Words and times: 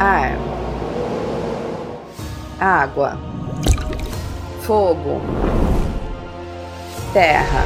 ar, 0.00 0.38
água, 2.60 3.18
fogo, 4.62 5.20
terra. 7.12 7.64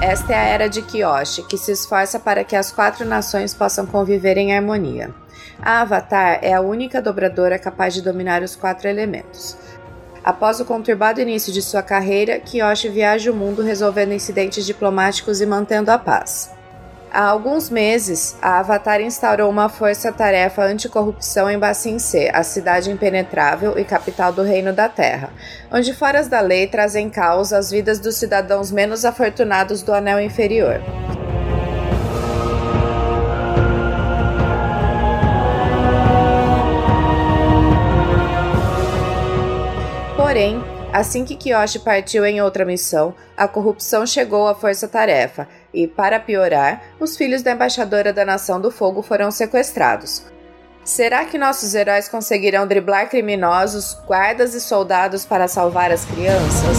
Esta 0.00 0.32
é 0.32 0.36
a 0.36 0.42
era 0.42 0.68
de 0.68 0.82
Kyoshi, 0.82 1.42
que 1.44 1.56
se 1.56 1.72
esforça 1.72 2.18
para 2.18 2.42
que 2.42 2.56
as 2.56 2.72
quatro 2.72 3.04
nações 3.04 3.54
possam 3.54 3.86
conviver 3.86 4.36
em 4.36 4.56
harmonia. 4.56 5.14
A 5.60 5.82
Avatar 5.82 6.40
é 6.42 6.52
a 6.52 6.60
única 6.60 7.00
dobradora 7.00 7.58
capaz 7.58 7.94
de 7.94 8.02
dominar 8.02 8.42
os 8.42 8.56
quatro 8.56 8.88
elementos. 8.88 9.56
Após 10.24 10.60
o 10.60 10.64
conturbado 10.64 11.20
início 11.20 11.52
de 11.52 11.60
sua 11.60 11.82
carreira, 11.82 12.38
Kiyoshi 12.38 12.88
viaja 12.88 13.32
o 13.32 13.34
mundo 13.34 13.60
resolvendo 13.60 14.12
incidentes 14.12 14.64
diplomáticos 14.64 15.40
e 15.40 15.46
mantendo 15.46 15.90
a 15.90 15.98
paz. 15.98 16.50
Há 17.10 17.26
alguns 17.26 17.68
meses, 17.68 18.36
a 18.40 18.60
Avatar 18.60 19.00
instaurou 19.02 19.50
uma 19.50 19.68
força-tarefa 19.68 20.62
anticorrupção 20.62 21.50
em 21.50 21.58
Bassin 21.58 21.98
C, 21.98 22.30
a 22.32 22.42
cidade 22.42 22.90
impenetrável 22.90 23.78
e 23.78 23.84
capital 23.84 24.32
do 24.32 24.42
Reino 24.42 24.72
da 24.72 24.88
Terra, 24.88 25.28
onde 25.70 25.92
foras 25.92 26.28
da 26.28 26.40
lei 26.40 26.66
trazem 26.68 27.10
causa 27.10 27.58
as 27.58 27.70
vidas 27.70 27.98
dos 27.98 28.16
cidadãos 28.16 28.72
menos 28.72 29.04
afortunados 29.04 29.82
do 29.82 29.92
Anel 29.92 30.20
Inferior. 30.20 30.80
Porém, 40.32 40.64
assim 40.94 41.26
que 41.26 41.36
Kiyoshi 41.36 41.80
partiu 41.80 42.24
em 42.24 42.40
outra 42.40 42.64
missão, 42.64 43.14
a 43.36 43.46
corrupção 43.46 44.06
chegou 44.06 44.48
à 44.48 44.54
força-tarefa 44.54 45.46
e, 45.74 45.86
para 45.86 46.18
piorar, 46.18 46.84
os 46.98 47.18
filhos 47.18 47.42
da 47.42 47.52
embaixadora 47.52 48.14
da 48.14 48.24
Nação 48.24 48.58
do 48.58 48.70
Fogo 48.70 49.02
foram 49.02 49.30
sequestrados. 49.30 50.24
Será 50.82 51.26
que 51.26 51.36
nossos 51.36 51.74
heróis 51.74 52.08
conseguirão 52.08 52.66
driblar 52.66 53.10
criminosos, 53.10 53.94
guardas 54.06 54.54
e 54.54 54.60
soldados 54.62 55.26
para 55.26 55.46
salvar 55.46 55.92
as 55.92 56.06
crianças? 56.06 56.78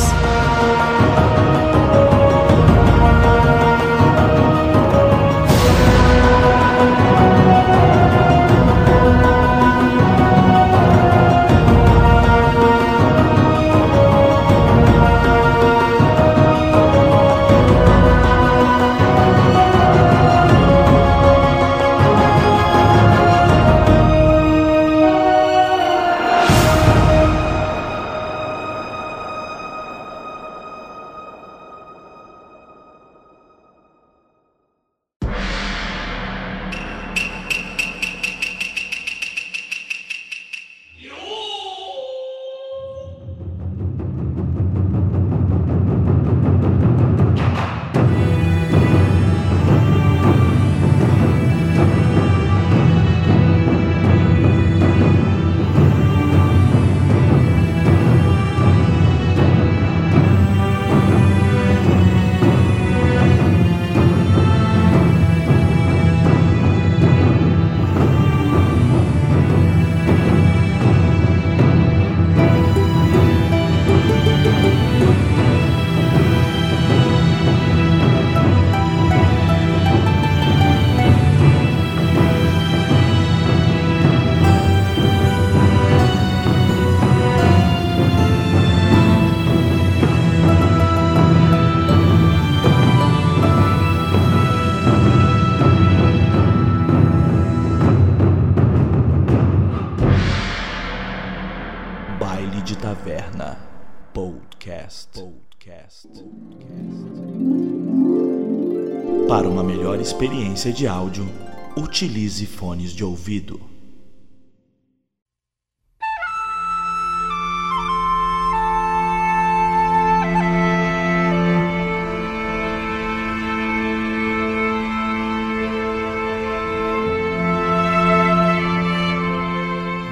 Experiência 110.23 110.71
de 110.71 110.87
áudio, 110.87 111.27
utilize 111.75 112.45
fones 112.45 112.91
de 112.91 113.03
ouvido. 113.03 113.59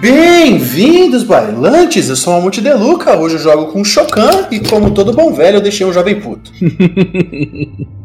Bem-vindos, 0.01 1.23
bailantes! 1.23 2.09
Eu 2.09 2.17
sou 2.17 2.33
o 2.33 2.41
Deluca, 2.59 3.17
hoje 3.17 3.35
eu 3.35 3.39
jogo 3.39 3.71
com 3.71 3.79
o 3.79 3.85
Chocan 3.85 4.49
e, 4.51 4.59
como 4.59 4.91
todo 4.91 5.13
bom 5.13 5.31
velho, 5.31 5.59
eu 5.59 5.61
deixei 5.61 5.87
um 5.87 5.93
jovem 5.93 6.19
puto. 6.19 6.51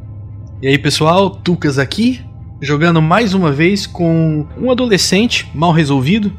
E 0.63 0.69
aí 0.69 0.79
pessoal, 0.79 1.29
Tucas 1.29 1.79
aqui, 1.79 2.25
jogando 2.63 3.03
mais 3.03 3.35
uma 3.35 3.53
vez 3.53 3.87
com 3.87 4.47
um 4.59 4.71
adolescente 4.71 5.51
mal 5.55 5.71
resolvido, 5.71 6.33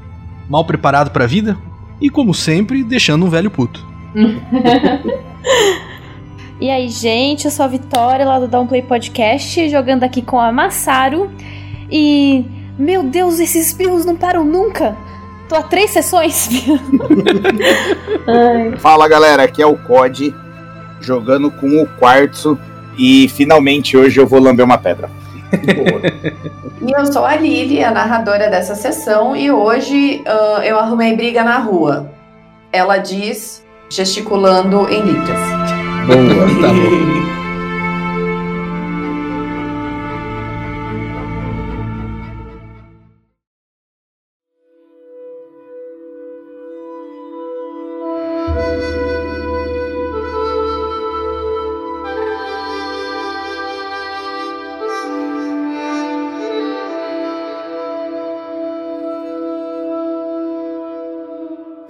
mal 0.50 0.66
preparado 0.66 1.12
pra 1.12 1.28
vida 1.28 1.56
e, 2.02 2.10
como 2.10 2.34
sempre, 2.34 2.84
deixando 2.84 3.26
um 3.26 3.30
velho 3.30 3.52
puto. 3.52 3.86
E 6.60 6.72
aí, 6.72 6.90
gente, 6.90 7.46
eu 7.46 7.52
sou 7.52 7.66
a 7.66 7.68
Vitória 7.68 8.26
lá 8.26 8.40
do 8.40 8.48
Downplay 8.48 8.82
Podcast, 8.82 9.70
jogando 9.70 10.04
aqui 10.04 10.24
com 10.24 10.40
a 10.40 10.52
Massaro. 10.52 11.30
E. 11.92 12.44
Meu 12.80 13.04
Deus, 13.04 13.40
esses 13.40 13.68
espirros 13.68 14.04
não 14.06 14.16
param 14.16 14.44
nunca! 14.44 14.98
Tô 15.48 15.56
há 15.56 15.62
três 15.62 15.92
sessões. 15.92 16.50
Ai. 18.28 18.76
Fala 18.78 19.08
galera, 19.08 19.44
aqui 19.44 19.62
é 19.62 19.68
o 19.68 19.78
COD, 19.78 20.34
jogando 21.00 21.52
com 21.52 21.80
o 21.80 21.86
Quartzo 22.00 22.58
e 22.98 23.28
finalmente 23.30 23.96
hoje 23.96 24.20
eu 24.20 24.28
vou 24.28 24.40
lamber 24.40 24.66
uma 24.66 24.78
pedra. 24.78 25.10
E 26.86 26.92
eu 26.92 27.06
sou 27.12 27.26
a 27.26 27.36
Lili, 27.36 27.84
a 27.84 27.92
narradora 27.92 28.50
dessa 28.50 28.76
sessão, 28.76 29.36
e 29.36 29.52
hoje 29.52 30.22
ah, 30.26 30.62
eu 30.64 30.78
arrumei 30.78 31.16
briga 31.16 31.44
na 31.44 31.58
rua. 31.58 32.12
Ela 32.72 32.98
diz, 32.98 33.64
gesticulando 33.90 34.88
em 34.90 35.02
libras. 35.02 35.40
Boa, 36.06 36.62
tá 36.62 36.74
bom. 36.74 37.27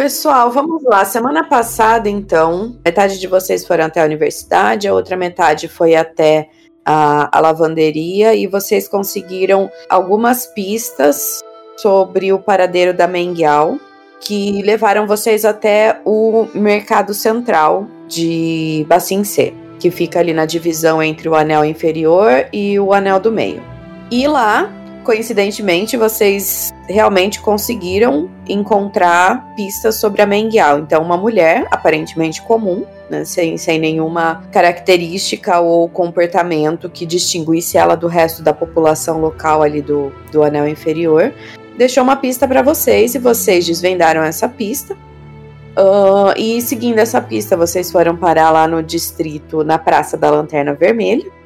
Pessoal, 0.08 0.50
vamos 0.50 0.84
lá. 0.86 1.04
Semana 1.04 1.44
passada, 1.44 2.10
então, 2.10 2.78
metade 2.86 3.20
de 3.20 3.28
vocês 3.28 3.68
foram 3.68 3.84
até 3.84 4.02
a 4.02 4.06
universidade, 4.06 4.88
a 4.88 4.94
outra 4.94 5.18
metade 5.18 5.68
foi 5.68 5.96
até 5.96 6.48
a, 6.86 7.38
a 7.38 7.42
lavanderia 7.42 8.34
e 8.34 8.48
vocês 8.48 8.88
conseguiram 8.88 9.70
algumas 9.90 10.46
pistas 10.46 11.44
sobre 11.76 12.32
o 12.32 12.40
paradeiro 12.40 12.94
da 12.94 13.06
Menguial 13.06 13.78
que 14.22 14.62
levaram 14.62 15.06
vocês 15.06 15.44
até 15.44 16.00
o 16.06 16.48
mercado 16.54 17.14
central 17.14 17.86
de 18.08 18.86
Bassin 18.88 19.26
C. 19.26 19.54
que 19.78 19.92
fica 19.92 20.22
ali 20.22 20.34
na 20.34 20.46
divisão 20.46 21.04
entre 21.04 21.28
o 21.28 21.36
anel 21.36 21.66
inferior 21.66 22.48
e 22.54 22.80
o 22.80 22.94
anel 22.94 23.20
do 23.20 23.30
meio. 23.30 23.62
E 24.10 24.26
lá, 24.26 24.72
coincidentemente, 25.08 25.96
vocês 25.96 26.74
realmente 26.86 27.40
conseguiram 27.40 28.30
encontrar 28.46 29.56
pistas 29.56 30.02
sobre 30.02 30.22
a 30.22 30.26
Mengial. 30.26 30.80
Então, 30.80 31.02
uma 31.02 31.16
mulher 31.16 31.66
aparentemente 31.72 32.42
comum, 32.42 32.84
né, 33.10 33.24
sem, 33.24 33.58
sem 33.58 33.80
nenhuma 33.80 34.44
característica 34.52 35.62
ou 35.62 35.88
comportamento 35.88 36.90
que 36.90 37.06
distinguisse 37.06 37.78
ela 37.78 37.96
do 37.96 38.08
resto 38.08 38.44
da 38.44 38.52
população 38.52 39.22
local 39.22 39.64
ali 39.64 39.82
do, 39.82 40.12
do 40.30 40.44
anel 40.44 40.68
inferior, 40.68 41.34
deixou 41.78 42.04
uma 42.04 42.18
pista 42.18 42.46
para 42.46 42.62
vocês 42.62 43.16
e 43.16 43.18
vocês 43.18 43.66
desvendaram 43.66 44.22
essa 44.22 44.50
pista. 44.50 44.94
Uh, 44.94 46.34
e 46.36 46.62
seguindo 46.62 47.00
essa 47.00 47.22
pista, 47.22 47.56
vocês 47.56 47.90
foram 47.90 48.18
parar 48.18 48.50
lá 48.50 48.68
no 48.68 48.84
distrito, 48.84 49.64
na 49.64 49.80
Praça 49.80 50.18
da 50.18 50.30
Lanterna 50.30 50.74
Vermelha. 50.74 51.37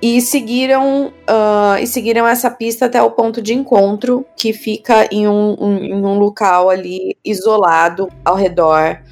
E 0.00 0.20
seguiram, 0.20 1.08
uh, 1.08 1.76
e 1.80 1.86
seguiram 1.86 2.26
essa 2.26 2.48
pista 2.50 2.86
até 2.86 3.02
o 3.02 3.10
ponto 3.10 3.42
de 3.42 3.52
encontro, 3.52 4.24
que 4.36 4.52
fica 4.52 5.08
em 5.10 5.26
um, 5.26 5.56
um, 5.58 5.76
em 5.78 5.94
um 5.94 6.18
local 6.18 6.70
ali 6.70 7.16
isolado 7.24 8.08
ao 8.24 8.36
redor 8.36 9.02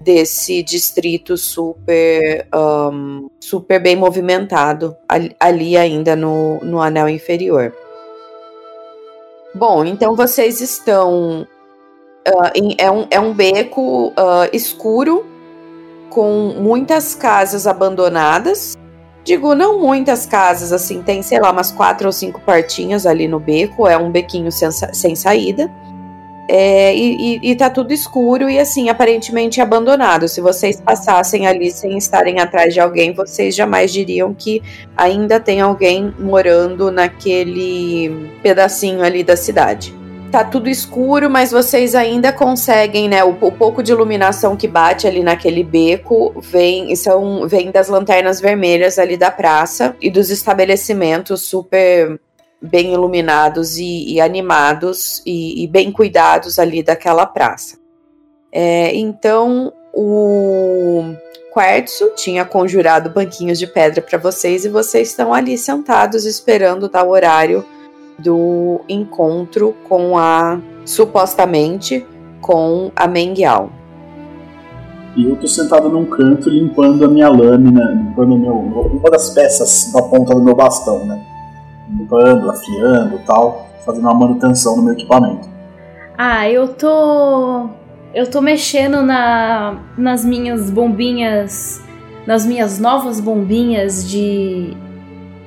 desse 0.00 0.62
distrito 0.62 1.36
super, 1.36 2.46
um, 2.54 3.28
super 3.40 3.82
bem 3.82 3.96
movimentado, 3.96 4.96
ali, 5.08 5.34
ali 5.40 5.76
ainda 5.76 6.14
no, 6.14 6.60
no 6.60 6.80
anel 6.80 7.08
inferior. 7.08 7.74
Bom, 9.52 9.84
então 9.84 10.14
vocês 10.14 10.60
estão. 10.60 11.46
Uh, 12.26 12.50
em, 12.54 12.76
é, 12.78 12.90
um, 12.90 13.06
é 13.10 13.18
um 13.18 13.34
beco 13.34 14.08
uh, 14.08 14.48
escuro 14.52 15.26
com 16.10 16.54
muitas 16.56 17.14
casas 17.14 17.66
abandonadas. 17.66 18.77
Digo, 19.28 19.54
não 19.54 19.78
muitas 19.78 20.24
casas, 20.24 20.72
assim, 20.72 21.02
tem, 21.02 21.20
sei 21.20 21.38
lá, 21.38 21.52
umas 21.52 21.70
quatro 21.70 22.06
ou 22.06 22.12
cinco 22.12 22.40
partinhas 22.40 23.04
ali 23.04 23.28
no 23.28 23.38
beco. 23.38 23.86
É 23.86 23.94
um 23.94 24.10
bequinho 24.10 24.50
sem, 24.50 24.70
sem 24.70 25.14
saída. 25.14 25.70
É, 26.48 26.96
e, 26.96 27.36
e, 27.36 27.50
e 27.50 27.54
tá 27.54 27.68
tudo 27.68 27.92
escuro 27.92 28.48
e 28.48 28.58
assim, 28.58 28.88
aparentemente 28.88 29.60
abandonado. 29.60 30.26
Se 30.28 30.40
vocês 30.40 30.80
passassem 30.80 31.46
ali 31.46 31.70
sem 31.70 31.98
estarem 31.98 32.40
atrás 32.40 32.72
de 32.72 32.80
alguém, 32.80 33.12
vocês 33.12 33.54
jamais 33.54 33.92
diriam 33.92 34.32
que 34.32 34.62
ainda 34.96 35.38
tem 35.38 35.60
alguém 35.60 36.10
morando 36.18 36.90
naquele 36.90 38.30
pedacinho 38.42 39.02
ali 39.02 39.22
da 39.22 39.36
cidade. 39.36 39.94
Tá 40.30 40.44
tudo 40.44 40.68
escuro, 40.68 41.30
mas 41.30 41.50
vocês 41.50 41.94
ainda 41.94 42.30
conseguem, 42.30 43.08
né? 43.08 43.24
O, 43.24 43.30
o 43.30 43.50
pouco 43.50 43.82
de 43.82 43.92
iluminação 43.92 44.56
que 44.56 44.68
bate 44.68 45.06
ali 45.06 45.22
naquele 45.22 45.64
beco 45.64 46.38
vem, 46.38 46.94
são, 46.96 47.48
vem 47.48 47.70
das 47.70 47.88
lanternas 47.88 48.38
vermelhas 48.38 48.98
ali 48.98 49.16
da 49.16 49.30
praça 49.30 49.96
e 50.02 50.10
dos 50.10 50.28
estabelecimentos 50.30 51.42
super 51.42 52.20
bem 52.60 52.92
iluminados 52.92 53.78
e, 53.78 54.12
e 54.12 54.20
animados 54.20 55.22
e, 55.24 55.64
e, 55.64 55.66
bem 55.66 55.90
cuidados 55.90 56.58
ali 56.58 56.82
daquela 56.82 57.24
praça. 57.24 57.78
É, 58.52 58.94
então 58.94 59.72
o 59.94 61.14
Quartzo 61.54 62.12
tinha 62.14 62.44
conjurado 62.44 63.08
banquinhos 63.08 63.58
de 63.58 63.66
pedra 63.66 64.02
para 64.02 64.18
vocês 64.18 64.66
e 64.66 64.68
vocês 64.68 65.08
estão 65.08 65.32
ali 65.32 65.56
sentados 65.56 66.26
esperando 66.26 66.90
o 66.92 67.08
horário 67.08 67.64
do 68.18 68.80
encontro 68.88 69.74
com 69.88 70.18
a 70.18 70.60
supostamente 70.84 72.04
com 72.40 72.90
a 72.96 73.06
Mengial. 73.06 73.70
E 75.16 75.24
eu 75.24 75.36
tô 75.36 75.46
sentado 75.46 75.88
num 75.88 76.04
canto 76.04 76.48
limpando 76.48 77.04
a 77.04 77.08
minha 77.08 77.28
lâmina, 77.28 77.84
limpando 77.92 78.38
meu, 78.38 78.54
uma 78.54 79.10
das 79.10 79.30
peças 79.30 79.92
da 79.92 80.02
ponta 80.02 80.34
do 80.34 80.42
meu 80.42 80.54
bastão, 80.54 81.04
né? 81.04 81.24
limpando, 81.90 82.50
afiando 82.50 83.18
tal, 83.26 83.68
fazendo 83.84 84.04
uma 84.04 84.14
manutenção 84.14 84.76
no 84.76 84.82
meu 84.82 84.92
equipamento. 84.92 85.48
Ah, 86.16 86.48
eu 86.48 86.68
tô. 86.68 87.68
Eu 88.14 88.28
tô 88.28 88.40
mexendo 88.40 89.02
na, 89.02 89.78
nas 89.96 90.24
minhas 90.24 90.70
bombinhas. 90.70 91.82
Nas 92.26 92.44
minhas 92.44 92.78
novas 92.78 93.20
bombinhas 93.20 94.08
de. 94.08 94.76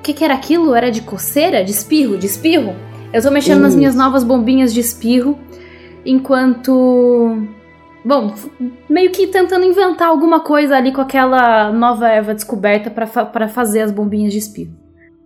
O 0.01 0.03
que, 0.03 0.15
que 0.15 0.25
era 0.25 0.33
aquilo? 0.33 0.73
Era 0.73 0.89
de 0.89 1.03
coceira? 1.03 1.63
De 1.63 1.69
espirro? 1.69 2.17
De 2.17 2.25
espirro? 2.25 2.75
Eu 3.13 3.21
tô 3.21 3.29
mexendo 3.29 3.61
nas 3.61 3.75
minhas 3.75 3.93
novas 3.93 4.23
bombinhas 4.23 4.73
de 4.73 4.79
espirro. 4.79 5.37
Enquanto. 6.03 7.45
Bom, 8.03 8.33
meio 8.89 9.11
que 9.11 9.27
tentando 9.27 9.63
inventar 9.63 10.07
alguma 10.07 10.39
coisa 10.39 10.75
ali 10.75 10.91
com 10.91 11.01
aquela 11.01 11.71
nova 11.71 12.09
erva 12.09 12.33
descoberta 12.33 12.89
para 12.89 13.05
fa 13.05 13.47
fazer 13.47 13.81
as 13.81 13.91
bombinhas 13.91 14.33
de 14.33 14.39
espirro. 14.39 14.71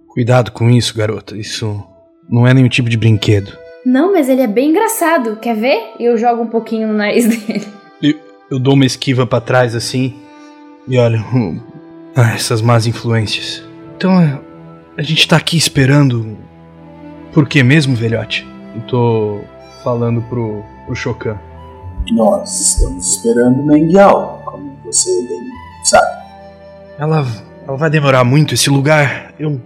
Cuidado 0.10 0.52
com 0.52 0.70
isso, 0.70 0.94
garota. 0.94 1.38
Isso 1.38 1.82
não 2.30 2.46
é 2.46 2.54
nenhum 2.54 2.68
tipo 2.68 2.90
de 2.90 2.98
brinquedo. 2.98 3.58
Não, 3.86 4.12
mas 4.12 4.28
ele 4.28 4.42
é 4.42 4.48
bem 4.48 4.72
engraçado. 4.72 5.38
Quer 5.38 5.56
ver? 5.56 5.94
Eu 5.98 6.18
jogo 6.18 6.44
um 6.44 6.48
pouquinho 6.48 6.90
no 6.90 6.96
nariz 6.96 7.26
dele. 7.48 7.66
Eu, 8.02 8.16
eu 8.52 8.60
dou 8.60 8.74
uma 8.74 8.86
esquiva 8.86 9.26
para 9.26 9.40
trás 9.40 9.74
assim. 9.74 10.14
E 10.86 10.98
olha, 10.98 11.24
ah, 12.14 12.34
essas 12.34 12.62
más 12.62 12.86
influências. 12.86 13.64
Então, 13.96 14.20
é, 14.20 14.38
a 14.98 15.02
gente 15.02 15.28
tá 15.28 15.38
aqui 15.38 15.58
esperando. 15.58 16.38
Por 17.34 17.48
que 17.48 17.62
mesmo, 17.64 17.96
velhote? 17.96 18.48
Eu 18.76 18.82
tô 18.84 19.42
falando 19.84 20.22
pro, 20.24 20.64
pro 20.86 20.96
Chocan. 20.96 21.38
Nós 22.12 22.60
estamos 22.60 23.16
esperando 23.16 23.64
Mengial, 23.64 24.42
como 24.46 24.78
você 24.86 25.10
bem 25.28 25.40
sabe. 25.84 26.24
Ela, 26.98 27.26
ela 27.68 27.78
vai 27.78 27.90
demorar 27.90 28.24
muito 28.24 28.54
esse 28.54 28.70
lugar. 28.70 29.34
Eu 29.40 29.60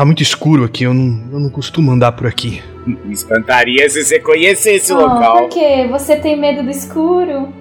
Tá 0.00 0.04
muito 0.06 0.22
escuro 0.22 0.64
aqui, 0.64 0.84
eu 0.84 0.94
não, 0.94 1.28
eu 1.30 1.38
não 1.38 1.50
costumo 1.50 1.90
andar 1.90 2.12
por 2.12 2.26
aqui. 2.26 2.62
Me 2.86 3.12
espantaria 3.12 3.86
se 3.90 4.02
você 4.02 4.18
conhecesse 4.18 4.90
o 4.94 4.96
oh, 4.96 5.00
local. 5.02 5.40
Por 5.40 5.48
quê? 5.50 5.86
Você 5.90 6.16
tem 6.16 6.40
medo 6.40 6.62
do 6.62 6.70
escuro? 6.70 7.52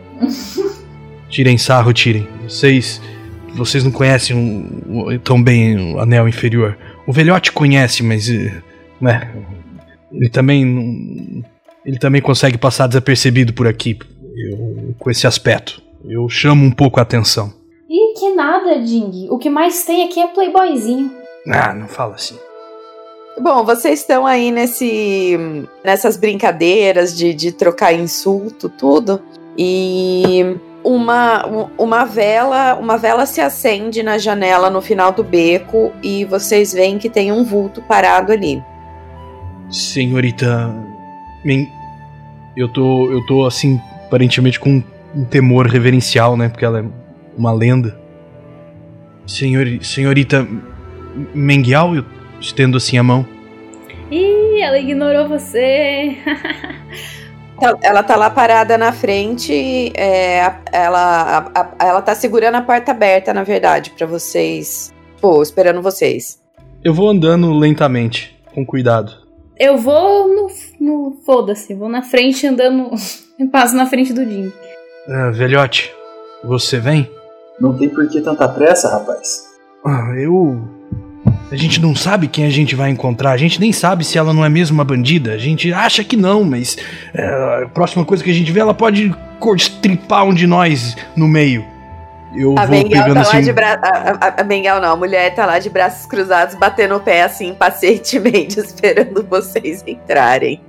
tirem 1.28 1.58
sarro, 1.58 1.92
tirem. 1.92 2.30
Vocês. 2.48 3.02
Vocês 3.56 3.84
não 3.84 3.92
conhecem 3.92 4.36
um, 4.36 5.20
tão 5.20 5.42
bem 5.42 5.94
o 5.94 6.00
anel 6.00 6.28
inferior. 6.28 6.78
O 7.06 7.14
velhote 7.14 7.52
conhece, 7.52 8.04
mas. 8.04 8.30
Eh, 8.30 8.62
né? 9.02 9.32
Ele 10.12 10.30
também. 10.30 11.44
Ele 11.86 11.98
também 11.98 12.22
consegue 12.22 12.58
passar 12.58 12.88
desapercebido 12.88 13.54
por 13.54 13.68
aqui. 13.68 13.98
Eu, 14.36 14.96
com 14.98 15.10
esse 15.10 15.26
aspecto. 15.26 15.82
Eu 16.06 16.28
chamo 16.30 16.66
um 16.66 16.72
pouco 16.72 17.00
a 17.00 17.04
atenção. 17.04 17.54
Ih, 17.90 18.14
que 18.20 18.34
nada, 18.36 18.80
Ding. 18.80 19.28
O 19.30 19.38
que 19.38 19.50
mais 19.50 19.84
tem 19.84 20.06
aqui 20.06 20.20
é 20.20 20.28
playboyzinho. 20.28 21.12
Ah, 21.48 21.74
não 21.74 21.88
fala 21.88 22.16
assim. 22.16 22.38
Bom, 23.42 23.64
vocês 23.64 24.02
estão 24.02 24.26
aí 24.26 24.52
nesse, 24.52 25.38
nessas 25.84 26.18
brincadeiras 26.18 27.16
de, 27.16 27.34
de 27.34 27.52
trocar 27.52 27.94
insulto, 27.94 28.70
tudo. 28.70 29.22
E 29.58 30.58
uma, 30.84 31.46
uma 31.78 32.06
vela, 32.06 32.76
uma 32.76 32.98
vela 32.98 33.26
se 33.26 33.42
acende 33.42 34.02
na 34.02 34.18
janela 34.18 34.70
no 34.70 34.82
final 34.82 35.12
do 35.12 35.24
beco 35.24 35.92
e 36.02 36.26
vocês 36.26 36.74
veem 36.74 36.98
que 36.98 37.10
tem 37.10 37.32
um 37.32 37.44
vulto 37.44 37.82
parado 37.82 38.32
ali. 38.32 38.64
Senhorita, 39.70 40.74
eu 42.56 42.68
tô, 42.68 43.12
eu 43.12 43.26
tô 43.26 43.46
assim, 43.46 43.80
aparentemente 44.06 44.60
com 44.60 44.84
um 45.16 45.26
temor 45.26 45.68
reverencial, 45.68 46.36
né? 46.36 46.50
Porque 46.50 46.66
ela 46.66 46.80
é 46.80 46.86
uma 47.38 47.52
lenda. 47.52 48.00
Senhor, 49.28 49.66
senhorita, 49.84 50.48
Mengial, 51.34 51.96
eu 51.96 52.06
estendo 52.40 52.78
assim 52.78 52.98
a 52.98 53.04
mão. 53.04 53.26
Ih, 54.12 54.62
ela 54.62 54.80
ignorou 54.80 55.28
você. 55.28 56.18
ela 57.82 58.04
tá 58.04 58.16
lá 58.16 58.30
parada 58.30 58.78
na 58.78 58.92
frente, 58.92 59.92
é, 59.96 60.40
ela, 60.72 61.52
a, 61.54 61.62
a, 61.62 61.88
ela 61.88 62.02
tá 62.02 62.16
segurando 62.16 62.56
a 62.56 62.62
porta 62.62 62.92
aberta, 62.92 63.34
na 63.34 63.44
verdade, 63.44 63.92
para 63.92 64.06
vocês. 64.08 64.94
Pô, 65.22 65.42
esperando 65.42 65.82
vocês. 65.82 66.42
Eu 66.84 66.94
vou 66.94 67.10
andando 67.10 67.52
lentamente, 67.54 68.40
com 68.54 68.66
cuidado. 68.66 69.12
Eu 69.58 69.78
vou 69.78 70.28
no. 70.28 70.48
no 70.80 71.18
Foda-se, 71.26 71.74
vou 71.74 71.90
na 71.90 72.02
frente 72.02 72.48
andando. 72.48 72.92
passo 73.52 73.76
na 73.76 73.86
frente 73.86 74.14
do 74.14 74.24
Jim. 74.24 74.52
Ah, 75.08 75.32
velhote, 75.32 75.94
você 76.44 76.80
vem? 76.80 77.10
Não 77.60 77.78
tem 77.78 77.90
por 77.90 78.08
que 78.08 78.22
tanta 78.22 78.48
pressa, 78.48 78.90
rapaz. 78.90 79.50
Ah, 79.86 80.14
eu 80.18 80.79
a 81.52 81.56
gente 81.56 81.82
não 81.82 81.96
sabe 81.96 82.28
quem 82.28 82.46
a 82.46 82.50
gente 82.50 82.76
vai 82.76 82.90
encontrar, 82.90 83.32
a 83.32 83.38
gente 83.38 83.60
nem 83.60 83.72
sabe 83.72 84.04
se 84.04 84.18
ela 84.18 84.34
não 84.34 84.46
é 84.46 84.50
mesmo 84.50 84.76
uma 84.76 84.86
bandida. 84.86 85.34
A 85.34 85.38
gente 85.38 85.74
acha 85.74 86.04
que 86.04 86.16
não, 86.16 86.44
mas 86.44 86.78
é, 87.14 87.64
a 87.64 87.68
próxima 87.68 88.06
coisa 88.06 88.24
que 88.24 88.30
a 88.30 88.34
gente 88.34 88.52
vê, 88.52 88.60
ela 88.60 88.74
pode 88.74 89.16
estripar 89.56 90.26
um 90.26 90.34
de 90.34 90.46
nós 90.46 90.96
no 91.16 91.28
meio. 91.28 91.66
Eu 92.36 92.56
a 92.58 92.66
vou 92.66 92.84
pegando 92.88 93.16
tá 93.16 93.22
assim. 93.22 93.52
Bra... 93.52 93.80
A, 93.82 94.28
a, 94.28 94.42
a 94.42 94.44
Bengal 94.44 94.80
não, 94.80 94.94
a 94.94 94.96
mulher 94.96 95.34
tá 95.34 95.46
lá 95.46 95.58
de 95.58 95.70
braços 95.70 96.06
cruzados, 96.06 96.56
batendo 96.56 96.96
o 96.96 97.00
pé 97.00 97.24
assim, 97.24 97.56
pacientemente, 97.56 98.60
esperando 98.62 99.26
vocês 99.28 99.84
entrarem. 99.88 100.62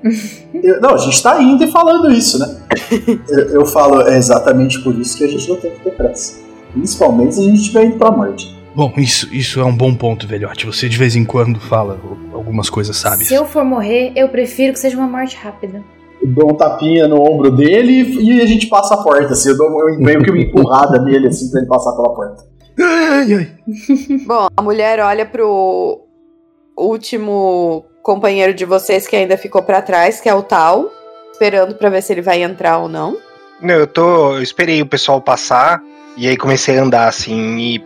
Eu, 0.55 0.81
não, 0.81 0.95
a 0.95 0.99
gente 0.99 1.23
tá 1.23 1.41
indo 1.43 1.63
e 1.63 1.71
falando 1.71 2.11
isso, 2.11 2.39
né? 2.39 2.57
eu, 3.29 3.61
eu, 3.61 3.67
falo, 3.67 4.01
é 4.09 4.17
exatamente 4.17 4.81
por 4.81 4.99
isso 4.99 5.19
que 5.19 5.25
a 5.25 5.29
gente 5.29 5.47
não 5.49 5.57
tem 5.57 5.71
que 5.73 5.81
ter 5.81 5.91
pressa. 5.91 6.41
Principalmente 6.73 7.35
se 7.35 7.41
a 7.41 7.45
gente 7.45 7.61
estiver 7.61 7.85
indo 7.85 7.99
pra 7.99 8.11
morte. 8.11 8.60
Bom, 8.75 8.93
isso, 8.97 9.33
isso 9.35 9.61
é 9.61 9.65
um 9.65 9.75
bom 9.75 9.95
ponto, 9.95 10.27
velhote. 10.27 10.67
Você 10.67 10.89
de 10.89 10.97
vez 10.97 11.17
em 11.17 11.25
quando 11.25 11.59
fala 11.61 12.01
algumas 12.33 12.71
coisas 12.71 12.97
sábias. 12.97 13.29
Se 13.29 13.35
eu 13.35 13.45
for 13.45 13.65
morrer, 13.65 14.13
eu 14.15 14.29
prefiro 14.29 14.73
que 14.73 14.79
seja 14.79 14.97
uma 14.97 15.09
morte 15.09 15.37
rápida. 15.37 15.83
Eu 16.23 16.29
dou 16.29 16.53
um 16.53 16.55
tapinha 16.55 17.09
no 17.09 17.21
ombro 17.21 17.51
dele 17.51 18.03
e 18.21 18.41
a 18.41 18.47
gente 18.47 18.67
passa 18.67 18.95
a 18.95 19.03
porta, 19.03 19.33
assim. 19.33 19.51
Eu 19.51 19.57
dou 19.57 19.89
eu 19.89 19.99
meio 19.99 20.23
que 20.23 20.31
uma 20.31 20.41
empurrada 20.41 21.01
nele, 21.03 21.29
assim, 21.29 21.51
pra 21.51 21.61
ele 21.61 21.69
passar 21.69 21.93
pela 21.93 22.15
porta. 22.15 22.45
Ai, 22.79 23.35
ai. 23.35 23.53
Bom, 24.27 24.47
a 24.57 24.63
mulher 24.63 25.01
olha 25.01 25.27
pro 25.27 26.01
último 26.77 27.85
companheiro 28.03 28.55
de 28.55 28.65
vocês 28.65 29.07
que 29.07 29.17
ainda 29.17 29.37
ficou 29.37 29.63
pra 29.63 29.83
trás, 29.83 30.21
que 30.21 30.29
é 30.29 30.35
o 30.35 30.43
Tal, 30.43 30.91
esperando 31.33 31.75
pra 31.75 31.91
ver 31.91 32.03
se 32.03 32.13
ele 32.13 32.23
vai 32.23 32.43
entrar 32.43 32.79
ou 32.79 32.89
não. 32.89 33.17
Não, 33.61 33.75
eu 33.75 33.87
tô. 33.87 34.35
Eu 34.35 34.43
esperei 34.43 34.81
o 34.81 34.87
pessoal 34.87 35.21
passar 35.21 35.83
e 36.17 36.27
aí 36.27 36.37
comecei 36.37 36.79
a 36.79 36.83
andar 36.83 37.09
assim 37.09 37.59
e, 37.59 37.85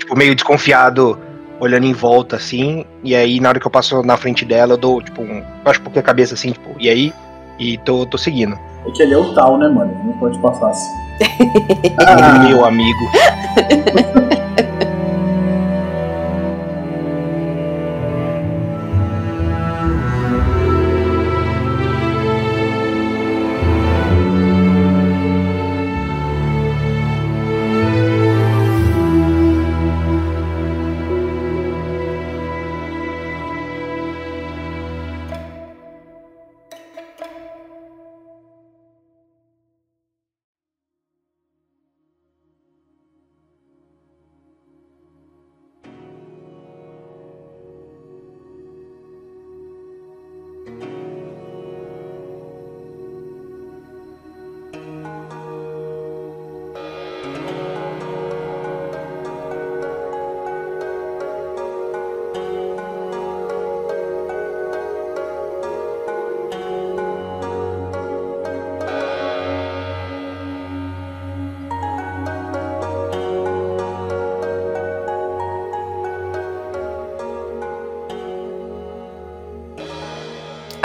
tipo, 0.00 0.16
meio 0.16 0.34
desconfiado, 0.34 1.18
olhando 1.60 1.86
em 1.86 1.92
volta 1.92 2.36
assim. 2.36 2.84
E 3.04 3.14
aí, 3.14 3.38
na 3.38 3.50
hora 3.50 3.60
que 3.60 3.66
eu 3.66 3.70
passo 3.70 4.02
na 4.02 4.16
frente 4.16 4.44
dela, 4.44 4.72
eu 4.72 4.78
dou, 4.78 5.00
tipo, 5.00 5.22
um. 5.22 5.42
Baixo 5.62 5.80
um 5.80 5.84
pouquinho 5.84 6.02
a 6.02 6.06
cabeça 6.06 6.34
assim, 6.34 6.50
tipo, 6.52 6.74
e 6.78 6.88
aí? 6.88 7.12
E 7.58 7.78
tô, 7.78 8.04
tô 8.06 8.18
seguindo. 8.18 8.58
É 8.86 8.90
que 8.90 9.02
ele 9.02 9.14
é 9.14 9.18
o 9.18 9.34
tal, 9.34 9.58
né, 9.58 9.68
mano? 9.68 9.94
Não 10.04 10.14
pode 10.14 10.38
passar 10.40 10.70
assim. 10.70 10.90
Meu 12.48 12.64
amigo. 12.64 12.98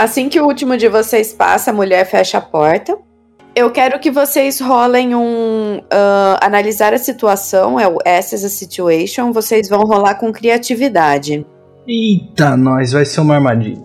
Assim 0.06 0.28
que 0.28 0.40
o 0.40 0.46
último 0.46 0.76
de 0.76 0.88
vocês 0.88 1.32
passa, 1.32 1.72
a 1.72 1.74
mulher 1.74 2.06
fecha 2.06 2.38
a 2.38 2.40
porta. 2.40 2.96
Eu 3.56 3.72
quero 3.72 3.98
que 3.98 4.08
vocês 4.08 4.60
rolem 4.60 5.16
um. 5.16 5.78
Uh, 5.78 6.38
analisar 6.40 6.94
a 6.94 6.98
situação, 6.98 7.80
é 7.80 7.88
o 7.88 7.98
Assess 8.06 8.44
a 8.44 8.48
Situation. 8.48 9.32
Vocês 9.32 9.68
vão 9.68 9.80
rolar 9.80 10.14
com 10.14 10.32
criatividade. 10.32 11.44
Eita, 11.88 12.56
nós, 12.56 12.92
vai 12.92 13.04
ser 13.04 13.20
uma 13.20 13.34
armadilha. 13.34 13.84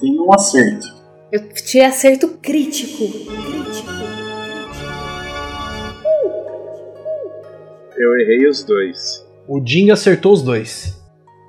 Tem 0.00 0.20
um 0.20 0.34
acerto. 0.34 0.88
Eu 1.30 1.48
tirei 1.50 1.86
acerto 1.86 2.36
crítico. 2.42 3.04
Eu 7.98 8.16
errei 8.18 8.48
os 8.48 8.62
dois. 8.62 9.26
O 9.48 9.60
Jing 9.64 9.90
acertou 9.90 10.32
os 10.32 10.42
dois. 10.42 10.96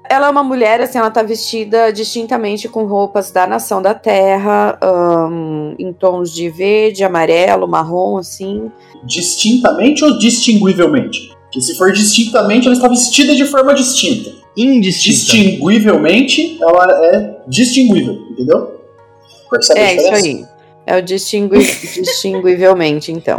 Ela 0.10 0.26
é 0.26 0.30
uma 0.32 0.44
mulher, 0.44 0.82
assim, 0.82 0.98
ela 0.98 1.12
tá 1.12 1.22
vestida 1.22 1.94
distintamente 1.94 2.68
com 2.68 2.86
roupas 2.86 3.30
da 3.30 3.46
nação 3.46 3.80
da 3.80 3.94
terra, 3.94 4.80
um, 4.84 5.76
em 5.78 5.94
tons 5.94 6.34
de 6.34 6.50
verde, 6.50 7.04
amarelo, 7.04 7.68
marrom, 7.68 8.18
assim. 8.18 8.72
Distintamente 9.04 10.04
ou 10.04 10.18
distinguivelmente? 10.18 11.30
Porque 11.44 11.62
se 11.62 11.78
for 11.78 11.92
distintamente, 11.92 12.66
ela 12.66 12.76
está 12.76 12.88
vestida 12.88 13.36
de 13.36 13.46
forma 13.46 13.76
distinta. 13.76 14.32
Indistinta. 14.58 15.16
Distinguivelmente, 15.16 16.58
ela 16.60 17.06
é 17.14 17.42
distinguível, 17.48 18.14
entendeu? 18.32 18.82
Percebe 19.52 19.80
É, 19.80 19.96
isso 19.96 20.14
aí. 20.14 20.46
É 20.88 20.98
o 20.98 21.04
distingui 21.04 21.60
distinguivelmente, 22.02 23.12
então. 23.12 23.38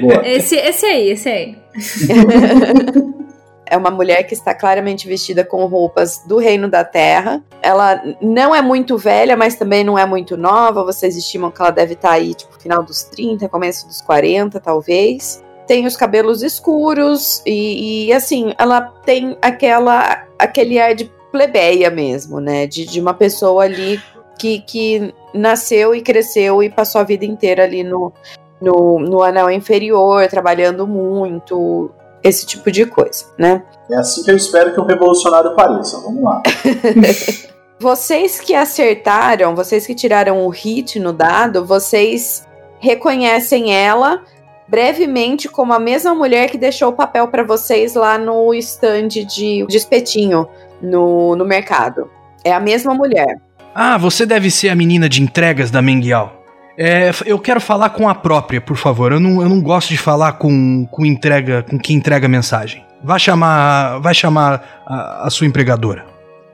Boa. 0.00 0.22
Esse, 0.24 0.54
esse 0.54 0.86
aí, 0.86 1.10
esse 1.10 1.28
aí. 1.28 1.63
É 3.66 3.76
uma 3.76 3.90
mulher 3.90 4.22
que 4.24 4.34
está 4.34 4.54
claramente 4.54 5.08
vestida 5.08 5.44
com 5.44 5.64
roupas 5.66 6.22
do 6.26 6.36
reino 6.36 6.68
da 6.68 6.84
terra. 6.84 7.42
Ela 7.62 8.02
não 8.20 8.54
é 8.54 8.60
muito 8.60 8.98
velha, 8.98 9.36
mas 9.36 9.56
também 9.56 9.82
não 9.82 9.98
é 9.98 10.04
muito 10.04 10.36
nova. 10.36 10.84
Vocês 10.84 11.16
estimam 11.16 11.50
que 11.50 11.60
ela 11.60 11.70
deve 11.70 11.94
estar 11.94 12.12
aí, 12.12 12.34
tipo, 12.34 12.60
final 12.60 12.82
dos 12.82 13.04
30, 13.04 13.48
começo 13.48 13.86
dos 13.86 14.02
40, 14.02 14.60
talvez. 14.60 15.42
Tem 15.66 15.86
os 15.86 15.96
cabelos 15.96 16.42
escuros 16.42 17.42
e, 17.46 18.06
e, 18.06 18.12
assim, 18.12 18.54
ela 18.58 18.82
tem 18.82 19.36
aquela 19.40 20.26
aquele 20.38 20.78
ar 20.78 20.94
de 20.94 21.10
plebeia 21.32 21.90
mesmo, 21.90 22.38
né? 22.38 22.66
De, 22.66 22.84
de 22.84 23.00
uma 23.00 23.14
pessoa 23.14 23.64
ali 23.64 24.00
que, 24.38 24.60
que 24.60 25.14
nasceu 25.32 25.94
e 25.94 26.02
cresceu 26.02 26.62
e 26.62 26.68
passou 26.68 27.00
a 27.00 27.04
vida 27.04 27.24
inteira 27.24 27.64
ali 27.64 27.82
no, 27.82 28.12
no, 28.60 28.98
no 28.98 29.22
anel 29.22 29.50
inferior, 29.50 30.26
trabalhando 30.28 30.86
muito, 30.86 31.90
esse 32.22 32.46
tipo 32.46 32.70
de 32.70 32.86
coisa, 32.86 33.26
né? 33.38 33.62
É 33.90 33.96
assim 33.96 34.22
que 34.24 34.30
eu 34.30 34.36
espero 34.36 34.72
que 34.72 34.80
um 34.80 34.86
revolucionário 34.86 35.54
pareça. 35.54 36.00
Vamos 36.00 36.22
lá. 36.22 36.42
Vocês 37.78 38.40
que 38.40 38.54
acertaram, 38.54 39.54
vocês 39.54 39.84
que 39.86 39.94
tiraram 39.94 40.46
o 40.46 40.48
hit 40.48 40.98
no 40.98 41.12
dado, 41.12 41.66
vocês 41.66 42.46
reconhecem 42.78 43.74
ela 43.74 44.22
brevemente 44.68 45.48
como 45.48 45.72
a 45.72 45.78
mesma 45.78 46.14
mulher 46.14 46.48
que 46.48 46.56
deixou 46.56 46.90
o 46.90 46.92
papel 46.94 47.28
para 47.28 47.42
vocês 47.42 47.94
lá 47.94 48.16
no 48.16 48.54
stand 48.54 49.08
de, 49.08 49.66
de 49.66 49.76
espetinho 49.76 50.48
no, 50.80 51.36
no 51.36 51.44
mercado. 51.44 52.08
É 52.44 52.52
a 52.52 52.60
mesma 52.60 52.94
mulher. 52.94 53.40
Ah, 53.74 53.98
você 53.98 54.24
deve 54.24 54.50
ser 54.50 54.68
a 54.68 54.74
menina 54.74 55.08
de 55.08 55.20
entregas 55.20 55.70
da 55.70 55.82
Menguial. 55.82 56.43
É, 56.76 57.10
eu 57.26 57.38
quero 57.38 57.60
falar 57.60 57.90
com 57.90 58.08
a 58.08 58.14
própria, 58.14 58.60
por 58.60 58.76
favor. 58.76 59.12
Eu 59.12 59.20
não, 59.20 59.40
eu 59.42 59.48
não 59.48 59.60
gosto 59.60 59.88
de 59.90 59.96
falar 59.98 60.32
com, 60.32 60.86
com 60.90 61.06
entrega, 61.06 61.62
com 61.62 61.78
quem 61.78 61.96
entrega 61.96 62.26
a 62.26 62.28
mensagem. 62.28 62.84
Vai 63.02 63.18
chamar, 63.20 64.00
vai 64.00 64.14
chamar 64.14 64.82
a, 64.86 65.26
a 65.26 65.30
sua 65.30 65.46
empregadora. 65.46 66.04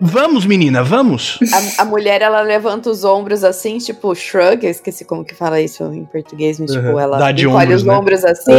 Vamos, 0.03 0.47
menina, 0.47 0.83
vamos. 0.83 1.39
A, 1.79 1.83
a 1.83 1.85
mulher, 1.85 2.23
ela 2.23 2.41
levanta 2.41 2.89
os 2.91 3.05
ombros 3.05 3.45
assim, 3.45 3.79
tipo, 3.79 4.15
shrug. 4.15 4.65
Eu 4.65 4.71
esqueci 4.71 5.05
como 5.05 5.25
que 5.25 5.35
fala 5.35 5.61
isso 5.61 5.85
em 5.93 6.05
português, 6.05 6.59
mas 6.59 6.71
tipo, 6.73 6.87
Uhum. 6.89 7.01
ela 7.01 7.19
Dá 7.19 7.33
de 7.33 7.47
encolhe 7.47 7.65
ombros, 7.67 7.81
os 7.83 7.87
né? 7.87 7.95
ombros 7.95 8.25
assim. 8.25 8.53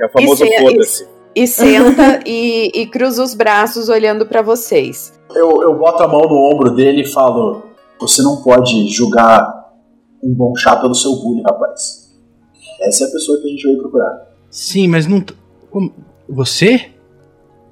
É 0.00 0.06
o 0.06 0.08
famoso 0.10 0.44
Isso 0.44 0.52
é- 0.54 0.60
foda-se. 0.60 1.08
E 1.34 1.46
senta 1.46 2.20
e, 2.26 2.70
e 2.74 2.86
cruza 2.86 3.22
os 3.22 3.34
braços 3.34 3.88
olhando 3.88 4.26
para 4.26 4.42
vocês. 4.42 5.14
Eu, 5.34 5.62
eu 5.62 5.74
boto 5.78 6.02
a 6.02 6.08
mão 6.08 6.20
no 6.22 6.34
ombro 6.52 6.74
dele 6.74 7.02
e 7.02 7.10
falo: 7.10 7.62
Você 7.98 8.20
não 8.20 8.42
pode 8.42 8.88
julgar 8.90 9.61
um 10.22 10.32
bom 10.34 10.54
chá 10.56 10.76
pelo 10.76 10.94
seu 10.94 11.14
bullying, 11.16 11.42
rapaz. 11.42 12.10
Essa 12.80 13.04
é 13.04 13.08
a 13.08 13.10
pessoa 13.10 13.38
que 13.40 13.46
a 13.46 13.50
gente 13.50 13.62
veio 13.64 13.78
procurar. 13.78 14.26
Sim, 14.50 14.88
mas 14.88 15.06
não. 15.06 15.20
t- 15.20 15.34
como- 15.70 15.92
Você? 16.28 16.90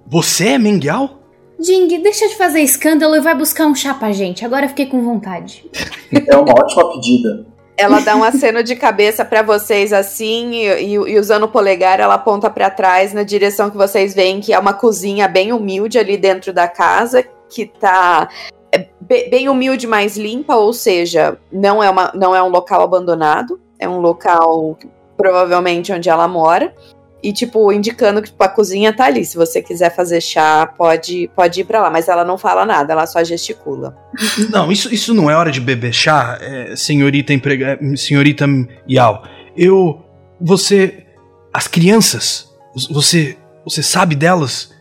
Você 0.06 0.48
é 0.48 0.58
Menguial? 0.58 1.18
Jing, 1.60 1.86
deixa 2.02 2.26
de 2.28 2.36
fazer 2.36 2.60
escândalo 2.60 3.14
e 3.16 3.20
vai 3.20 3.34
buscar 3.36 3.66
um 3.66 3.74
chá 3.74 3.92
pra 3.94 4.12
gente. 4.12 4.44
Agora 4.44 4.64
eu 4.64 4.68
fiquei 4.70 4.86
com 4.86 5.02
vontade. 5.04 5.64
É 6.26 6.36
uma 6.36 6.52
ótima 6.52 6.90
pedida. 6.92 7.46
Ela 7.76 8.00
dá 8.00 8.14
um 8.16 8.24
aceno 8.24 8.62
de 8.62 8.76
cabeça 8.76 9.24
pra 9.24 9.42
vocês 9.42 9.92
assim 9.92 10.50
e, 10.52 10.66
e- 10.66 10.92
e 11.12 11.18
usando 11.18 11.44
o 11.44 11.48
polegar 11.48 11.98
ela 12.00 12.14
aponta 12.14 12.50
pra 12.50 12.68
trás 12.68 13.12
na 13.14 13.22
direção 13.22 13.70
que 13.70 13.76
vocês 13.76 14.14
veem 14.14 14.40
que 14.40 14.52
é 14.52 14.58
uma 14.58 14.74
cozinha 14.74 15.26
bem 15.28 15.52
humilde 15.52 15.98
ali 15.98 16.16
dentro 16.18 16.52
da 16.52 16.68
casa 16.68 17.22
que 17.48 17.64
tá 17.66 18.28
é, 18.72 18.86
be- 19.00 19.28
bem 19.30 19.48
humilde, 19.48 19.86
mas 19.86 20.16
limpa, 20.16 20.54
ou 20.56 20.72
seja, 20.72 21.36
não 21.52 21.82
é, 21.82 21.90
uma, 21.90 22.12
não 22.14 22.34
é 22.34 22.42
um 22.42 22.48
local 22.48 22.82
abandonado, 22.82 23.60
é 23.78 23.88
um 23.88 23.98
local 24.00 24.78
provavelmente 25.16 25.92
onde 25.92 26.08
ela 26.08 26.26
mora. 26.28 26.74
e, 27.22 27.32
tipo, 27.34 27.70
indicando 27.70 28.22
que 28.22 28.30
tipo, 28.30 28.42
a 28.42 28.48
cozinha 28.48 28.94
tá 28.94 29.04
ali. 29.04 29.26
Se 29.26 29.36
você 29.36 29.60
quiser 29.60 29.94
fazer 29.94 30.22
chá, 30.22 30.66
pode, 30.66 31.28
pode 31.36 31.60
ir 31.60 31.64
pra 31.64 31.82
lá. 31.82 31.90
Mas 31.90 32.08
ela 32.08 32.24
não 32.24 32.38
fala 32.38 32.64
nada, 32.64 32.94
ela 32.94 33.06
só 33.06 33.22
gesticula. 33.22 33.94
Não, 34.50 34.72
isso, 34.72 34.92
isso 34.92 35.12
não 35.12 35.30
é 35.30 35.36
hora 35.36 35.50
de 35.52 35.60
beber 35.60 35.92
chá, 35.92 36.38
é, 36.40 36.74
senhorita 36.74 37.34
emprega... 37.34 37.78
senhorita 37.96 38.46
Yao. 38.88 39.22
Eu. 39.54 40.02
Você. 40.40 41.04
As 41.52 41.68
crianças. 41.68 42.48
Você. 42.90 43.36
Você 43.64 43.82
sabe 43.82 44.14
delas? 44.14 44.72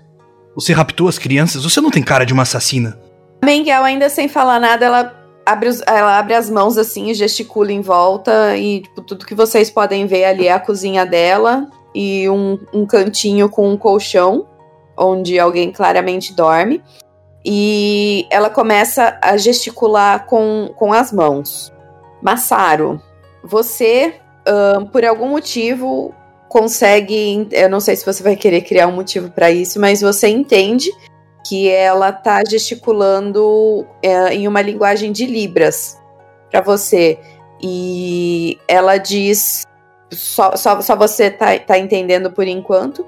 Você 0.56 0.72
raptou 0.72 1.10
as 1.10 1.18
crianças? 1.20 1.64
Você 1.66 1.82
não 1.82 1.92
tem 1.92 2.02
cara 2.02 2.26
de 2.26 2.32
uma 2.32 2.44
assassina. 2.44 2.98
Mengel, 3.44 3.84
ainda 3.84 4.10
sem 4.10 4.28
falar 4.28 4.60
nada, 4.60 4.86
ela 4.86 5.16
abre, 5.46 5.70
os- 5.70 5.82
ela 5.88 6.18
abre 6.20 6.34
as 6.34 6.50
mãos 6.50 6.78
assim 6.78 7.10
e 7.10 7.14
gesticula 7.14 7.72
em 7.72 7.82
volta. 7.82 8.56
E 8.58 8.82
tipo, 8.82 9.02
tudo 9.02 9.26
que 9.26 9.36
vocês 9.36 9.70
podem 9.70 10.06
ver 10.06 10.26
ali 10.26 10.48
é 10.48 10.54
a 10.54 10.60
cozinha 10.60 11.06
dela 11.06 11.68
e 11.96 12.30
um, 12.30 12.60
um 12.74 12.86
cantinho 12.86 13.50
com 13.50 13.68
um 13.70 13.78
colchão, 13.78 14.48
onde 14.98 15.40
alguém 15.40 15.72
claramente 15.72 16.34
dorme. 16.34 16.84
E 17.44 18.28
ela 18.30 18.50
começa 18.50 19.18
a 19.22 19.38
gesticular 19.38 20.26
com, 20.26 20.72
com 20.76 20.92
as 20.92 21.12
mãos. 21.12 21.72
Massaro, 22.22 23.02
você, 23.42 24.16
ahn, 24.46 24.86
por 24.88 25.06
algum 25.06 25.30
motivo, 25.30 26.14
consegue. 26.50 27.48
Eu 27.52 27.70
não 27.70 27.80
sei 27.80 27.96
se 27.96 28.06
você 28.06 28.22
vai 28.22 28.36
querer 28.36 28.62
criar 28.62 28.88
um 28.88 28.92
motivo 28.92 29.32
para 29.32 29.50
isso, 29.50 29.80
mas 29.80 30.02
você 30.02 30.28
entende 30.28 30.92
que 31.50 31.68
ela 31.68 32.12
tá 32.12 32.44
gesticulando 32.48 33.84
é, 34.04 34.36
em 34.36 34.48
uma 34.48 34.62
linguagem 34.62 35.12
de 35.12 35.26
libras 35.26 35.98
para 36.52 36.62
você. 36.62 37.18
E 37.60 38.60
ela 38.68 38.98
diz. 38.98 39.64
Só, 40.12 40.56
só, 40.56 40.80
só 40.80 40.96
você 40.96 41.32
tá, 41.32 41.58
tá 41.58 41.80
entendendo 41.80 42.30
por 42.30 42.48
enquanto. 42.48 43.04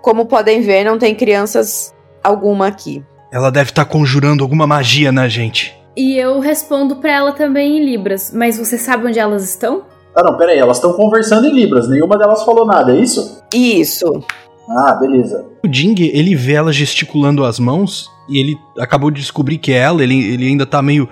Como 0.00 0.24
podem 0.24 0.62
ver, 0.62 0.84
não 0.84 0.98
tem 0.98 1.14
crianças 1.14 1.94
alguma 2.24 2.66
aqui. 2.66 3.04
Ela 3.30 3.50
deve 3.50 3.70
estar 3.70 3.84
conjurando 3.84 4.42
alguma 4.42 4.66
magia 4.66 5.12
na 5.12 5.28
gente. 5.28 5.78
E 5.94 6.16
eu 6.16 6.40
respondo 6.40 6.96
pra 6.96 7.12
ela 7.12 7.32
também 7.32 7.76
em 7.76 7.84
Libras. 7.84 8.32
Mas 8.34 8.56
você 8.56 8.78
sabe 8.78 9.06
onde 9.06 9.18
elas 9.18 9.44
estão? 9.44 9.84
Ah, 10.14 10.22
não, 10.22 10.36
pera 10.38 10.52
aí, 10.52 10.58
elas 10.58 10.78
estão 10.78 10.94
conversando 10.94 11.46
em 11.46 11.54
Libras, 11.54 11.88
nenhuma 11.88 12.18
delas 12.18 12.42
falou 12.42 12.66
nada, 12.66 12.94
é 12.94 13.00
isso? 13.00 13.42
Isso. 13.52 14.22
Ah, 14.68 14.94
beleza. 14.94 15.44
O 15.64 15.68
Ding, 15.68 15.94
ele 16.00 16.34
vê 16.34 16.54
ela 16.54 16.72
gesticulando 16.72 17.44
as 17.44 17.58
mãos 17.58 18.10
e 18.28 18.38
ele 18.38 18.58
acabou 18.78 19.10
de 19.10 19.20
descobrir 19.20 19.58
que 19.58 19.72
é 19.72 19.78
ela, 19.78 20.02
ele, 20.02 20.32
ele 20.32 20.46
ainda 20.46 20.64
tá 20.64 20.80
meio 20.80 21.08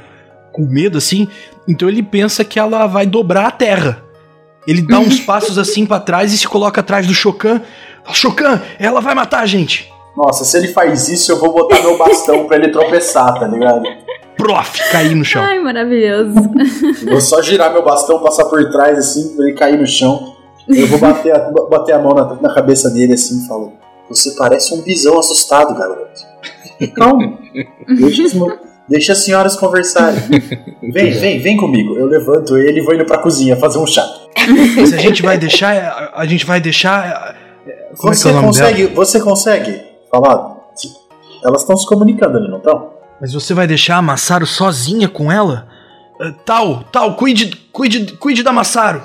com 0.53 0.63
medo 0.63 0.99
assim, 0.99 1.29
então 1.69 1.89
ele 1.89 2.03
pensa 2.03 2.45
que 2.45 2.59
ela 2.59 2.87
vai 2.87 3.07
dobrar 3.07 3.47
a 3.47 3.51
terra. 3.51 4.03
Ele 4.67 4.83
dá 4.83 4.99
uns 4.99 5.21
passos 5.25 5.59
assim 5.59 5.87
pra 5.87 6.01
trás 6.01 6.33
e 6.33 6.39
se 6.39 6.49
coloca 6.49 6.81
atrás 6.81 7.07
do 7.07 7.15
Chocan. 7.15 7.61
Chocan, 8.13 8.61
ela 8.79 9.01
vai 9.01 9.15
matar 9.15 9.41
a 9.41 9.47
gente. 9.47 9.91
Nossa, 10.17 10.45
se 10.45 10.57
ele 10.57 10.69
faz 10.69 11.09
isso, 11.09 11.31
eu 11.33 11.39
vou 11.39 11.53
botar 11.53 11.81
meu 11.81 11.97
bastão 11.97 12.47
pra 12.47 12.57
ele 12.57 12.69
tropeçar, 12.69 13.39
tá 13.39 13.47
ligado? 13.47 13.85
Prof, 14.37 14.91
cair 14.91 15.15
no 15.15 15.25
chão. 15.25 15.43
Ai, 15.43 15.61
maravilhoso. 15.61 16.35
Vou 17.09 17.21
só 17.21 17.41
girar 17.43 17.73
meu 17.73 17.85
bastão, 17.85 18.19
passar 18.21 18.47
por 18.47 18.71
trás 18.71 18.99
assim, 18.99 19.37
pra 19.37 19.47
ele 19.47 19.57
cair 19.57 19.79
no 19.79 19.87
chão. 19.87 20.37
Eu 20.69 20.87
vou 20.87 20.99
bater 20.99 21.35
a, 21.35 21.39
bater 21.69 21.93
a 21.95 21.99
mão 21.99 22.15
na, 22.15 22.35
na 22.41 22.55
cabeça 22.55 22.91
dele 22.91 23.15
assim 23.15 23.45
e 23.45 23.49
falo: 23.49 23.73
Você 24.09 24.33
parece 24.37 24.75
um 24.75 24.83
bisão 24.83 25.19
assustado, 25.19 25.75
garoto. 25.75 26.21
Calma. 26.95 27.39
Deixa, 27.89 28.23
deixa 28.89 29.13
as 29.13 29.25
senhoras 29.25 29.57
conversarem. 29.57 30.21
Vem, 30.83 31.11
vem, 31.13 31.41
vem 31.41 31.57
comigo. 31.57 31.95
Eu 31.97 32.07
levanto 32.07 32.57
ele 32.57 32.81
e 32.81 32.85
vou 32.85 32.95
indo 32.95 33.05
pra 33.05 33.19
cozinha 33.19 33.57
fazer 33.57 33.79
um 33.79 33.87
chá. 33.87 34.03
Se 34.87 34.95
a 34.95 34.99
gente 34.99 35.23
vai 35.23 35.37
deixar, 35.37 35.75
a, 35.77 36.21
a 36.21 36.27
gente 36.27 36.47
vai 36.47 36.61
deixar. 36.61 37.37
é, 37.67 37.73
Como 37.97 38.13
é 38.13 38.17
que 38.17 38.19
Você 38.23 38.29
é 38.29 38.33
nome 38.33 38.47
consegue, 38.47 38.87
você 38.87 39.21
consegue 39.21 39.83
falar? 40.11 40.57
Elas 41.45 41.63
estão 41.63 41.77
se 41.77 41.87
comunicando 41.87 42.37
ali, 42.39 42.49
não 42.49 42.59
estão? 42.59 42.91
Mas 43.21 43.33
você 43.35 43.53
vai 43.53 43.67
deixar 43.67 43.97
a 43.97 44.03
Massaro 44.03 44.47
sozinha 44.47 45.09
com 45.09 45.31
ela? 45.31 45.67
Eh, 46.21 46.33
Tal, 46.45 46.85
tal, 46.93 47.15
cuide, 47.17 47.55
cuide, 47.73 48.13
cuide 48.19 48.43
da 48.43 48.53
Massaro. 48.53 49.03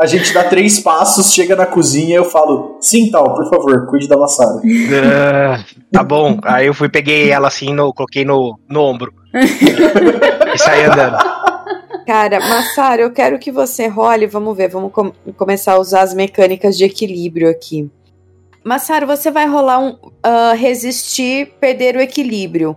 A 0.00 0.06
gente 0.06 0.32
dá 0.32 0.44
três 0.44 0.80
passos, 0.80 1.34
chega 1.34 1.54
na 1.54 1.66
cozinha 1.66 2.14
e 2.14 2.18
eu 2.18 2.24
falo: 2.24 2.78
Sim, 2.80 3.10
tal, 3.10 3.34
por 3.34 3.50
favor, 3.50 3.86
cuide 3.86 4.08
da 4.08 4.16
Massaro. 4.16 4.62
Ah, 5.04 5.62
tá 5.92 6.02
bom. 6.02 6.38
Aí 6.42 6.66
eu 6.66 6.72
fui, 6.72 6.88
peguei 6.88 7.30
ela 7.30 7.48
assim, 7.48 7.74
no, 7.74 7.92
coloquei 7.92 8.24
no, 8.24 8.58
no 8.66 8.80
ombro. 8.80 9.12
e 9.34 10.58
saí 10.58 10.84
andando. 10.84 11.18
Cara, 12.06 12.40
Massaro, 12.40 13.02
eu 13.02 13.10
quero 13.10 13.38
que 13.38 13.52
você 13.52 13.88
role. 13.88 14.26
Vamos 14.26 14.56
ver, 14.56 14.68
vamos 14.70 14.90
com- 14.90 15.12
começar 15.36 15.74
a 15.74 15.78
usar 15.78 16.00
as 16.00 16.14
mecânicas 16.14 16.78
de 16.78 16.84
equilíbrio 16.84 17.50
aqui. 17.50 17.90
Massaro, 18.64 19.06
você 19.06 19.30
vai 19.30 19.46
rolar 19.46 19.80
um 19.80 19.96
ah, 20.22 20.54
resistir, 20.54 21.52
perder 21.60 21.96
o 21.96 22.00
equilíbrio. 22.00 22.74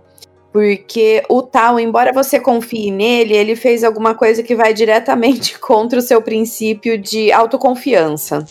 Porque 0.54 1.20
o 1.28 1.42
tal, 1.42 1.80
embora 1.80 2.12
você 2.12 2.38
confie 2.38 2.88
nele, 2.88 3.34
ele 3.34 3.56
fez 3.56 3.82
alguma 3.82 4.14
coisa 4.14 4.40
que 4.40 4.54
vai 4.54 4.72
diretamente 4.72 5.58
contra 5.58 5.98
o 5.98 6.02
seu 6.02 6.22
princípio 6.22 6.96
de 6.96 7.32
autoconfiança. 7.32 8.46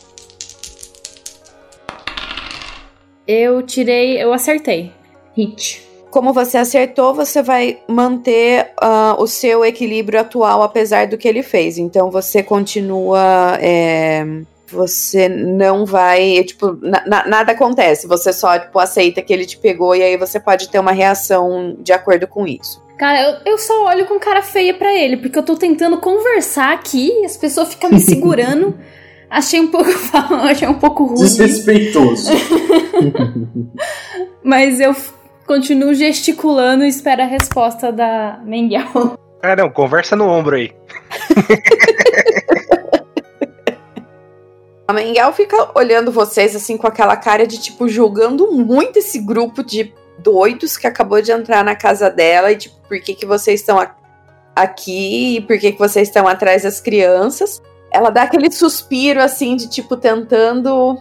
Eu 3.26 3.62
tirei. 3.62 4.22
Eu 4.22 4.34
acertei. 4.34 4.92
Hit. 5.34 5.82
Como 6.12 6.34
você 6.34 6.58
acertou, 6.58 7.14
você 7.14 7.42
vai 7.42 7.80
manter 7.88 8.74
ah, 8.82 9.16
o 9.18 9.26
seu 9.26 9.64
equilíbrio 9.64 10.20
atual, 10.20 10.62
apesar 10.62 11.08
do 11.08 11.18
que 11.18 11.26
ele 11.26 11.42
fez. 11.42 11.78
Então 11.78 12.12
você 12.12 12.44
continua. 12.44 13.58
é, 13.62 14.26
você 14.74 15.30
não 15.30 15.86
vai. 15.86 16.44
Tipo, 16.44 16.78
na- 16.82 17.04
na- 17.06 17.28
nada 17.28 17.52
acontece. 17.54 18.08
Você 18.08 18.34
só 18.34 18.58
tipo, 18.60 18.78
aceita 18.80 19.22
que 19.22 19.32
ele 19.32 19.46
te 19.46 19.58
pegou 19.58 19.96
e 19.96 20.02
aí 20.04 20.18
você 20.18 20.40
pode 20.40 20.70
ter 20.70 20.80
uma 20.80 20.92
reação 20.92 21.76
de 21.80 21.94
acordo 21.94 22.28
com 22.28 22.46
isso. 22.48 22.82
Cara, 22.98 23.22
eu, 23.46 23.54
eu 23.54 23.58
só 23.58 23.86
olho 23.86 24.06
com 24.06 24.20
cara 24.20 24.42
feia 24.42 24.74
pra 24.74 24.94
ele, 24.94 25.18
porque 25.18 25.38
eu 25.38 25.44
tô 25.44 25.56
tentando 25.56 25.98
conversar 25.98 26.74
aqui 26.74 27.10
e 27.22 27.26
as 27.26 27.36
pessoas 27.38 27.70
ficam 27.74 27.90
me 27.90 28.00
segurando. 28.00 28.78
Achei 29.30 29.60
um 29.60 29.68
pouco. 29.68 29.90
achei 30.48 30.68
um 30.68 30.76
pouco 30.76 31.06
ruim. 31.06 31.16
Desrespeitoso. 31.18 32.30
Mas 34.44 34.80
eu 34.80 34.96
continuo 35.48 35.94
gesticulando 35.96 36.84
e 36.86 36.88
espero 36.88 37.24
a 37.24 37.26
resposta 37.26 37.92
da 37.92 38.40
Mengel. 38.46 39.18
Ah, 39.42 39.56
não, 39.56 39.70
conversa 39.72 40.16
no 40.16 40.28
ombro 40.30 40.56
aí. 40.56 40.72
A 44.88 44.94
Mengel 44.94 45.32
fica 45.34 45.72
olhando 45.78 46.12
vocês 46.12 46.56
assim 46.56 46.76
com 46.78 46.88
aquela 46.88 47.16
cara 47.16 47.48
de 47.48 47.58
tipo 47.60 47.88
julgando 47.88 48.52
muito 48.52 49.00
esse 49.00 49.20
grupo 49.20 49.64
de 49.64 49.94
doidos 50.20 50.78
que 50.78 50.86
acabou 50.86 51.22
de 51.22 51.32
entrar 51.32 51.64
na 51.64 51.76
casa 51.76 52.10
dela 52.10 52.52
e 52.52 52.58
tipo, 52.58 52.76
por 52.88 53.00
que 53.00 53.14
que 53.16 53.26
vocês 53.26 53.62
estão 53.62 53.80
aqui 54.56 55.38
e 55.38 55.42
por 55.42 55.58
que 55.58 55.72
que 55.72 55.80
vocês 55.80 56.08
estão 56.08 56.28
atrás 56.28 56.64
das 56.64 56.80
crianças? 56.80 57.62
Ela 57.92 58.10
dá 58.10 58.24
aquele 58.24 58.52
suspiro 58.52 59.22
assim 59.22 59.56
de 59.56 59.70
tipo 59.70 59.96
tentando 59.96 60.98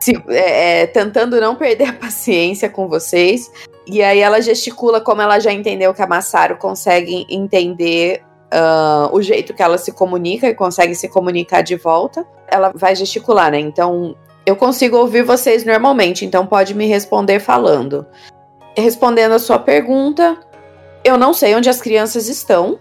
se- 0.00 0.22
é, 0.28 0.82
é, 0.82 0.86
tentando 0.86 1.40
não 1.40 1.54
perder 1.56 1.88
a 1.88 1.92
paciência 1.98 2.68
com 2.68 2.88
vocês. 2.88 3.50
E 3.86 4.02
aí 4.02 4.20
ela 4.20 4.40
gesticula 4.40 5.00
como 5.00 5.22
ela 5.22 5.38
já 5.38 5.52
entendeu 5.52 5.92
que 5.94 6.02
a 6.02 6.06
Massaro 6.06 6.56
consegue 6.56 7.26
entender 7.28 8.22
ah, 8.54 9.10
o 9.12 9.20
jeito 9.20 9.52
que 9.52 9.62
ela 9.62 9.76
se 9.76 9.92
comunica 9.92 10.46
e 10.48 10.54
consegue 10.54 10.94
se 10.94 11.08
comunicar 11.08 11.62
de 11.62 11.76
volta 11.76 12.24
ela 12.54 12.72
vai 12.74 12.94
gesticular, 12.94 13.50
né? 13.50 13.58
Então, 13.58 14.14
eu 14.46 14.56
consigo 14.56 14.96
ouvir 14.96 15.22
vocês 15.22 15.64
normalmente, 15.64 16.24
então 16.24 16.46
pode 16.46 16.74
me 16.74 16.86
responder 16.86 17.40
falando. 17.40 18.06
Respondendo 18.76 19.32
a 19.32 19.38
sua 19.38 19.58
pergunta, 19.58 20.38
eu 21.02 21.16
não 21.16 21.32
sei 21.34 21.54
onde 21.54 21.68
as 21.68 21.80
crianças 21.80 22.28
estão 22.28 22.78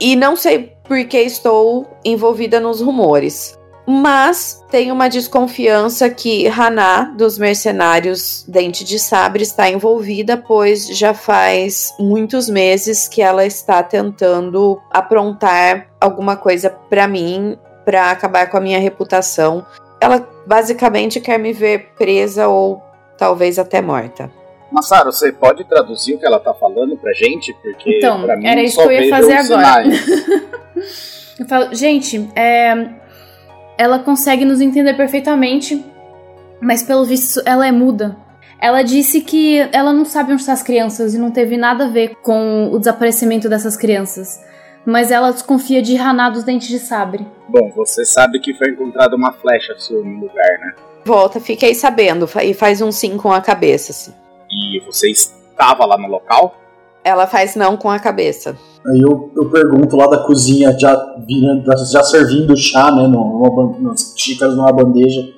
e 0.00 0.14
não 0.14 0.36
sei 0.36 0.76
por 0.84 1.04
que 1.04 1.18
estou 1.18 1.86
envolvida 2.04 2.60
nos 2.60 2.80
rumores. 2.80 3.58
Mas 3.86 4.64
tenho 4.70 4.94
uma 4.94 5.08
desconfiança 5.08 6.08
que 6.08 6.46
Haná, 6.46 7.12
dos 7.16 7.36
mercenários 7.36 8.44
Dente 8.46 8.84
de 8.84 8.98
Sabre, 8.98 9.42
está 9.42 9.68
envolvida, 9.68 10.36
pois 10.36 10.86
já 10.86 11.12
faz 11.12 11.92
muitos 11.98 12.48
meses 12.48 13.08
que 13.08 13.20
ela 13.20 13.44
está 13.44 13.82
tentando 13.82 14.80
aprontar 14.90 15.88
alguma 16.00 16.36
coisa 16.36 16.70
para 16.70 17.08
mim 17.08 17.58
para 17.84 18.12
acabar 18.12 18.48
com 18.48 18.56
a 18.56 18.60
minha 18.60 18.78
reputação. 18.78 19.66
Ela 20.00 20.28
basicamente 20.46 21.20
quer 21.20 21.38
me 21.38 21.52
ver 21.52 21.90
presa 21.98 22.46
ou 22.46 22.80
talvez 23.18 23.58
até 23.58 23.80
morta. 23.82 24.30
Massaro, 24.70 25.12
você 25.12 25.32
pode 25.32 25.64
traduzir 25.64 26.14
o 26.14 26.18
que 26.18 26.24
ela 26.24 26.38
tá 26.38 26.54
falando 26.54 26.96
pra 26.96 27.12
gente? 27.12 27.52
Porque 27.54 27.98
Então, 27.98 28.22
pra 28.22 28.36
mim 28.36 28.46
era 28.46 28.62
isso 28.62 28.76
só 28.76 28.82
que 28.82 28.88
eu 28.88 28.92
ia 28.92 29.00
vejo 29.00 29.10
fazer 29.10 29.34
agora. 29.34 29.84
Eu 31.38 31.48
falo, 31.48 31.74
gente, 31.74 32.30
é, 32.36 32.74
ela 33.82 33.98
consegue 33.98 34.44
nos 34.44 34.60
entender 34.60 34.94
perfeitamente, 34.94 35.84
mas 36.60 36.84
pelo 36.84 37.04
visto 37.04 37.42
ela 37.44 37.66
é 37.66 37.72
muda. 37.72 38.16
Ela 38.60 38.82
disse 38.82 39.20
que 39.20 39.58
ela 39.72 39.92
não 39.92 40.04
sabe 40.04 40.30
onde 40.30 40.42
estão 40.42 40.54
as 40.54 40.62
crianças 40.62 41.14
e 41.14 41.18
não 41.18 41.32
teve 41.32 41.56
nada 41.56 41.86
a 41.86 41.88
ver 41.88 42.14
com 42.22 42.70
o 42.72 42.78
desaparecimento 42.78 43.48
dessas 43.48 43.76
crianças. 43.76 44.40
Mas 44.86 45.10
ela 45.10 45.32
desconfia 45.32 45.82
de 45.82 45.96
Haná 45.96 46.30
dos 46.30 46.44
Dentes 46.44 46.68
de 46.68 46.78
Sabre. 46.78 47.26
Bom, 47.48 47.72
você 47.74 48.04
sabe 48.04 48.38
que 48.38 48.54
foi 48.54 48.70
encontrada 48.70 49.16
uma 49.16 49.32
flecha 49.32 49.74
sua 49.76 50.00
no 50.00 50.20
lugar, 50.20 50.58
né? 50.60 50.74
Volta, 51.04 51.40
fiquei 51.40 51.74
sabendo, 51.74 52.28
e 52.40 52.54
faz 52.54 52.80
um 52.80 52.92
sim 52.92 53.16
com 53.16 53.32
a 53.32 53.40
cabeça, 53.40 53.90
assim. 53.90 54.14
E 54.48 54.80
você 54.86 55.10
estava 55.10 55.84
lá 55.84 55.98
no 55.98 56.06
local? 56.06 56.56
Ela 57.02 57.26
faz 57.26 57.56
não 57.56 57.76
com 57.76 57.90
a 57.90 57.98
cabeça. 57.98 58.56
Aí 58.86 59.00
eu, 59.00 59.30
eu 59.36 59.48
pergunto 59.48 59.96
lá 59.96 60.06
da 60.06 60.18
cozinha, 60.18 60.76
já, 60.78 60.94
virando, 61.26 61.64
já 61.90 62.02
servindo 62.02 62.56
chá, 62.56 62.90
né, 62.90 63.06
numa, 63.06 63.78
nas 63.78 64.14
xícaras 64.16 64.56
numa 64.56 64.72
bandeja. 64.72 65.28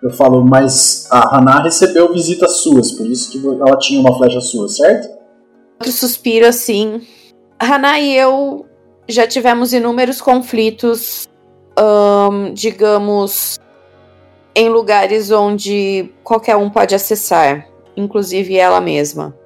Eu 0.00 0.10
falo, 0.10 0.44
mas 0.44 1.08
a 1.10 1.36
Haná 1.36 1.60
recebeu 1.60 2.12
visitas 2.12 2.58
suas, 2.58 2.92
por 2.92 3.06
isso 3.06 3.32
que 3.32 3.44
ela 3.44 3.76
tinha 3.78 4.00
uma 4.00 4.16
flecha 4.16 4.40
sua, 4.40 4.68
certo? 4.68 5.08
Outro 5.80 5.92
suspiro 5.92 6.46
assim. 6.46 7.00
Hana 7.60 7.98
e 7.98 8.16
eu 8.16 8.64
já 9.08 9.26
tivemos 9.26 9.72
inúmeros 9.72 10.20
conflitos, 10.20 11.28
digamos, 12.54 13.58
em 14.54 14.68
lugares 14.68 15.30
onde 15.30 16.10
qualquer 16.22 16.56
um 16.56 16.70
pode 16.70 16.94
acessar, 16.94 17.68
inclusive 17.96 18.56
ela 18.56 18.80
mesma. 18.80 19.37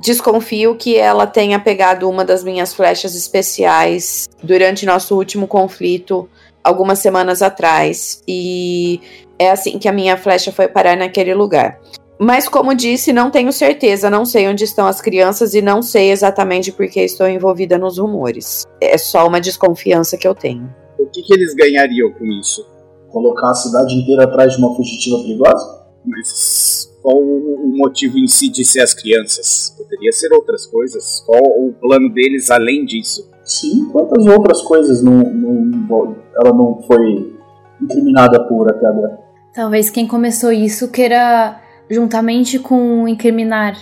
Desconfio 0.00 0.76
que 0.76 0.96
ela 0.96 1.26
tenha 1.26 1.58
pegado 1.58 2.08
uma 2.08 2.24
das 2.24 2.44
minhas 2.44 2.74
flechas 2.74 3.14
especiais 3.14 4.28
durante 4.42 4.86
nosso 4.86 5.16
último 5.16 5.46
conflito, 5.46 6.28
algumas 6.62 6.98
semanas 6.98 7.42
atrás, 7.42 8.22
e 8.26 9.00
é 9.38 9.50
assim 9.50 9.78
que 9.78 9.88
a 9.88 9.92
minha 9.92 10.16
flecha 10.16 10.52
foi 10.52 10.68
parar 10.68 10.96
naquele 10.96 11.34
lugar. 11.34 11.80
Mas, 12.18 12.48
como 12.48 12.74
disse, 12.74 13.12
não 13.12 13.30
tenho 13.30 13.52
certeza, 13.52 14.08
não 14.08 14.24
sei 14.24 14.48
onde 14.48 14.64
estão 14.64 14.86
as 14.86 15.00
crianças 15.02 15.54
e 15.54 15.60
não 15.60 15.82
sei 15.82 16.10
exatamente 16.10 16.72
por 16.72 16.88
que 16.88 17.00
estou 17.00 17.28
envolvida 17.28 17.76
nos 17.76 17.98
rumores. 17.98 18.64
É 18.80 18.96
só 18.96 19.26
uma 19.26 19.40
desconfiança 19.40 20.16
que 20.16 20.26
eu 20.26 20.34
tenho. 20.34 20.74
O 20.98 21.06
que, 21.06 21.22
que 21.22 21.34
eles 21.34 21.54
ganhariam 21.54 22.10
com 22.12 22.24
isso? 22.24 22.66
Colocar 23.10 23.50
a 23.50 23.54
cidade 23.54 23.94
inteira 23.94 24.24
atrás 24.24 24.52
de 24.52 24.58
uma 24.58 24.74
fugitiva 24.74 25.18
perigosa? 25.18 25.85
Mas 26.06 26.96
qual 27.02 27.16
o 27.18 27.72
motivo 27.76 28.18
em 28.18 28.26
si 28.26 28.48
de 28.48 28.64
ser 28.64 28.80
as 28.80 28.94
crianças? 28.94 29.74
Poderia 29.76 30.12
ser 30.12 30.32
outras 30.32 30.66
coisas. 30.66 31.22
Qual 31.26 31.42
o 31.42 31.72
plano 31.72 32.08
deles 32.12 32.50
além 32.50 32.84
disso? 32.84 33.28
Sim, 33.44 33.88
quantas 33.92 34.24
outras 34.26 34.62
coisas 34.62 35.02
não, 35.02 35.22
não- 35.22 36.16
ela 36.34 36.52
não 36.52 36.82
foi 36.82 37.32
incriminada 37.80 38.42
por 38.48 38.70
até 38.70 38.86
agora? 38.86 39.18
Talvez 39.54 39.88
quem 39.90 40.06
começou 40.06 40.52
isso 40.52 40.88
queira, 40.88 41.60
juntamente 41.90 42.58
com 42.58 43.06
incriminar 43.08 43.76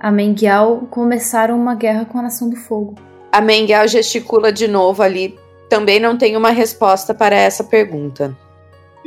a 0.00 0.10
Mengial, 0.12 0.86
começar 0.90 1.50
uma 1.50 1.74
guerra 1.74 2.04
com 2.04 2.18
a 2.18 2.22
Nação 2.22 2.48
do 2.48 2.56
Fogo. 2.56 2.94
A 3.32 3.40
Mengel 3.40 3.86
gesticula 3.88 4.50
de 4.52 4.66
novo 4.68 5.02
ali. 5.02 5.36
Também 5.68 6.00
não 6.00 6.16
tenho 6.16 6.38
uma 6.38 6.50
resposta 6.50 7.12
para 7.12 7.36
essa 7.36 7.62
pergunta. 7.62 8.34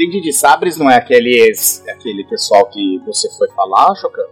Dente 0.06 0.22
de 0.22 0.34
Sabres 0.34 0.78
não 0.78 0.90
é 0.90 0.96
aqueles, 0.96 1.84
aquele 1.88 2.24
pessoal 2.26 2.66
que 2.68 3.00
você 3.06 3.30
foi 3.38 3.48
falar, 3.50 3.94
Chocan? 3.96 4.24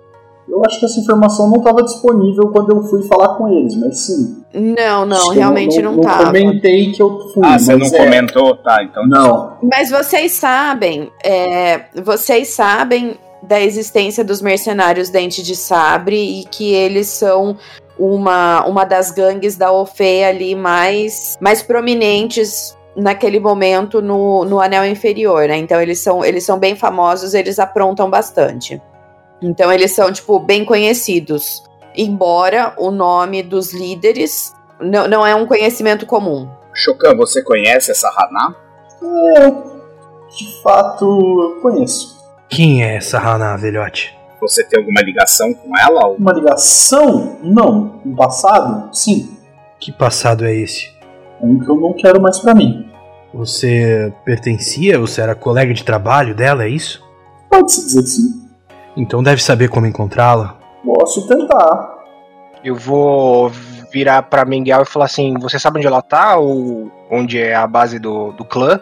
Eu 0.48 0.64
acho 0.66 0.80
que 0.80 0.86
essa 0.86 1.00
informação 1.00 1.48
não 1.48 1.58
estava 1.58 1.84
disponível 1.84 2.48
quando 2.52 2.72
eu 2.72 2.82
fui 2.82 3.04
falar 3.08 3.36
com 3.36 3.48
eles, 3.50 3.76
mas 3.76 4.00
sim. 4.00 4.44
Não, 4.52 5.06
não, 5.06 5.18
Acho 5.18 5.28
eu 5.28 5.34
realmente 5.36 5.80
não, 5.80 5.92
não 5.94 6.02
tava. 6.02 6.26
comentei 6.26 6.92
que 6.92 7.00
eu 7.00 7.20
fui. 7.32 7.44
Ah, 7.46 7.60
você 7.60 7.76
não 7.76 7.86
é- 7.86 7.90
comentou? 7.92 8.56
Tá, 8.58 8.84
então. 8.84 9.06
Não, 9.08 9.58
Mas 9.62 9.92
vocês 9.92 10.32
sabem, 10.32 11.12
é, 11.24 11.82
vocês 12.04 12.48
sabem 12.48 13.16
da 13.44 13.62
existência 13.62 14.24
dos 14.24 14.42
mercenários 14.42 15.10
Dente 15.10 15.44
de 15.44 15.56
Sabre 15.56 16.42
e 16.42 16.46
que 16.46 16.74
eles 16.74 17.06
são 17.08 17.56
uma, 17.98 18.66
uma 18.66 18.86
das 18.86 19.12
gangues 19.12 19.56
da 19.56 19.72
Ofe 19.72 20.24
ali 20.24 20.56
mais, 20.56 21.38
mais 21.40 21.62
prominentes 21.62 22.76
naquele 23.00 23.40
momento 23.40 24.02
no, 24.02 24.46
no 24.46 24.60
anel 24.60 24.86
inferior, 24.86 25.48
né? 25.48 25.58
Então 25.58 25.82
eles 25.82 26.00
são, 26.00 26.24
eles 26.24 26.46
são 26.46 26.58
bem 26.60 26.76
famosos, 26.76 27.34
eles 27.34 27.60
aprontam 27.60 28.10
bastante. 28.10 28.82
Então 29.42 29.72
eles 29.72 29.92
são, 29.92 30.12
tipo, 30.12 30.40
bem 30.40 30.66
conhecidos. 30.66 31.64
Embora 31.96 32.74
o 32.78 32.92
nome 32.92 33.42
dos 33.42 33.74
líderes 33.74 34.54
não, 34.80 35.08
não 35.08 35.26
é 35.26 35.34
um 35.34 35.46
conhecimento 35.46 36.06
comum. 36.06 36.48
Chocan, 36.74 37.16
você 37.16 37.44
conhece 37.44 37.92
essa 37.92 38.10
Haná? 38.10 38.56
de 40.30 40.62
fato 40.62 41.06
eu 41.06 41.62
conheço. 41.62 42.20
Quem 42.48 42.84
é 42.84 42.98
essa 42.98 43.18
Haná, 43.18 43.56
velhote? 43.56 44.18
Você 44.42 44.64
tem 44.64 44.80
alguma 44.80 45.02
ligação 45.02 45.54
com 45.54 45.78
ela? 45.78 46.08
Ou... 46.08 46.16
Uma 46.16 46.34
ligação? 46.34 47.38
Não. 47.42 48.02
No 48.06 48.16
passado? 48.16 48.90
Sim. 48.94 49.38
Que 49.80 49.92
passado 49.92 50.46
é 50.46 50.56
esse? 50.56 50.94
Um 51.42 51.60
que 51.60 51.70
eu 51.70 51.76
não 51.76 51.94
quero 51.94 52.22
mais 52.22 52.40
pra 52.40 52.54
mim. 52.54 52.89
Você 53.34 54.12
pertencia? 54.26 55.00
Você 55.00 55.22
era 55.22 55.36
colega 55.36 55.74
de 55.74 55.84
trabalho 55.84 56.34
dela, 56.36 56.64
é 56.64 56.70
isso? 56.70 57.04
Pode-se 57.50 57.86
dizer 57.86 58.02
que 58.04 58.10
sim. 58.10 58.50
Então 58.98 59.24
deve 59.24 59.42
saber 59.42 59.70
como 59.70 59.86
encontrá-la. 59.86 60.58
Posso 60.84 61.28
tentar. 61.28 61.98
Eu 62.64 62.76
vou 62.76 63.50
virar 63.92 64.24
pra 64.24 64.46
Mengel 64.46 64.82
e 64.82 64.86
falar 64.86 65.06
assim: 65.06 65.36
você 65.40 65.60
sabe 65.60 65.78
onde 65.78 65.88
ela 65.88 66.02
tá? 66.02 66.38
Ou 66.38 66.92
onde 67.10 67.40
é 67.40 67.56
a 67.56 67.68
base 67.68 68.00
do, 68.00 68.32
do 68.34 68.44
clã? 68.44 68.82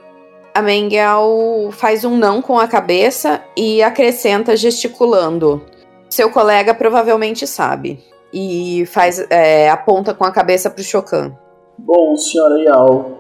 A 0.54 0.62
Mengel 0.62 1.70
faz 1.72 2.04
um 2.04 2.18
não 2.18 2.42
com 2.42 2.58
a 2.58 2.68
cabeça 2.68 3.42
e 3.56 3.84
acrescenta 3.84 4.58
gesticulando. 4.58 5.62
Seu 6.10 6.32
colega 6.32 6.74
provavelmente 6.74 7.46
sabe. 7.46 8.00
E 8.34 8.86
faz 8.88 9.26
é, 9.30 9.70
aponta 9.70 10.14
com 10.14 10.24
a 10.24 10.32
cabeça 10.32 10.70
pro 10.70 10.84
Chocan. 10.84 11.38
Bom, 11.78 12.16
senhora 12.18 12.60
Yao, 12.60 13.20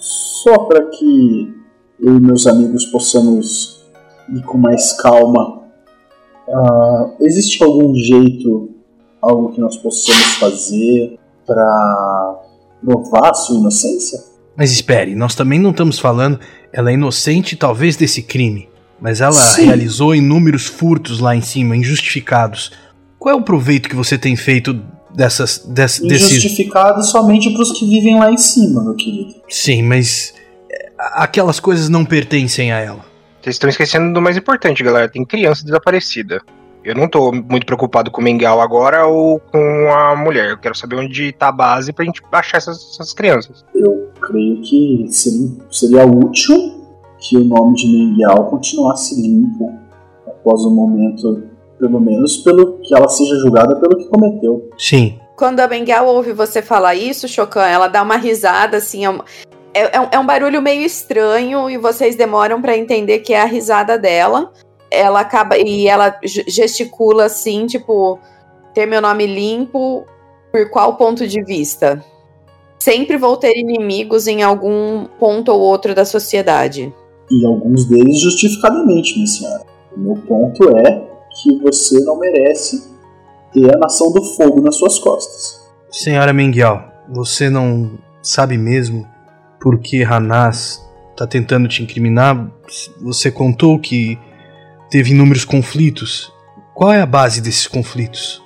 só 0.00 0.64
para 0.64 0.86
que 0.86 1.54
eu 2.00 2.16
e 2.16 2.20
meus 2.20 2.46
amigos 2.46 2.86
possamos 2.86 3.84
ir 4.34 4.42
com 4.42 4.56
mais 4.56 4.92
calma, 4.94 5.60
ah, 6.48 7.10
existe 7.20 7.62
algum 7.62 7.94
jeito, 7.94 8.70
algo 9.20 9.52
que 9.52 9.60
nós 9.60 9.76
possamos 9.76 10.36
fazer 10.36 11.18
para 11.46 12.40
provar 12.82 13.34
sua 13.34 13.58
inocência? 13.58 14.18
Mas 14.56 14.72
espere, 14.72 15.14
nós 15.14 15.34
também 15.34 15.58
não 15.58 15.70
estamos 15.70 15.98
falando. 15.98 16.40
Ela 16.72 16.90
é 16.90 16.94
inocente, 16.94 17.54
talvez, 17.56 17.96
desse 17.96 18.22
crime. 18.22 18.68
Mas 19.00 19.20
ela 19.20 19.32
Sim. 19.32 19.66
realizou 19.66 20.14
inúmeros 20.14 20.66
furtos 20.66 21.20
lá 21.20 21.34
em 21.34 21.40
cima, 21.40 21.76
injustificados. 21.76 22.72
Qual 23.18 23.34
é 23.34 23.38
o 23.38 23.42
proveito 23.42 23.88
que 23.88 23.96
você 23.96 24.18
tem 24.18 24.36
feito 24.36 24.80
dessas. 25.14 25.58
Desse, 25.66 26.06
desses. 26.06 26.30
Injustificado 26.32 27.02
somente 27.04 27.50
para 27.50 27.62
os 27.62 27.72
que 27.72 27.86
vivem 27.86 28.18
lá 28.18 28.30
em 28.30 28.38
cima, 28.38 28.82
meu 28.82 28.94
querido. 28.94 29.34
Sim, 29.48 29.82
mas. 29.82 30.34
é, 30.70 30.90
aquelas 31.14 31.60
coisas 31.60 31.88
não 31.88 32.04
pertencem 32.04 32.72
a 32.72 32.78
ela. 32.78 33.04
Vocês 33.40 33.56
estão 33.56 33.70
esquecendo 33.70 34.12
do 34.12 34.20
mais 34.20 34.36
importante, 34.36 34.82
galera. 34.82 35.08
Tem 35.08 35.24
criança 35.24 35.64
desaparecida. 35.64 36.42
Eu 36.82 36.94
não 36.94 37.08
tô 37.08 37.30
muito 37.32 37.66
preocupado 37.66 38.10
com 38.10 38.20
o 38.20 38.24
Mengel 38.24 38.60
agora 38.60 39.06
ou 39.06 39.38
com 39.38 39.92
a 39.92 40.16
mulher. 40.16 40.50
Eu 40.50 40.58
quero 40.58 40.74
saber 40.74 40.96
onde 40.96 41.32
tá 41.32 41.48
a 41.48 41.52
base 41.52 41.92
pra 41.92 42.04
gente 42.04 42.22
achar 42.32 42.58
essas, 42.58 42.94
essas 42.94 43.12
crianças. 43.12 43.64
Eu 43.74 44.10
creio 44.20 44.62
que 44.62 45.06
seria, 45.10 45.48
seria 45.70 46.06
útil 46.06 46.80
que 47.18 47.36
o 47.36 47.44
nome 47.44 47.74
de 47.76 47.86
Mengial 47.86 48.46
continuasse 48.48 49.20
limpo 49.20 49.70
após 50.26 50.62
o 50.62 50.70
momento, 50.70 51.42
pelo 51.80 51.98
menos 52.00 52.36
pelo 52.38 52.78
que 52.82 52.94
ela 52.94 53.08
seja 53.08 53.36
julgada 53.38 53.74
pelo 53.80 53.96
que 53.96 54.08
cometeu. 54.08 54.68
Sim. 54.78 55.18
Quando 55.36 55.60
a 55.60 55.66
Mengel 55.66 56.04
ouve 56.06 56.32
você 56.32 56.60
falar 56.60 56.94
isso, 56.94 57.26
Chocan, 57.26 57.64
ela 57.66 57.88
dá 57.88 58.02
uma 58.02 58.16
risada 58.16 58.76
assim. 58.76 59.04
É 59.06 59.10
um, 59.10 59.18
é, 59.72 59.96
é 59.96 60.00
um- 60.00 60.08
é 60.12 60.18
um 60.18 60.26
barulho 60.26 60.60
meio 60.60 60.82
estranho 60.82 61.70
e 61.70 61.78
vocês 61.78 62.14
demoram 62.14 62.60
pra 62.60 62.76
entender 62.76 63.20
que 63.20 63.32
é 63.32 63.40
a 63.40 63.46
risada 63.46 63.98
dela. 63.98 64.52
Ela 64.90 65.20
acaba. 65.20 65.56
E 65.56 65.88
ela 65.88 66.14
ge- 66.22 66.44
gesticula 66.46 67.24
assim, 67.24 67.64
tipo, 67.66 68.18
ter 68.74 68.84
meu 68.86 69.00
nome 69.00 69.26
limpo, 69.26 70.04
por 70.52 70.68
qual 70.70 70.96
ponto 70.96 71.26
de 71.26 71.42
vista? 71.42 72.04
Sempre 72.78 73.16
vou 73.16 73.36
ter 73.36 73.56
inimigos 73.56 74.26
em 74.26 74.42
algum 74.42 75.04
ponto 75.18 75.52
ou 75.52 75.60
outro 75.60 75.94
da 75.94 76.04
sociedade. 76.04 76.92
E 77.30 77.46
alguns 77.46 77.84
deles 77.86 78.18
justificadamente, 78.20 79.14
minha 79.14 79.26
senhora. 79.26 79.62
O 79.96 80.00
meu 80.00 80.14
ponto 80.26 80.76
é 80.76 81.09
que 81.30 81.58
você 81.58 82.00
não 82.00 82.18
merece 82.18 82.90
ter 83.52 83.74
a 83.74 83.78
nação 83.78 84.12
do 84.12 84.22
fogo 84.22 84.60
nas 84.60 84.76
suas 84.76 84.98
costas. 84.98 85.60
Senhora 85.90 86.32
Menguel, 86.32 86.82
você 87.08 87.50
não 87.50 87.98
sabe 88.22 88.56
mesmo 88.56 89.06
por 89.60 89.78
que 89.78 90.02
Hanas 90.02 90.80
tá 91.16 91.26
tentando 91.26 91.68
te 91.68 91.82
incriminar? 91.82 92.50
Você 93.02 93.30
contou 93.30 93.78
que 93.78 94.18
teve 94.90 95.10
inúmeros 95.10 95.44
conflitos. 95.44 96.32
Qual 96.74 96.92
é 96.92 97.00
a 97.00 97.06
base 97.06 97.40
desses 97.40 97.66
conflitos? 97.66 98.42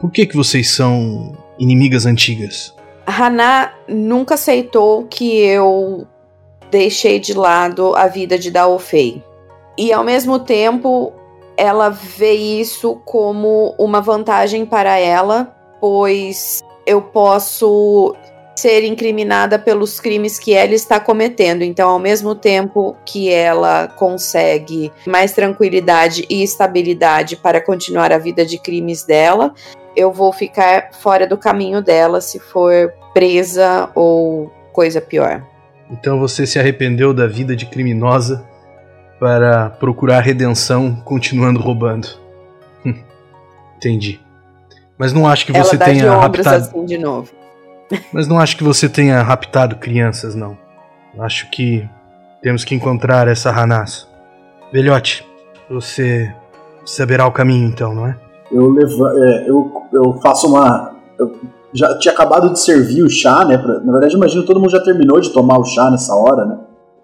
Por 0.00 0.10
que, 0.10 0.26
que 0.26 0.36
vocês 0.36 0.70
são 0.70 1.36
inimigas 1.58 2.06
antigas? 2.06 2.74
Haná 3.06 3.72
nunca 3.88 4.34
aceitou 4.34 5.04
que 5.04 5.38
eu 5.38 6.06
deixei 6.70 7.18
de 7.18 7.34
lado 7.34 7.94
a 7.96 8.06
vida 8.06 8.38
de 8.38 8.50
Daofei. 8.50 9.22
E 9.76 9.92
ao 9.92 10.04
mesmo 10.04 10.38
tempo, 10.38 11.12
ela 11.56 11.88
vê 11.90 12.32
isso 12.32 12.96
como 13.04 13.74
uma 13.78 14.00
vantagem 14.00 14.64
para 14.64 14.98
ela, 14.98 15.54
pois 15.80 16.62
eu 16.86 17.00
posso 17.02 18.14
ser 18.54 18.84
incriminada 18.84 19.58
pelos 19.58 19.98
crimes 19.98 20.38
que 20.38 20.54
ela 20.54 20.74
está 20.74 21.00
cometendo. 21.00 21.62
Então, 21.62 21.90
ao 21.90 21.98
mesmo 21.98 22.34
tempo 22.34 22.96
que 23.04 23.30
ela 23.30 23.88
consegue 23.88 24.92
mais 25.06 25.32
tranquilidade 25.32 26.26
e 26.28 26.42
estabilidade 26.42 27.36
para 27.36 27.60
continuar 27.60 28.12
a 28.12 28.18
vida 28.18 28.44
de 28.44 28.58
crimes 28.58 29.04
dela, 29.04 29.54
eu 29.96 30.12
vou 30.12 30.32
ficar 30.32 30.90
fora 30.92 31.26
do 31.26 31.36
caminho 31.36 31.82
dela 31.82 32.20
se 32.20 32.38
for 32.38 32.92
presa 33.12 33.90
ou 33.94 34.50
coisa 34.72 35.00
pior. 35.00 35.42
Então 35.90 36.18
você 36.18 36.46
se 36.46 36.58
arrependeu 36.58 37.12
da 37.12 37.26
vida 37.26 37.54
de 37.54 37.66
criminosa 37.66 38.46
para 39.22 39.70
procurar 39.70 40.18
redenção 40.18 40.96
continuando 41.04 41.60
roubando. 41.60 42.08
Hum, 42.84 42.92
entendi. 43.76 44.20
Mas 44.98 45.12
não 45.12 45.28
acho 45.28 45.46
que 45.46 45.52
você 45.52 45.76
ela 45.76 45.84
tenha 45.84 46.12
raptado. 46.12 46.56
assim 46.56 46.84
de 46.84 46.98
novo. 46.98 47.30
Mas 48.12 48.26
não 48.26 48.40
acho 48.40 48.56
que 48.56 48.64
você 48.64 48.88
tenha 48.88 49.22
raptado 49.22 49.76
crianças, 49.76 50.34
não. 50.34 50.58
Acho 51.20 51.48
que 51.50 51.88
temos 52.42 52.64
que 52.64 52.74
encontrar 52.74 53.28
essa 53.28 53.50
Hanas. 53.56 54.08
Velhote, 54.72 55.24
você 55.70 56.34
saberá 56.84 57.24
o 57.24 57.30
caminho 57.30 57.68
então, 57.68 57.94
não 57.94 58.08
é? 58.08 58.16
Eu, 58.50 58.70
leva, 58.70 59.12
é, 59.18 59.48
eu, 59.48 59.82
eu 59.92 60.14
faço 60.20 60.48
uma. 60.48 60.96
Eu 61.16 61.32
já 61.72 61.96
tinha 62.00 62.12
acabado 62.12 62.52
de 62.52 62.58
servir 62.58 63.04
o 63.04 63.08
chá, 63.08 63.44
né? 63.44 63.56
pra- 63.56 63.78
na 63.78 63.92
verdade, 63.92 64.16
imagino 64.16 64.44
todo 64.44 64.58
mundo 64.58 64.72
já 64.72 64.82
terminou 64.82 65.20
de 65.20 65.32
tomar 65.32 65.58
o 65.58 65.64
chá 65.64 65.88
nessa 65.92 66.12
hora, 66.12 66.44
né? 66.44 66.58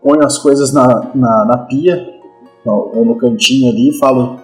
Ponho 0.08 0.24
as 0.24 0.38
coisas 0.38 0.72
na, 0.72 1.10
na, 1.14 1.44
na 1.44 1.58
pia, 1.66 2.02
ou 2.64 3.04
no 3.04 3.18
cantinho 3.18 3.70
ali, 3.70 3.90
e 3.90 3.98
falo: 3.98 4.40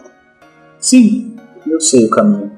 Sim, 0.78 1.36
eu 1.66 1.80
sei 1.80 2.04
o 2.04 2.10
caminho, 2.10 2.52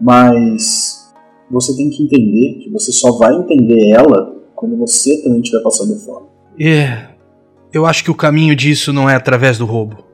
mas 0.00 1.12
você 1.50 1.76
tem 1.76 1.90
que 1.90 2.04
entender 2.04 2.60
que 2.62 2.70
você 2.70 2.92
só 2.92 3.10
vai 3.18 3.34
entender 3.34 3.90
ela 3.90 4.36
quando 4.54 4.76
você 4.76 5.20
também 5.20 5.40
estiver 5.40 5.64
passando 5.64 5.96
fome. 5.96 6.26
É. 6.60 7.08
Eu 7.72 7.86
acho 7.86 8.04
que 8.04 8.10
o 8.12 8.14
caminho 8.14 8.54
disso 8.54 8.92
não 8.92 9.10
é 9.10 9.16
através 9.16 9.58
do 9.58 9.66
roubo. 9.66 10.04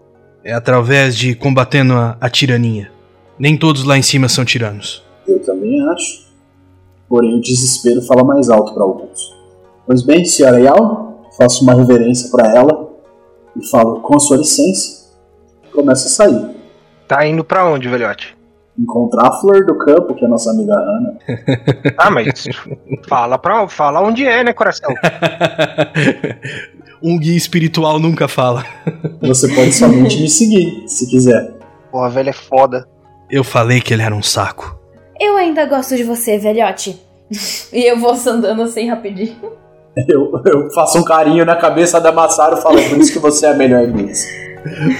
É 0.43 0.55
através 0.55 1.15
de 1.15 1.35
combatendo 1.35 1.93
a, 1.93 2.17
a 2.19 2.31
tirania. 2.31 2.91
Nem 3.39 3.55
todos 3.55 3.85
lá 3.85 3.99
em 3.99 4.03
cima 4.03 4.31
são 4.31 4.47
tiranos. 4.47 5.03
Eu 5.29 5.41
também 5.41 5.79
acho. 5.91 6.25
Porém, 7.07 7.35
o 7.35 7.41
desespero 7.43 8.01
fala 8.01 8.25
mais 8.25 8.49
alto 8.49 8.73
para 8.73 8.83
alguns. 8.83 9.31
Pois 9.87 10.03
bem, 10.03 10.25
senhora 10.25 10.59
Yal, 10.59 11.10
faço 11.37 11.65
uma 11.65 11.75
reverência 11.75 12.31
para 12.31 12.57
ela 12.57 12.89
e 13.57 13.67
falo, 13.69 14.01
com 14.01 14.17
a 14.17 14.21
sua 14.21 14.37
licença, 14.37 15.11
começa 15.73 16.07
a 16.07 16.11
sair. 16.11 16.51
Tá 17.09 17.27
indo 17.27 17.45
pra 17.45 17.67
onde, 17.67 17.89
velhote? 17.89 18.37
Encontrar 18.79 19.29
a 19.29 19.33
flor 19.33 19.67
do 19.67 19.77
campo, 19.77 20.15
que 20.15 20.25
é 20.25 20.27
a 20.27 20.31
nossa 20.31 20.51
amiga 20.51 20.73
Ana. 20.73 21.19
Ah, 21.99 22.11
mas 22.11 22.47
fala 23.09 23.39
pra, 23.39 23.69
fala 23.69 24.01
onde 24.01 24.27
é, 24.27 24.45
né, 24.45 24.53
coração? 24.53 24.95
um 27.03 27.19
guia 27.19 27.37
espiritual 27.37 27.99
nunca 27.99 28.29
fala. 28.29 28.65
Você 29.21 29.53
pode 29.55 29.73
somente 29.73 30.21
me 30.21 30.29
seguir, 30.29 30.85
se 30.87 31.09
quiser. 31.11 31.53
Porra, 31.91 32.09
velho 32.11 32.31
é 32.31 32.35
foda. 32.35 32.87
Eu 33.31 33.45
falei 33.45 33.81
que 33.81 33.93
ele 33.93 34.03
era 34.03 34.15
um 34.15 34.23
saco. 34.23 34.79
Eu 35.19 35.37
ainda 35.37 35.67
gosto 35.67 35.97
de 35.97 36.05
você, 36.05 36.39
velhote. 36.39 37.01
e 37.73 37.85
eu 37.85 37.99
vou 37.99 38.13
andando 38.13 38.63
assim 38.63 38.89
rapidinho. 38.89 39.53
Eu, 40.09 40.31
eu 40.47 40.71
faço 40.71 40.99
um 40.99 41.05
carinho 41.05 41.45
na 41.45 41.57
cabeça 41.57 42.01
da 42.01 42.13
Massaro 42.13 42.57
e 42.59 42.63
falo, 42.63 42.81
por 42.89 42.99
isso 42.99 43.13
que 43.13 43.19
você 43.19 43.47
é 43.47 43.51
a 43.51 43.55
melhor 43.55 43.87
deles. 43.89 44.25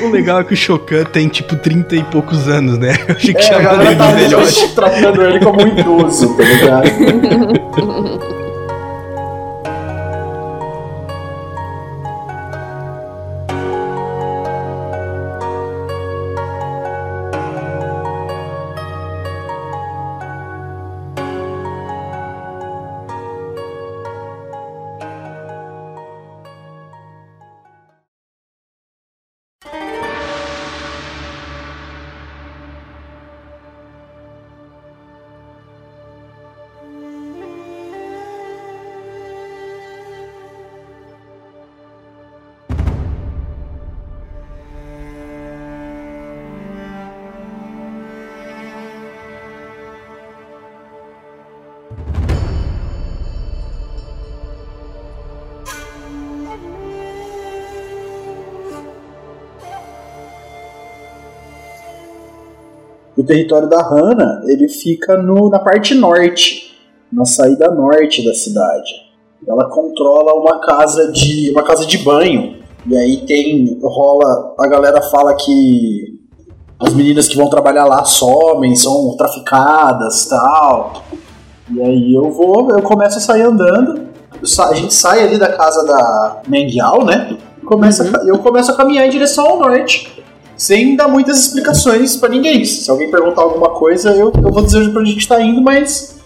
O 0.03 0.09
legal 0.09 0.41
é 0.41 0.45
que 0.45 0.55
o 0.55 0.57
Shokan 0.57 1.05
tem 1.05 1.29
tipo 1.29 1.55
30 1.55 1.95
e 1.97 2.03
poucos 2.05 2.49
anos, 2.49 2.77
né? 2.79 2.95
Eu 3.09 3.15
achei 3.15 3.35
que 3.35 3.41
É, 3.41 3.43
a 3.43 3.45
chamava 3.45 3.85
ele 3.85 3.95
galera 3.95 3.95
de 3.95 3.99
tá 3.99 4.37
velhote. 4.37 4.75
tratando 4.75 5.23
ele 5.23 5.41
como 5.41 5.63
um 5.63 5.69
idoso, 5.69 6.35
tá 6.37 6.43
ligado? 6.43 6.91
O 63.21 63.25
território 63.25 63.69
da 63.69 63.83
Hanna, 63.83 64.43
ele 64.47 64.67
fica 64.69 65.17
no, 65.19 65.51
na 65.51 65.59
parte 65.59 65.95
norte, 65.95 66.75
na 67.13 67.25
saída 67.27 67.71
norte 67.71 68.25
da 68.25 68.33
cidade. 68.33 68.91
Ela 69.47 69.69
controla 69.69 70.33
uma 70.35 70.59
casa 70.61 71.11
de 71.13 71.51
uma 71.51 71.63
casa 71.63 71.85
de 71.87 71.99
banho. 71.99 72.57
E 72.87 72.97
aí 72.97 73.19
tem 73.27 73.79
rola, 73.83 74.55
a 74.59 74.67
galera 74.69 75.03
fala 75.03 75.35
que 75.35 76.19
as 76.79 76.95
meninas 76.95 77.29
que 77.29 77.37
vão 77.37 77.51
trabalhar 77.51 77.85
lá 77.85 78.05
somem, 78.07 78.75
são 78.75 79.15
traficadas, 79.19 80.25
tal. 80.27 81.03
E 81.71 81.83
aí 81.83 82.15
eu 82.15 82.31
vou, 82.31 82.71
eu 82.71 82.81
começo 82.83 83.19
a 83.19 83.21
sair 83.21 83.43
andando. 83.43 84.09
Sa- 84.45 84.71
A 84.71 84.75
gente 84.75 84.95
sai 84.95 85.23
ali 85.25 85.37
da 85.39 85.53
casa 85.53 85.85
da 85.87 86.41
Mengyal, 86.49 87.05
né? 87.05 87.37
E 87.63 87.67
começa, 87.67 88.03
a- 88.19 88.25
eu 88.27 88.39
começo 88.39 88.73
a 88.73 88.77
caminhar 88.77 89.07
em 89.07 89.11
direção 89.11 89.47
ao 89.47 89.59
norte 89.59 90.20
sem 90.61 90.95
dar 90.95 91.09
muitas 91.09 91.39
explicações 91.39 92.17
pra 92.17 92.29
ninguém. 92.29 92.63
Se 92.67 92.91
alguém 92.91 93.11
perguntar 93.11 93.41
alguma 93.41 93.71
coisa, 93.71 94.11
eu, 94.11 94.31
eu 94.31 94.53
vou 94.53 94.63
dizer 94.63 94.91
pra 94.91 95.01
onde 95.01 95.11
a 95.11 95.13
gente 95.15 95.27
tá 95.27 95.41
indo, 95.41 95.63
mas 95.63 96.21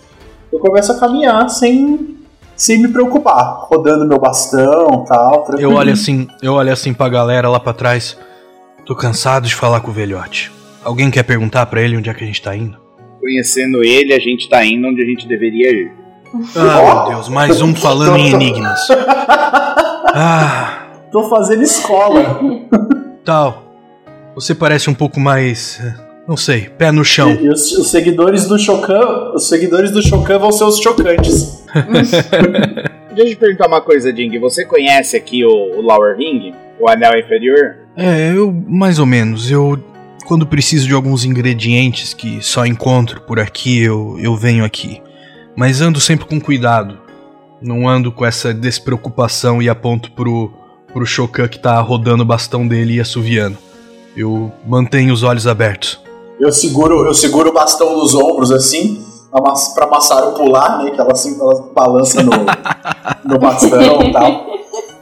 eu 0.53 0.59
começo 0.59 0.91
a 0.91 0.99
caminhar 0.99 1.49
sem, 1.49 2.17
sem 2.57 2.83
me 2.83 2.89
preocupar, 2.89 3.69
rodando 3.71 4.05
meu 4.05 4.19
bastão 4.19 5.05
tal. 5.07 5.35
Eu 5.37 5.43
tranquilinho. 5.45 5.77
olho 5.77 5.93
assim, 5.93 6.27
eu 6.43 6.55
olho 6.55 6.73
assim 6.73 6.93
pra 6.93 7.09
galera 7.09 7.49
lá 7.49 7.61
pra 7.61 7.73
trás. 7.73 8.19
Tô 8.85 8.97
cansado 8.97 9.47
de 9.47 9.55
falar 9.55 9.81
com 9.81 9.93
o 9.93 9.95
velhote. 9.95 10.51
Alguém 10.83 11.13
quer 11.13 11.23
perguntar 11.23 11.65
pra 11.67 11.81
ele 11.81 11.97
onde 11.97 12.11
é 12.11 12.15
que 12.15 12.25
a 12.25 12.27
gente 12.27 12.43
tá 12.43 12.57
indo? 12.57 12.77
Conhecendo 13.21 13.85
ele, 13.85 14.13
a 14.13 14.19
gente 14.19 14.49
tá 14.49 14.65
indo 14.65 14.89
onde 14.89 15.01
a 15.01 15.07
gente 15.07 15.29
deveria 15.29 15.71
ir. 15.71 15.93
Ah, 16.57 17.05
meu 17.05 17.15
Deus, 17.15 17.29
mais 17.29 17.63
um 17.63 17.73
falando 17.73 18.17
em 18.17 18.33
enigmas. 18.33 18.81
Ah, 20.17 20.79
Tô 21.11 21.29
fazendo 21.29 21.63
escola. 21.65 22.39
tal. 23.25 23.64
Você 24.35 24.55
parece 24.55 24.91
um 24.91 24.95
pouco 24.95 25.21
mais. 25.21 25.81
eh, 25.83 25.95
Não 26.27 26.37
sei, 26.37 26.69
pé 26.69 26.91
no 26.91 27.05
chão. 27.05 27.33
e 27.41 27.49
os, 27.49 27.73
os 27.73 27.91
seguidores 27.91 28.47
do 28.47 28.59
Chocan, 28.59 29.33
os 29.35 29.49
seguidores 29.49 29.91
do 29.91 30.03
Chocan 30.03 30.39
vão 30.39 30.51
ser 30.53 30.65
os 30.65 30.79
chocantes. 30.79 31.65
Deixa 33.15 33.31
eu 33.31 33.35
te 33.35 33.37
perguntar 33.37 33.69
uma 33.69 33.81
coisa, 33.81 34.13
Ding. 34.13 34.37
Você 34.41 34.65
conhece 34.65 35.17
aqui 35.17 35.45
o, 35.45 35.51
o 35.51 35.81
Lower 35.81 36.17
Ring? 36.17 36.53
O 36.81 36.89
anel 36.89 37.17
inferior? 37.19 37.77
É, 37.97 38.33
eu 38.33 38.53
mais 38.67 38.99
ou 38.99 39.07
menos. 39.07 39.51
Eu 39.51 39.79
quando 40.27 40.47
preciso 40.47 40.89
de 40.89 40.95
alguns 40.95 41.25
ingredientes 41.25 42.13
que 42.15 42.43
só 42.43 42.65
encontro 42.67 43.21
por 43.21 43.39
aqui, 43.39 43.81
eu, 43.83 44.17
eu 44.19 44.35
venho 44.35 44.65
aqui. 44.65 45.01
Mas 45.55 45.81
ando 45.81 46.01
sempre 46.01 46.27
com 46.27 46.41
cuidado. 46.41 46.99
Não 47.63 47.89
ando 47.89 48.11
com 48.11 48.27
essa 48.27 48.53
despreocupação 48.53 49.63
e 49.63 49.69
aponto 49.69 50.11
pro 50.13 50.53
pro 50.93 51.05
Shokan 51.05 51.49
que 51.49 51.59
tá 51.59 51.79
rodando 51.81 52.23
o 52.23 52.27
bastão 52.27 52.67
dele 52.67 52.95
e 52.95 53.01
assoviando. 53.01 53.59
Eu 54.17 54.53
mantenho 54.67 55.13
os 55.13 55.23
olhos 55.23 55.47
abertos. 55.47 56.01
Eu 56.39 56.53
seguro, 56.53 57.05
eu 57.07 57.15
seguro 57.15 57.51
o 57.51 57.53
bastão 57.53 57.97
nos 57.97 58.15
ombros 58.15 58.51
assim, 58.51 59.05
pra 59.75 59.87
Massaro 59.87 60.33
pular, 60.33 60.83
né? 60.83 60.91
Que 60.91 61.01
ela, 61.01 61.13
assim, 61.13 61.39
ela 61.41 61.71
balança 61.75 62.23
no, 62.23 62.31
no 63.25 63.39
bastão 63.39 64.03
e 64.03 64.13
tal. 64.13 64.47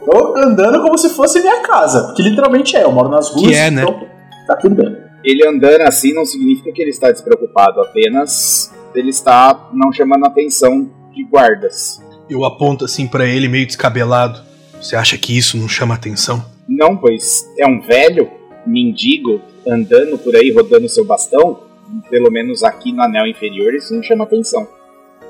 Tô 0.05 0.37
andando 0.37 0.81
como 0.81 0.97
se 0.97 1.09
fosse 1.09 1.39
minha 1.39 1.61
casa, 1.61 2.03
porque 2.07 2.21
literalmente 2.23 2.75
é, 2.75 2.83
eu 2.83 2.91
moro 2.91 3.09
nas 3.09 3.29
ruas, 3.29 3.47
Que 3.47 3.53
é, 3.53 3.71
né? 3.71 3.83
então 3.83 4.07
tá 4.47 4.55
tudo 4.57 4.75
bem. 4.75 4.95
Ele 5.23 5.47
andando 5.47 5.81
assim 5.81 6.13
não 6.13 6.25
significa 6.25 6.71
que 6.71 6.81
ele 6.81 6.89
está 6.91 7.09
despreocupado, 7.11 7.79
apenas 7.81 8.71
ele 8.93 9.09
está 9.09 9.69
não 9.73 9.91
chamando 9.91 10.25
a 10.25 10.27
atenção 10.27 10.89
de 11.13 11.23
guardas. 11.23 12.01
Eu 12.29 12.43
aponto 12.43 12.85
assim 12.85 13.07
pra 13.07 13.25
ele 13.25 13.47
meio 13.47 13.65
descabelado. 13.65 14.41
Você 14.81 14.95
acha 14.95 15.17
que 15.17 15.37
isso 15.37 15.57
não 15.57 15.69
chama 15.69 15.93
atenção? 15.95 16.43
Não, 16.67 16.97
pois 16.97 17.45
é 17.57 17.65
um 17.65 17.81
velho 17.81 18.29
mendigo 18.65 19.41
andando 19.67 20.17
por 20.17 20.35
aí 20.35 20.51
rodando 20.51 20.87
seu 20.89 21.05
bastão. 21.05 21.61
Pelo 22.09 22.31
menos 22.31 22.63
aqui 22.63 22.91
no 22.91 23.01
anel 23.03 23.27
inferior 23.27 23.73
isso 23.73 23.93
não 23.93 24.01
chama 24.01 24.23
atenção. 24.23 24.67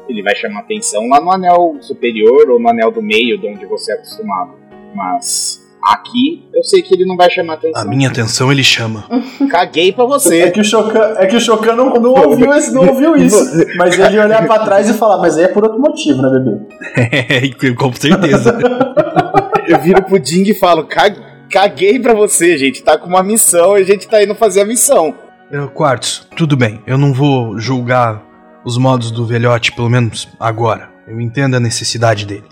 Ele 0.08 0.22
vai 0.22 0.36
chamar 0.36 0.62
atenção 0.62 1.08
lá 1.08 1.20
no 1.22 1.32
anel 1.32 1.78
superior 1.82 2.50
ou 2.50 2.60
no 2.60 2.70
anel 2.70 2.92
do 2.92 3.02
meio, 3.02 3.38
de 3.40 3.48
onde 3.48 3.66
você 3.66 3.92
é 3.94 3.96
acostumado. 3.96 4.52
Mas 4.96 5.62
aqui 5.84 6.46
eu 6.54 6.64
sei 6.64 6.82
que 6.82 6.94
ele 6.94 7.06
não 7.06 7.16
vai 7.18 7.30
chamar 7.30 7.54
atenção. 7.56 7.82
A 7.82 7.86
minha 7.86 8.10
atenção 8.10 8.52
ele 8.52 8.64
chama. 8.64 9.06
Caguei 9.50 9.92
pra 9.92 10.04
É 10.04 10.08
você. 10.08 10.52
que 10.52 10.60
o 10.62 10.64
Chocan, 10.64 11.16
é 11.18 11.26
que 11.26 11.36
o 11.36 11.40
Chocan 11.40 11.76
não, 11.76 11.94
não, 11.96 12.14
ouviu, 12.14 12.54
esse- 12.54 12.74
não 12.74 12.88
ouviu 12.88 13.16
isso. 13.16 13.38
Mas 13.78 13.98
ele 13.98 14.20
olhar 14.20 14.46
pra 14.46 14.60
trás 14.60 14.90
e 14.90 14.94
falar, 14.94 15.18
mas 15.18 15.38
aí 15.38 15.46
é 15.46 15.48
por 15.48 15.64
outro 15.64 15.80
motivo, 15.80 16.22
né, 16.22 16.30
bebê? 16.30 17.74
Com 17.76 17.92
certeza. 17.94 18.58
Eu 19.68 19.80
viro 19.80 20.04
pro 20.04 20.20
Ding 20.20 20.44
e 20.50 20.54
falo: 20.54 20.86
"Ca- 20.86 21.16
caguei 21.54 22.00
pra 22.00 22.16
você, 22.16 22.58
gente. 22.58 22.82
Tá 22.82 22.98
com 22.98 23.08
uma 23.08 23.22
missão 23.22 23.78
e 23.78 23.82
a 23.82 23.86
gente 23.86 24.08
tá 24.08 24.24
indo 24.24 24.34
fazer 24.34 24.62
a 24.62 24.66
missão. 24.66 25.16
Eu, 25.52 25.70
Quartz, 25.70 26.28
tudo 26.36 26.58
bem. 26.58 26.82
Eu 26.88 26.98
não 26.98 27.14
vou 27.14 27.60
julgar 27.60 28.24
os 28.66 28.76
modos 28.76 29.12
do 29.12 29.24
velhote, 29.24 29.72
pelo 29.72 29.90
menos 29.90 30.28
agora. 30.40 30.90
Eu 31.08 31.22
entendo 31.22 31.56
a 31.56 31.60
necessidade 31.60 32.26
dele. 32.26 32.46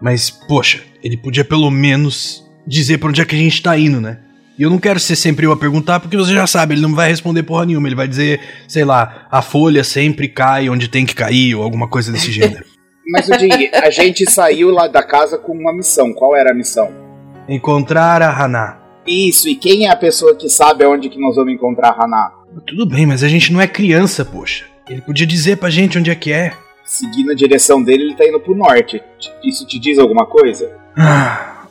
Mas, 0.00 0.30
poxa, 0.30 0.82
ele 1.04 1.18
podia 1.18 1.44
pelo 1.44 1.70
menos 1.70 2.42
dizer 2.66 2.96
pra 2.96 3.10
onde 3.10 3.20
é 3.20 3.24
que 3.26 3.34
a 3.34 3.38
gente 3.38 3.62
tá 3.62 3.76
indo, 3.76 4.00
né? 4.00 4.20
E 4.58 4.62
eu 4.62 4.70
não 4.70 4.78
quero 4.78 4.98
ser 4.98 5.16
sempre 5.16 5.44
eu 5.46 5.52
a 5.52 5.56
perguntar, 5.56 6.00
porque 6.00 6.16
você 6.16 6.32
já 6.32 6.46
sabe, 6.46 6.74
ele 6.74 6.82
não 6.82 6.94
vai 6.94 7.08
responder 7.08 7.42
porra 7.42 7.66
nenhuma. 7.66 7.88
Ele 7.88 7.94
vai 7.94 8.08
dizer, 8.08 8.40
sei 8.66 8.84
lá, 8.84 9.26
a 9.30 9.42
folha 9.42 9.84
sempre 9.84 10.28
cai 10.28 10.70
onde 10.70 10.88
tem 10.88 11.04
que 11.04 11.14
cair, 11.14 11.54
ou 11.54 11.62
alguma 11.62 11.88
coisa 11.88 12.10
desse 12.10 12.32
gênero. 12.32 12.64
Mas 13.12 13.28
o 13.28 13.36
Ding, 13.36 13.70
a 13.74 13.90
gente 13.90 14.30
saiu 14.30 14.70
lá 14.70 14.86
da 14.86 15.02
casa 15.02 15.36
com 15.36 15.52
uma 15.52 15.74
missão. 15.74 16.12
Qual 16.14 16.36
era 16.36 16.52
a 16.52 16.54
missão? 16.54 17.09
Encontrar 17.50 18.22
a 18.22 18.30
Haná. 18.30 18.78
Isso, 19.04 19.48
e 19.48 19.56
quem 19.56 19.86
é 19.86 19.90
a 19.90 19.96
pessoa 19.96 20.36
que 20.36 20.48
sabe 20.48 20.84
aonde 20.84 21.08
que 21.08 21.18
nós 21.18 21.34
vamos 21.34 21.52
encontrar 21.52 21.88
a 21.88 22.04
Haná? 22.04 22.32
Tudo 22.64 22.86
bem, 22.86 23.04
mas 23.04 23.24
a 23.24 23.28
gente 23.28 23.52
não 23.52 23.60
é 23.60 23.66
criança, 23.66 24.24
poxa. 24.24 24.66
Ele 24.88 25.00
podia 25.00 25.26
dizer 25.26 25.56
pra 25.56 25.68
gente 25.68 25.98
onde 25.98 26.12
é 26.12 26.14
que 26.14 26.32
é. 26.32 26.52
Seguindo 26.84 27.32
a 27.32 27.34
direção 27.34 27.82
dele, 27.82 28.04
ele 28.04 28.14
tá 28.14 28.24
indo 28.24 28.38
pro 28.38 28.54
norte. 28.54 29.02
Isso 29.42 29.66
te 29.66 29.80
diz 29.80 29.98
alguma 29.98 30.26
coisa? 30.26 30.76
Ah, 30.96 31.64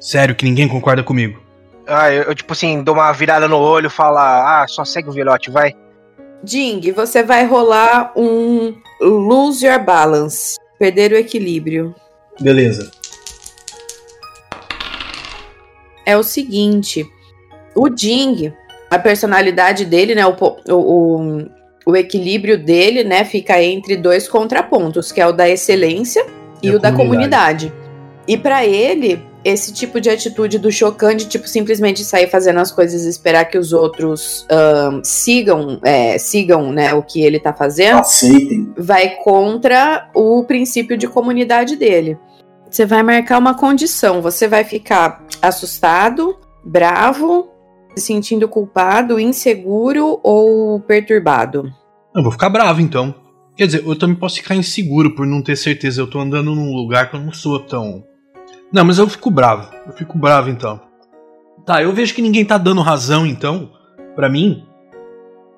sério 0.00 0.34
que 0.34 0.44
ninguém 0.44 0.66
concorda 0.66 1.04
comigo. 1.04 1.40
Ah, 1.86 2.12
eu, 2.12 2.24
eu, 2.24 2.34
tipo 2.34 2.52
assim, 2.52 2.82
dou 2.82 2.94
uma 2.94 3.12
virada 3.12 3.46
no 3.46 3.58
olho 3.58 3.86
e 3.86 3.90
falo, 3.90 4.18
ah, 4.18 4.66
só 4.68 4.84
segue 4.84 5.08
o 5.08 5.12
velhote, 5.12 5.52
vai. 5.52 5.72
Ding, 6.42 6.80
você 6.90 7.22
vai 7.22 7.46
rolar 7.46 8.12
um 8.16 8.74
Lose 9.00 9.64
Your 9.64 9.84
Balance. 9.84 10.56
Perder 10.80 11.12
o 11.12 11.16
equilíbrio. 11.16 11.94
Beleza. 12.40 12.90
É 16.06 16.16
o 16.16 16.22
seguinte: 16.22 17.04
o 17.74 17.88
Ding, 17.88 18.52
a 18.90 18.98
personalidade 18.98 19.84
dele, 19.84 20.14
né? 20.14 20.24
O, 20.26 20.34
o, 20.70 21.44
o, 21.84 21.96
equilíbrio 21.96 22.56
dele, 22.56 23.04
né? 23.04 23.24
Fica 23.24 23.60
entre 23.62 23.96
dois 23.96 24.28
contrapontos, 24.28 25.12
que 25.12 25.20
é 25.20 25.26
o 25.26 25.32
da 25.32 25.48
excelência 25.48 26.24
e, 26.62 26.68
E 26.68 26.74
o 26.74 26.78
da 26.78 26.92
comunidade. 26.92 27.66
comunidade. 27.68 27.86
E 28.28 28.36
pra 28.36 28.64
ele, 28.66 29.24
esse 29.44 29.72
tipo 29.72 30.00
de 30.00 30.10
atitude 30.10 30.58
do 30.58 30.72
Chocan 30.72 31.14
de 31.14 31.26
tipo 31.26 31.46
simplesmente 31.46 32.04
sair 32.04 32.28
fazendo 32.28 32.58
as 32.58 32.72
coisas 32.72 33.04
e 33.04 33.08
esperar 33.08 33.44
que 33.44 33.56
os 33.56 33.72
outros 33.72 34.44
sigam, 35.04 35.78
é, 35.84 36.18
sigam, 36.18 36.72
né, 36.72 36.92
o 36.94 37.02
que 37.02 37.22
ele 37.22 37.38
tá 37.38 37.52
fazendo, 37.52 38.00
Aceitem. 38.00 38.72
vai 38.76 39.10
contra 39.22 40.10
o 40.12 40.42
princípio 40.42 40.96
de 40.96 41.06
comunidade 41.06 41.76
dele. 41.76 42.18
Você 42.76 42.84
vai 42.84 43.02
marcar 43.02 43.38
uma 43.38 43.54
condição, 43.54 44.20
você 44.20 44.46
vai 44.46 44.62
ficar 44.62 45.24
assustado, 45.40 46.36
bravo, 46.62 47.48
se 47.96 48.04
sentindo 48.04 48.46
culpado, 48.46 49.18
inseguro 49.18 50.20
ou 50.22 50.78
perturbado. 50.80 51.72
Eu 52.14 52.22
vou 52.22 52.30
ficar 52.30 52.50
bravo 52.50 52.82
então. 52.82 53.14
Quer 53.56 53.64
dizer, 53.64 53.82
eu 53.86 53.98
também 53.98 54.14
posso 54.14 54.36
ficar 54.36 54.54
inseguro 54.54 55.14
por 55.14 55.26
não 55.26 55.40
ter 55.40 55.56
certeza. 55.56 56.02
Eu 56.02 56.06
tô 56.06 56.20
andando 56.20 56.54
num 56.54 56.74
lugar 56.74 57.08
que 57.08 57.16
eu 57.16 57.20
não 57.20 57.32
sou 57.32 57.58
tão. 57.58 58.04
Não, 58.70 58.84
mas 58.84 58.98
eu 58.98 59.08
fico 59.08 59.30
bravo. 59.30 59.74
Eu 59.86 59.94
fico 59.94 60.18
bravo 60.18 60.50
então. 60.50 60.78
Tá, 61.64 61.82
eu 61.82 61.94
vejo 61.94 62.14
que 62.14 62.20
ninguém 62.20 62.44
tá 62.44 62.58
dando 62.58 62.82
razão 62.82 63.26
então, 63.26 63.70
pra 64.14 64.28
mim. 64.28 64.66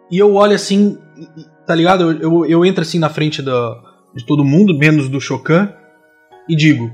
E 0.08 0.18
eu 0.18 0.36
olho 0.36 0.54
assim, 0.54 0.96
tá 1.66 1.74
ligado? 1.74 2.12
Eu, 2.12 2.20
eu, 2.20 2.46
eu 2.46 2.64
entro 2.64 2.82
assim 2.82 3.00
na 3.00 3.10
frente 3.10 3.42
da, 3.42 3.74
de 4.14 4.24
todo 4.24 4.44
mundo, 4.44 4.72
menos 4.72 5.08
do 5.08 5.20
Chocan, 5.20 5.74
e 6.48 6.54
digo: 6.54 6.88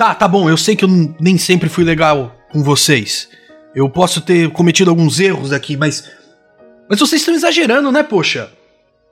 Tá, 0.00 0.14
tá 0.14 0.26
bom, 0.26 0.48
eu 0.48 0.56
sei 0.56 0.74
que 0.74 0.82
eu 0.82 0.88
nem 1.20 1.36
sempre 1.36 1.68
fui 1.68 1.84
legal 1.84 2.34
com 2.50 2.62
vocês. 2.62 3.28
Eu 3.74 3.86
posso 3.90 4.22
ter 4.22 4.48
cometido 4.50 4.88
alguns 4.88 5.20
erros 5.20 5.52
aqui, 5.52 5.76
mas. 5.76 6.10
Mas 6.88 6.98
vocês 6.98 7.20
estão 7.20 7.34
exagerando, 7.34 7.92
né, 7.92 8.02
poxa? 8.02 8.50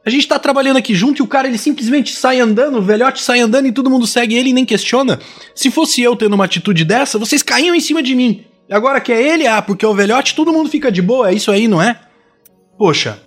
A 0.02 0.08
gente 0.08 0.26
tá 0.26 0.38
trabalhando 0.38 0.78
aqui 0.78 0.94
junto 0.94 1.20
e 1.20 1.22
o 1.22 1.26
cara 1.26 1.46
ele 1.46 1.58
simplesmente 1.58 2.14
sai 2.14 2.40
andando, 2.40 2.78
o 2.78 2.82
velhote 2.82 3.20
sai 3.20 3.40
andando 3.40 3.66
e 3.66 3.72
todo 3.72 3.90
mundo 3.90 4.06
segue 4.06 4.34
ele 4.34 4.48
e 4.48 4.52
nem 4.54 4.64
questiona. 4.64 5.20
Se 5.54 5.70
fosse 5.70 6.00
eu 6.00 6.16
tendo 6.16 6.32
uma 6.32 6.46
atitude 6.46 6.86
dessa, 6.86 7.18
vocês 7.18 7.42
caíam 7.42 7.74
em 7.74 7.80
cima 7.80 8.02
de 8.02 8.14
mim. 8.14 8.46
Agora 8.70 8.98
que 8.98 9.12
é 9.12 9.22
ele, 9.22 9.46
ah, 9.46 9.60
porque 9.60 9.84
é 9.84 9.88
o 9.88 9.94
velhote, 9.94 10.34
todo 10.34 10.54
mundo 10.54 10.70
fica 10.70 10.90
de 10.90 11.02
boa, 11.02 11.30
é 11.30 11.34
isso 11.34 11.50
aí, 11.50 11.68
não 11.68 11.82
é? 11.82 12.00
Poxa. 12.78 13.20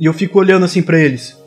E 0.00 0.06
eu 0.06 0.12
fico 0.12 0.40
olhando 0.40 0.64
assim 0.64 0.82
pra 0.82 0.98
eles. 0.98 1.38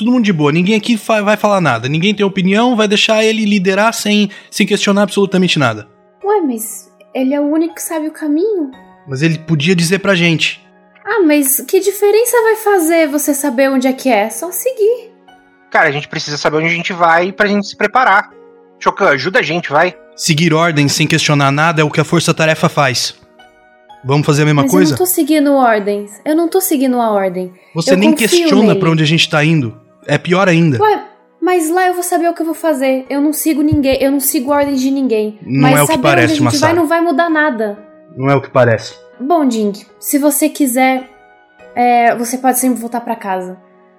Todo 0.00 0.12
mundo 0.12 0.24
de 0.24 0.32
boa, 0.32 0.50
ninguém 0.50 0.76
aqui 0.76 0.96
fa- 0.96 1.20
vai 1.20 1.36
falar 1.36 1.60
nada, 1.60 1.86
ninguém 1.86 2.14
tem 2.14 2.24
opinião, 2.24 2.74
vai 2.74 2.88
deixar 2.88 3.22
ele 3.22 3.44
liderar 3.44 3.92
sem, 3.92 4.30
sem 4.50 4.66
questionar 4.66 5.02
absolutamente 5.02 5.58
nada. 5.58 5.86
Ué, 6.24 6.40
mas 6.40 6.90
ele 7.14 7.34
é 7.34 7.38
o 7.40 7.44
único 7.44 7.74
que 7.74 7.82
sabe 7.82 8.08
o 8.08 8.10
caminho? 8.10 8.70
Mas 9.06 9.20
ele 9.20 9.36
podia 9.38 9.76
dizer 9.76 9.98
pra 9.98 10.14
gente. 10.14 10.58
Ah, 11.04 11.20
mas 11.22 11.60
que 11.68 11.80
diferença 11.80 12.34
vai 12.42 12.56
fazer 12.56 13.08
você 13.08 13.34
saber 13.34 13.68
onde 13.68 13.86
é 13.86 13.92
que 13.92 14.08
é? 14.08 14.30
Só 14.30 14.50
seguir. 14.50 15.10
Cara, 15.70 15.90
a 15.90 15.92
gente 15.92 16.08
precisa 16.08 16.38
saber 16.38 16.56
onde 16.56 16.68
a 16.68 16.76
gente 16.76 16.94
vai 16.94 17.30
pra 17.30 17.46
gente 17.46 17.66
se 17.66 17.76
preparar. 17.76 18.30
Chocan, 18.78 19.08
ajuda 19.10 19.40
a 19.40 19.42
gente, 19.42 19.68
vai. 19.70 19.94
Seguir 20.16 20.54
ordens 20.54 20.92
sem 20.92 21.06
questionar 21.06 21.50
nada 21.52 21.82
é 21.82 21.84
o 21.84 21.90
que 21.90 22.00
a 22.00 22.04
força-tarefa 22.04 22.70
faz. 22.70 23.14
Vamos 24.02 24.24
fazer 24.24 24.42
a 24.42 24.46
mesma 24.46 24.62
mas 24.62 24.70
coisa? 24.70 24.94
eu 24.94 24.98
não 24.98 24.98
tô 24.98 25.06
seguindo 25.06 25.52
ordens. 25.52 26.10
Eu 26.24 26.34
não 26.34 26.48
tô 26.48 26.60
seguindo 26.60 26.98
a 26.98 27.10
ordem. 27.10 27.52
Você 27.74 27.92
eu 27.92 27.98
nem 27.98 28.14
questiona 28.14 28.74
pra 28.74 28.88
onde 28.90 29.02
a 29.02 29.06
gente 29.06 29.28
tá 29.28 29.44
indo. 29.44 29.78
É 30.06 30.18
pior 30.18 30.48
ainda. 30.48 30.80
Ué, 30.82 31.04
mas 31.40 31.70
lá 31.70 31.86
eu 31.88 31.94
vou 31.94 32.02
saber 32.02 32.28
o 32.28 32.34
que 32.34 32.42
eu 32.42 32.46
vou 32.46 32.54
fazer. 32.54 33.06
Eu 33.08 33.20
não 33.20 33.32
sigo 33.32 33.62
ninguém, 33.62 34.02
eu 34.02 34.10
não 34.10 34.20
sigo 34.20 34.50
ordens 34.52 34.80
de 34.80 34.90
ninguém. 34.90 35.38
Não 35.42 35.62
mas 35.62 35.78
é 35.78 35.82
o 35.82 35.86
que 35.86 35.92
saber 35.92 36.02
parece, 36.02 36.34
onde 36.34 36.46
a 36.46 36.50
gente 36.50 36.60
vai 36.60 36.72
não 36.74 36.86
vai 36.86 37.00
mudar 37.00 37.30
nada. 37.30 37.78
Não 38.16 38.28
é 38.28 38.34
o 38.34 38.40
que 38.42 38.50
parece. 38.50 38.94
Bom, 39.20 39.46
Ding, 39.46 39.72
se 39.98 40.18
você 40.18 40.48
quiser, 40.48 41.08
é, 41.74 42.14
você 42.16 42.38
pode 42.38 42.58
sempre 42.58 42.80
voltar 42.80 43.00
pra 43.00 43.14
casa. 43.14 43.58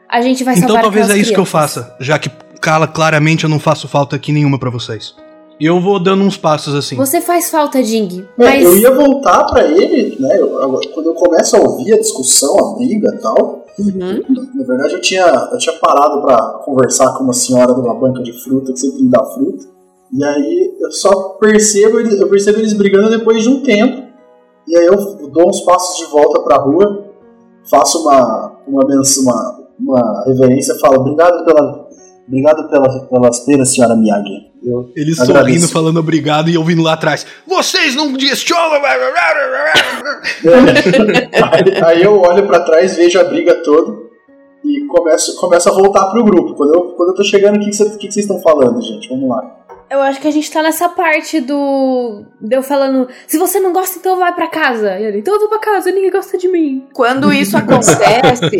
A 0.10 0.22
gente 0.22 0.44
vai 0.44 0.56
Então 0.58 0.80
talvez 0.82 1.10
é 1.10 1.18
isso 1.18 1.32
que 1.34 1.40
eu 1.40 1.46
crianças. 1.46 1.50
faça, 1.86 1.96
já 2.00 2.20
que 2.20 2.30
cala 2.60 2.88
claramente 2.88 3.44
eu 3.46 3.50
não 3.50 3.60
faço 3.60 3.88
falta 3.88 4.16
aqui 4.16 4.32
nenhuma 4.32 4.60
pra 4.60 4.70
vocês. 4.70 5.16
E 5.60 5.66
eu 5.66 5.80
vou 5.80 6.00
dando 6.00 6.24
uns 6.24 6.36
passos 6.36 6.74
assim. 6.74 6.96
Você 6.96 7.22
faz 7.22 7.50
falta, 7.52 7.82
Ding. 7.84 8.28
É, 8.40 8.44
Mas 8.44 8.64
Eu 8.64 8.78
ia 8.78 8.92
voltar 8.94 9.44
pra 9.46 9.64
ele, 9.64 10.18
né? 10.20 10.36
eu- 10.38 10.60
eu- 10.60 10.80
quando 10.94 11.06
eu 11.08 11.14
começo 11.14 11.56
a 11.56 11.60
ouvir 11.60 11.94
a 11.94 11.98
discussão, 12.00 12.58
a 12.60 12.76
briga 12.78 13.14
e 13.16 13.22
tal. 13.22 13.61
Uhum. 13.80 14.22
Na 14.56 14.64
verdade, 14.66 14.94
eu 14.94 15.02
tinha, 15.02 15.26
eu 15.52 15.58
tinha 15.58 15.78
parado 15.78 16.22
pra 16.22 16.60
conversar 16.64 17.18
com 17.18 17.24
uma 17.24 17.34
senhora 17.34 17.74
de 17.74 17.80
uma 17.80 17.94
banca 17.94 18.22
de 18.22 18.34
fruta 18.34 18.72
que 18.74 18.80
sempre 18.80 19.04
me 19.04 19.10
dá 19.10 19.24
fruta. 19.24 19.66
E 20.14 20.24
aí 20.24 20.78
eu 20.80 20.92
só 20.92 21.38
percebo, 21.40 22.00
eu 22.00 22.28
percebo 22.28 22.60
eles 22.60 22.74
brigando 22.74 23.10
depois 23.10 23.42
de 23.42 23.50
um 23.50 23.64
tempo. 23.64 24.12
E 24.68 24.78
aí 24.78 24.86
eu 24.86 25.30
dou 25.30 25.50
uns 25.50 25.62
passos 25.62 25.98
de 25.98 26.12
volta 26.12 26.42
pra 26.42 26.58
rua, 26.58 27.06
faço 27.70 28.02
uma, 28.02 28.58
uma, 28.68 28.84
uma, 28.84 29.68
uma 29.80 30.24
reverência 30.26 30.78
falo: 30.80 31.00
Obrigado, 31.02 31.46
pela, 31.46 31.88
obrigado 32.28 32.70
pela, 32.70 33.08
pelas 33.08 33.40
penas, 33.40 33.70
senhora 33.70 33.96
Miyagi. 33.96 34.51
Eu 34.64 34.92
Ele 34.96 35.12
agradeço. 35.14 35.26
sorrindo, 35.26 35.68
falando 35.68 36.00
obrigado 36.00 36.50
e 36.50 36.56
eu 36.56 36.64
vindo 36.64 36.82
lá 36.84 36.94
atrás. 36.94 37.26
Vocês 37.48 37.96
não 37.96 38.14
questionam! 38.14 38.80
aí, 41.52 41.84
aí 41.84 42.04
eu 42.04 42.20
olho 42.20 42.46
pra 42.48 42.60
trás, 42.62 42.96
vejo 42.96 43.20
a 43.20 43.24
briga 43.24 43.56
toda 43.64 43.98
e 44.64 44.86
começo, 44.88 45.36
começo 45.38 45.70
a 45.70 45.72
voltar 45.74 46.06
pro 46.12 46.24
grupo. 46.24 46.54
Quando 46.56 46.74
eu, 46.76 46.82
quando 46.94 47.10
eu 47.10 47.16
tô 47.16 47.24
chegando, 47.24 47.56
o 47.58 47.60
que, 47.60 47.68
que, 47.72 47.76
cê- 47.76 47.90
que 47.92 48.08
que 48.08 48.12
vocês 48.14 48.26
estão 48.26 48.40
falando, 48.42 48.80
gente? 48.82 49.10
Vamos 49.10 49.28
lá. 49.30 49.42
eu 49.90 50.00
acho 50.02 50.22
que 50.22 50.28
a 50.28 50.32
gente 50.32 50.52
tá 50.52 50.62
nessa 50.62 50.88
parte 50.90 51.42
do. 51.42 52.24
De 52.40 52.56
eu 52.56 52.62
falando, 52.62 53.08
se 53.26 53.40
você 53.40 53.60
não 53.60 53.74
gosta, 53.74 53.98
então 53.98 54.20
vai 54.20 54.34
pra 54.36 54.48
casa. 54.48 55.00
E 55.00 55.06
ele, 55.06 55.18
então 55.20 55.34
eu 55.34 55.40
vou 55.40 55.50
pra 55.50 55.58
casa, 55.60 55.92
ninguém 55.92 56.12
gosta 56.12 56.38
de 56.38 56.48
mim. 56.48 56.86
Quando 56.94 57.34
isso 57.34 57.58
acontece, 57.58 58.60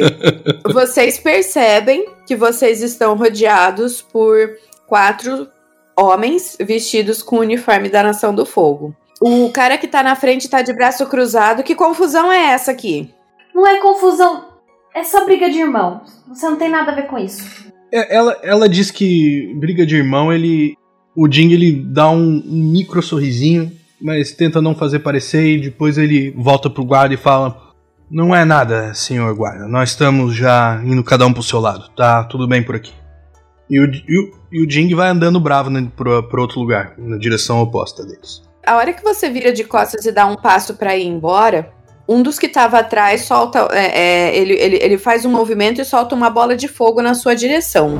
vocês 0.74 1.20
percebem 1.20 2.08
que 2.26 2.36
vocês 2.36 2.82
estão 2.82 3.16
rodeados 3.16 4.02
por 4.02 4.36
quatro 4.88 5.48
homens 6.04 6.58
vestidos 6.60 7.22
com 7.22 7.38
o 7.38 7.42
uniforme 7.42 7.90
da 7.90 8.04
Nação 8.04 8.34
do 8.34 8.46
Fogo. 8.46 8.96
O 9.22 9.50
cara 9.52 9.78
que 9.78 9.88
tá 9.88 10.02
na 10.02 10.16
frente 10.16 10.50
tá 10.50 10.62
de 10.62 10.74
braço 10.74 11.06
cruzado. 11.06 11.64
Que 11.64 11.76
confusão 11.76 12.32
é 12.32 12.52
essa 12.52 12.72
aqui? 12.72 13.14
Não 13.54 13.68
é 13.68 13.80
confusão, 13.80 14.46
é 14.96 15.04
só 15.04 15.26
briga 15.26 15.50
de 15.50 15.60
irmão. 15.60 16.02
Você 16.28 16.48
não 16.48 16.58
tem 16.58 16.70
nada 16.70 16.92
a 16.92 16.96
ver 16.96 17.08
com 17.08 17.18
isso. 17.18 17.72
É, 17.92 18.16
ela, 18.16 18.38
ela 18.42 18.70
diz 18.70 18.90
que 18.90 19.54
briga 19.56 19.86
de 19.86 19.98
irmão, 19.98 20.32
ele. 20.32 20.76
O 21.16 21.30
Jing 21.30 21.52
ele 21.52 21.74
dá 21.74 22.10
um, 22.10 22.42
um 22.46 22.72
micro 22.72 23.02
sorrisinho, 23.02 23.70
mas 24.02 24.32
tenta 24.32 24.62
não 24.62 24.74
fazer 24.74 25.00
parecer 25.00 25.46
e 25.46 25.62
depois 25.62 25.98
ele 25.98 26.32
volta 26.32 26.70
pro 26.70 26.86
guarda 26.86 27.14
e 27.14 27.18
fala: 27.18 27.74
Não 28.10 28.34
é 28.34 28.46
nada, 28.46 28.94
senhor 28.94 29.36
guarda. 29.36 29.68
Nós 29.68 29.90
estamos 29.90 30.34
já 30.34 30.82
indo 30.86 31.04
cada 31.04 31.28
um 31.28 31.34
pro 31.34 31.44
seu 31.44 31.60
lado. 31.60 31.90
Tá 31.96 32.24
tudo 32.24 32.48
bem 32.48 32.64
por 32.64 32.76
aqui. 32.76 32.94
E 33.70 33.80
o, 33.80 33.86
e 33.86 34.20
o, 34.20 34.41
e 34.52 34.64
o 34.66 34.70
Jing 34.70 34.94
vai 34.96 35.10
andando 35.10 35.40
bravo 35.40 35.70
né, 35.70 35.88
pro, 35.96 36.24
pro 36.24 36.42
outro 36.42 36.60
lugar, 36.60 36.94
na 36.98 37.18
direção 37.18 37.62
oposta 37.62 38.04
deles. 38.06 38.42
A 38.66 38.76
hora 38.76 38.94
que 38.94 39.04
você 39.04 39.30
vira 39.30 39.52
de 39.52 39.64
costas 39.64 40.06
e 40.06 40.12
dá 40.12 40.26
um 40.26 40.36
passo 40.36 40.76
para 40.76 40.96
ir 40.96 41.08
embora, 41.08 41.72
um 42.08 42.22
dos 42.22 42.38
que 42.38 42.48
tava 42.48 42.80
atrás 42.80 43.22
solta. 43.26 43.68
é, 43.72 44.00
é, 44.32 44.38
ele, 44.38 44.54
ele, 44.54 44.80
ele 44.82 44.98
faz 44.98 45.26
um 45.26 45.32
movimento 45.32 45.82
e 45.82 45.86
solta 45.86 46.14
uma 46.14 46.30
bola 46.30 46.56
de 46.56 46.68
fogo 46.68 47.02
na 47.02 47.14
sua 47.14 47.36
direção. 47.36 47.98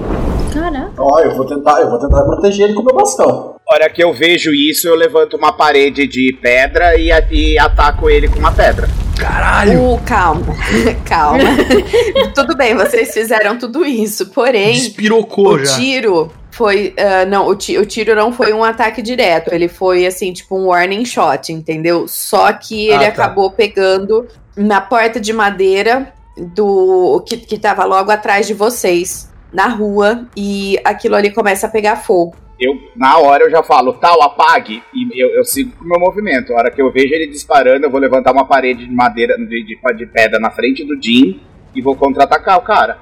Caraca. 0.54 0.92
Ó, 0.98 1.20
eu 1.22 1.36
vou 1.36 1.46
tentar, 1.46 1.80
eu 1.82 1.90
vou 1.90 1.98
tentar 1.98 2.24
proteger 2.24 2.66
ele 2.66 2.74
com 2.76 2.82
o 2.82 2.86
meu 2.86 2.96
bastão. 2.96 3.56
hora 3.66 3.90
que 3.90 4.04
eu 4.04 4.14
vejo 4.14 4.54
isso, 4.54 4.88
eu 4.88 4.96
levanto 4.96 5.38
uma 5.38 5.54
parede 5.54 6.06
de 6.06 6.38
pedra 6.42 7.00
e, 7.00 7.10
a- 7.12 7.26
e 7.32 7.58
ataco 7.58 8.10
ele 8.10 8.28
com 8.28 8.38
uma 8.38 8.52
pedra. 8.52 8.90
Caralho! 9.18 9.94
Uh, 9.94 10.02
calma, 10.06 10.42
calma. 11.08 11.40
tudo 12.36 12.56
bem, 12.58 12.76
vocês 12.76 13.14
fizeram 13.14 13.58
tudo 13.58 13.86
isso, 13.86 14.30
porém. 14.32 14.74
Despirocou 14.74 15.54
o 15.54 15.66
já. 15.66 15.76
tiro 15.78 16.30
foi. 16.52 16.94
ah, 16.98 17.26
não, 17.26 17.48
o, 17.48 17.56
ti- 17.56 17.78
o 17.78 17.86
tiro 17.86 18.16
não 18.16 18.32
foi 18.32 18.54
um 18.54 18.64
ataque 18.64 19.02
direto. 19.02 19.54
Ele 19.54 19.68
foi 19.68 20.06
assim, 20.06 20.32
tipo 20.34 20.58
um 20.58 20.68
warning 20.68 21.06
shot, 21.06 21.52
entendeu? 21.52 22.08
Só 22.08 22.52
que 22.54 22.88
ele 22.88 23.06
Ah, 23.06 23.12
tá. 23.12 23.24
acabou 23.26 23.52
pegando 23.52 24.28
na 24.56 24.80
porta 24.82 25.20
de 25.20 25.32
madeira 25.34 26.14
do. 26.38 27.24
Que, 27.28 27.38
que 27.38 27.58
tava 27.58 27.84
logo 27.86 28.12
atrás 28.12 28.48
de 28.48 28.54
vocês, 28.54 29.32
na 29.52 29.68
rua, 29.68 30.26
e 30.36 30.78
aquilo 30.84 31.16
ali 31.16 31.32
começa 31.32 31.68
a 31.68 31.70
pegar 31.70 31.96
fogo. 31.98 32.36
Eu, 32.60 32.74
na 32.96 33.18
hora, 33.18 33.46
eu 33.46 33.50
já 33.50 33.64
falo, 33.64 33.94
tal, 33.94 34.22
apague, 34.22 34.84
e 34.94 35.20
eu, 35.20 35.30
eu 35.32 35.44
sigo 35.44 35.72
com 35.78 35.84
o 35.84 35.88
meu 35.88 36.00
movimento. 36.00 36.54
A 36.54 36.58
hora 36.58 36.70
que 36.72 36.80
eu 36.80 36.92
vejo 36.92 37.12
ele 37.12 37.26
disparando, 37.26 37.88
eu 37.88 37.90
vou 37.90 38.00
levantar 38.00 38.32
uma 38.32 38.46
parede 38.46 38.86
de 38.86 38.94
madeira, 38.94 39.36
de, 39.36 39.64
de, 39.66 39.80
de 39.98 40.06
pedra 40.06 40.40
na 40.40 40.52
frente 40.52 40.86
do 40.86 40.94
Jim 41.02 41.42
e 41.74 41.82
vou 41.82 41.96
contra-atacar 41.96 42.60
o 42.60 42.62
cara 42.62 43.00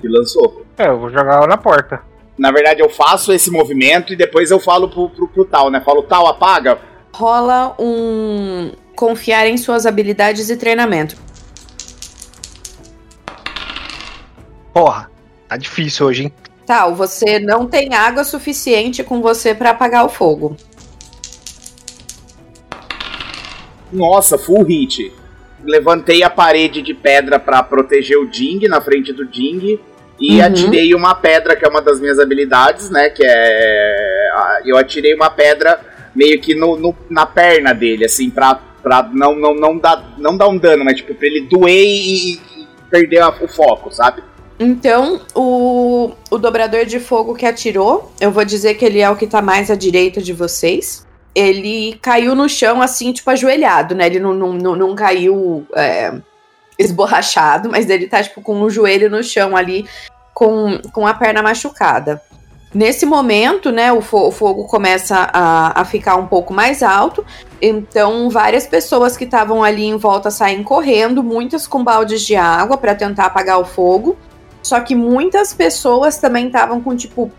que 0.00 0.08
lançou. 0.08 0.64
É, 0.76 0.88
eu 0.88 0.98
vou 0.98 1.08
jogar 1.08 1.36
ela 1.36 1.46
na 1.46 1.56
porta. 1.56 2.00
Na 2.38 2.50
verdade, 2.50 2.82
eu 2.82 2.88
faço 2.88 3.32
esse 3.32 3.50
movimento 3.50 4.12
e 4.12 4.16
depois 4.16 4.50
eu 4.50 4.60
falo 4.60 4.88
pro, 4.88 5.08
pro, 5.08 5.28
pro 5.28 5.44
tal, 5.44 5.70
né? 5.70 5.80
Falo, 5.80 6.02
tal, 6.02 6.26
apaga. 6.26 6.78
Rola 7.14 7.74
um. 7.78 8.72
Confiar 8.94 9.46
em 9.46 9.56
suas 9.56 9.86
habilidades 9.86 10.50
e 10.50 10.56
treinamento. 10.56 11.16
Porra, 14.72 15.10
tá 15.48 15.56
difícil 15.56 16.06
hoje, 16.06 16.24
hein? 16.24 16.32
Tal, 16.66 16.94
você 16.94 17.38
não 17.38 17.66
tem 17.66 17.94
água 17.94 18.24
suficiente 18.24 19.02
com 19.02 19.22
você 19.22 19.54
pra 19.54 19.70
apagar 19.70 20.04
o 20.04 20.08
fogo. 20.08 20.56
Nossa, 23.92 24.36
full 24.36 24.64
hit. 24.64 25.12
Levantei 25.62 26.22
a 26.22 26.30
parede 26.30 26.82
de 26.82 26.92
pedra 26.92 27.38
pra 27.38 27.62
proteger 27.62 28.18
o 28.18 28.30
Jing 28.30 28.66
na 28.68 28.80
frente 28.80 29.12
do 29.12 29.24
Jing. 29.32 29.80
E 30.18 30.38
Uhum. 30.38 30.44
atirei 30.46 30.94
uma 30.94 31.14
pedra, 31.14 31.54
que 31.54 31.64
é 31.64 31.68
uma 31.68 31.82
das 31.82 32.00
minhas 32.00 32.18
habilidades, 32.18 32.88
né? 32.90 33.10
Que 33.10 33.22
é. 33.24 34.30
Eu 34.64 34.76
atirei 34.78 35.14
uma 35.14 35.28
pedra 35.30 35.78
meio 36.14 36.40
que 36.40 36.54
no, 36.54 36.76
no- 36.78 36.96
na 37.10 37.26
perna 37.26 37.74
dele, 37.74 38.04
assim, 38.06 38.30
pra, 38.30 38.58
pra 38.82 39.08
não, 39.12 39.34
não, 39.36 39.54
não, 39.54 39.76
dar, 39.78 40.14
não 40.16 40.36
dar 40.36 40.48
um 40.48 40.56
dano, 40.56 40.84
mas 40.84 40.96
tipo, 40.96 41.14
pra 41.14 41.26
ele 41.26 41.42
doer 41.42 41.84
e, 41.84 42.32
e 42.34 42.40
perder 42.90 43.18
a- 43.20 43.28
o 43.40 43.46
foco, 43.46 43.92
sabe? 43.92 44.22
Então, 44.58 45.20
o, 45.34 46.12
o 46.30 46.38
dobrador 46.38 46.86
de 46.86 46.98
fogo 46.98 47.34
que 47.34 47.44
atirou, 47.44 48.10
eu 48.18 48.30
vou 48.30 48.42
dizer 48.44 48.74
que 48.74 48.84
ele 48.86 49.00
é 49.00 49.10
o 49.10 49.16
que 49.16 49.26
tá 49.26 49.42
mais 49.42 49.70
à 49.70 49.74
direita 49.74 50.22
de 50.22 50.32
vocês. 50.32 51.06
Ele 51.34 51.98
caiu 52.00 52.34
no 52.34 52.48
chão, 52.48 52.80
assim, 52.80 53.12
tipo, 53.12 53.28
ajoelhado, 53.30 53.94
né? 53.94 54.06
Ele 54.06 54.18
não, 54.18 54.32
não, 54.32 54.54
não, 54.54 54.74
não 54.74 54.94
caiu 54.94 55.66
é, 55.74 56.14
esborrachado, 56.78 57.68
mas 57.70 57.88
ele 57.88 58.06
tá, 58.06 58.22
tipo, 58.22 58.40
com 58.40 58.60
o 58.62 58.70
joelho 58.70 59.10
no 59.10 59.22
chão 59.22 59.56
ali, 59.56 59.86
com, 60.34 60.78
com 60.92 61.06
a 61.06 61.14
perna 61.14 61.42
machucada. 61.42 62.20
Nesse 62.74 63.06
momento, 63.06 63.70
né, 63.72 63.90
o, 63.92 64.02
fo- 64.02 64.28
o 64.28 64.30
fogo 64.30 64.64
começa 64.64 65.30
a, 65.32 65.80
a 65.80 65.84
ficar 65.84 66.16
um 66.16 66.26
pouco 66.26 66.52
mais 66.52 66.82
alto, 66.82 67.24
então 67.62 68.28
várias 68.28 68.66
pessoas 68.66 69.16
que 69.16 69.24
estavam 69.24 69.64
ali 69.64 69.84
em 69.84 69.96
volta 69.96 70.30
saem 70.30 70.62
correndo, 70.62 71.22
muitas 71.22 71.66
com 71.66 71.82
baldes 71.82 72.20
de 72.20 72.36
água 72.36 72.76
para 72.76 72.94
tentar 72.94 73.26
apagar 73.26 73.58
o 73.58 73.64
fogo. 73.64 74.16
Só 74.62 74.80
que 74.80 74.94
muitas 74.94 75.54
pessoas 75.54 76.18
também 76.18 76.48
estavam 76.48 76.80
com, 76.82 76.94
tipo, 76.94 77.30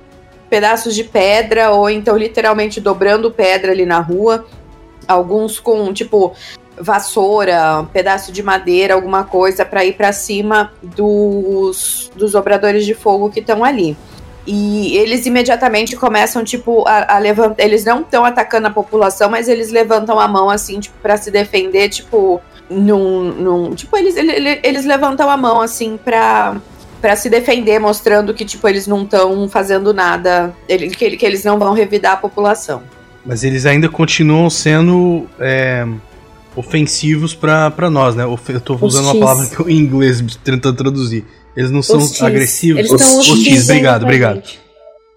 pedaços 0.50 0.96
de 0.96 1.04
pedra, 1.04 1.72
ou 1.72 1.90
então 1.90 2.18
literalmente 2.18 2.80
dobrando 2.80 3.30
pedra 3.30 3.74
ali 3.74 3.86
na 3.86 4.00
rua. 4.00 4.46
Alguns 5.06 5.60
com, 5.60 5.94
tipo, 5.94 6.34
vassoura, 6.80 7.86
pedaço 7.92 8.32
de 8.32 8.42
madeira, 8.44 8.94
alguma 8.94 9.24
coisa, 9.24 9.66
para 9.66 9.84
ir 9.86 9.94
para 9.94 10.12
cima 10.12 10.72
dos, 10.82 12.12
dos 12.16 12.36
obradores 12.36 12.86
de 12.86 12.94
fogo 12.94 13.30
que 13.30 13.40
estão 13.40 13.64
ali. 13.64 13.96
E 14.46 14.96
eles 14.98 15.26
imediatamente 15.26 15.96
começam, 15.98 16.42
tipo, 16.44 16.88
a, 16.88 17.16
a 17.16 17.20
levantar. 17.20 17.62
Eles 17.62 17.84
não 17.84 18.00
estão 18.02 18.24
atacando 18.24 18.68
a 18.68 18.72
população, 18.72 19.30
mas 19.30 19.50
eles 19.50 19.72
levantam 19.72 20.18
a 20.20 20.28
mão, 20.28 20.50
assim, 20.50 20.80
tipo, 20.80 20.96
pra 21.02 21.18
se 21.18 21.30
defender, 21.30 21.90
tipo. 21.90 22.42
Num, 22.70 23.32
num, 23.32 23.76
tipo, 23.76 23.96
eles, 23.96 24.18
ele- 24.18 24.32
ele- 24.34 24.60
eles 24.62 24.86
levantam 24.86 25.30
a 25.30 25.38
mão, 25.38 25.62
assim, 25.62 25.98
pra, 26.04 26.58
pra 27.02 27.16
se 27.16 27.30
defender, 27.30 27.80
mostrando 27.80 28.34
que, 28.34 28.44
tipo, 28.44 28.68
eles 28.68 28.86
não 28.88 29.04
estão 29.04 29.48
fazendo 29.48 29.94
nada, 29.94 30.54
que, 30.68 31.16
que 31.16 31.26
eles 31.26 31.46
não 31.46 31.58
vão 31.58 31.72
revidar 31.74 32.14
a 32.14 32.18
população. 32.18 32.84
Mas 33.26 33.44
eles 33.46 33.66
ainda 33.66 33.88
continuam 33.88 34.50
sendo 34.50 35.28
é, 35.40 35.86
ofensivos 36.58 37.34
pra, 37.34 37.72
pra 37.72 37.90
nós, 37.90 38.16
né? 38.16 38.24
Eu 38.24 38.60
tô 38.60 38.76
usando 38.82 39.04
uma 39.06 39.12
Hostis. 39.12 39.20
palavra 39.26 39.46
que 39.48 39.60
eu, 39.60 39.70
em 39.70 39.78
inglês 39.78 40.22
tentando 40.44 40.76
traduzir. 40.76 41.24
Eles 41.56 41.72
não 41.72 41.82
são 41.82 41.98
Hostis. 41.98 42.22
agressivos. 42.22 42.80
Eles 42.80 42.92
estão 42.92 43.20
hostis, 43.20 43.34
hostis, 43.34 43.64
obrigado, 43.70 44.04
obrigado. 44.04 44.36
gente. 44.36 44.60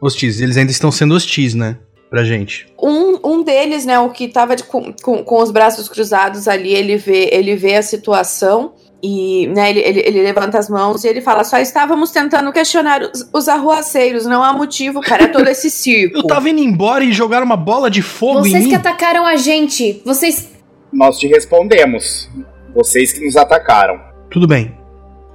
Hostis, 0.00 0.40
eles 0.40 0.56
ainda 0.56 0.70
estão 0.70 0.90
sendo 0.92 1.14
hostis, 1.14 1.54
né? 1.54 1.76
Pra 2.08 2.24
gente. 2.24 2.66
Um, 2.82 3.18
um 3.22 3.42
deles, 3.44 3.84
né, 3.84 3.98
o 3.98 4.08
que 4.10 4.26
tava 4.28 4.56
de- 4.56 4.64
com, 4.64 4.92
com, 5.02 5.22
com 5.22 5.42
os 5.42 5.50
braços 5.50 5.88
cruzados 5.88 6.48
ali, 6.48 6.72
ele 6.72 6.96
vê, 6.96 7.28
ele 7.32 7.54
vê 7.54 7.76
a 7.76 7.82
situação 7.82 8.72
e, 9.02 9.46
né, 9.48 9.70
ele, 9.70 9.80
ele, 9.80 10.00
ele 10.00 10.22
levanta 10.22 10.58
as 10.58 10.68
mãos 10.68 11.04
e 11.04 11.08
ele 11.08 11.20
fala: 11.20 11.44
só 11.44 11.58
estávamos 11.58 12.10
tentando 12.10 12.50
questionar 12.52 13.00
os, 13.02 13.28
os 13.32 13.48
arruaceiros, 13.48 14.24
não 14.26 14.42
há 14.42 14.52
motivo 14.52 15.00
para 15.02 15.28
todo 15.28 15.46
esse 15.48 15.70
circo. 15.70 16.16
Eu 16.18 16.24
tava 16.26 16.50
indo 16.50 16.60
embora 16.60 17.04
e 17.04 17.12
jogaram 17.12 17.46
uma 17.46 17.56
bola 17.56 17.88
de 17.90 18.02
fogo 18.02 18.40
Vocês 18.40 18.66
que 18.66 18.74
atacaram 18.74 19.24
a 19.26 19.36
gente. 19.36 20.02
Vocês. 20.04 20.48
Nós 20.92 21.18
te 21.18 21.26
respondemos. 21.26 22.28
Vocês 22.74 23.12
que 23.12 23.24
nos 23.24 23.36
atacaram. 23.36 24.00
Tudo 24.30 24.46
bem. 24.46 24.76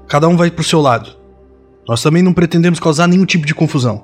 Cada 0.08 0.28
um 0.28 0.38
vai 0.38 0.52
pro 0.52 0.64
seu 0.64 0.82
lado. 0.82 1.18
Nós 1.88 2.02
também 2.02 2.24
não 2.24 2.34
pretendemos 2.34 2.80
causar 2.80 3.08
nenhum 3.08 3.26
tipo 3.26 3.46
de 3.46 3.56
confusão. 3.56 4.04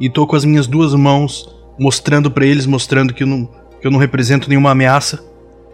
E 0.00 0.08
tô 0.08 0.26
com 0.26 0.36
as 0.36 0.44
minhas 0.44 0.66
duas 0.66 0.94
mãos 0.94 1.56
mostrando 1.78 2.30
pra 2.30 2.44
eles, 2.44 2.66
mostrando 2.66 3.14
que 3.14 3.22
eu 3.22 3.26
não, 3.26 3.46
que 3.80 3.86
eu 3.86 3.90
não 3.90 3.98
represento 3.98 4.48
nenhuma 4.48 4.70
ameaça. 4.70 5.24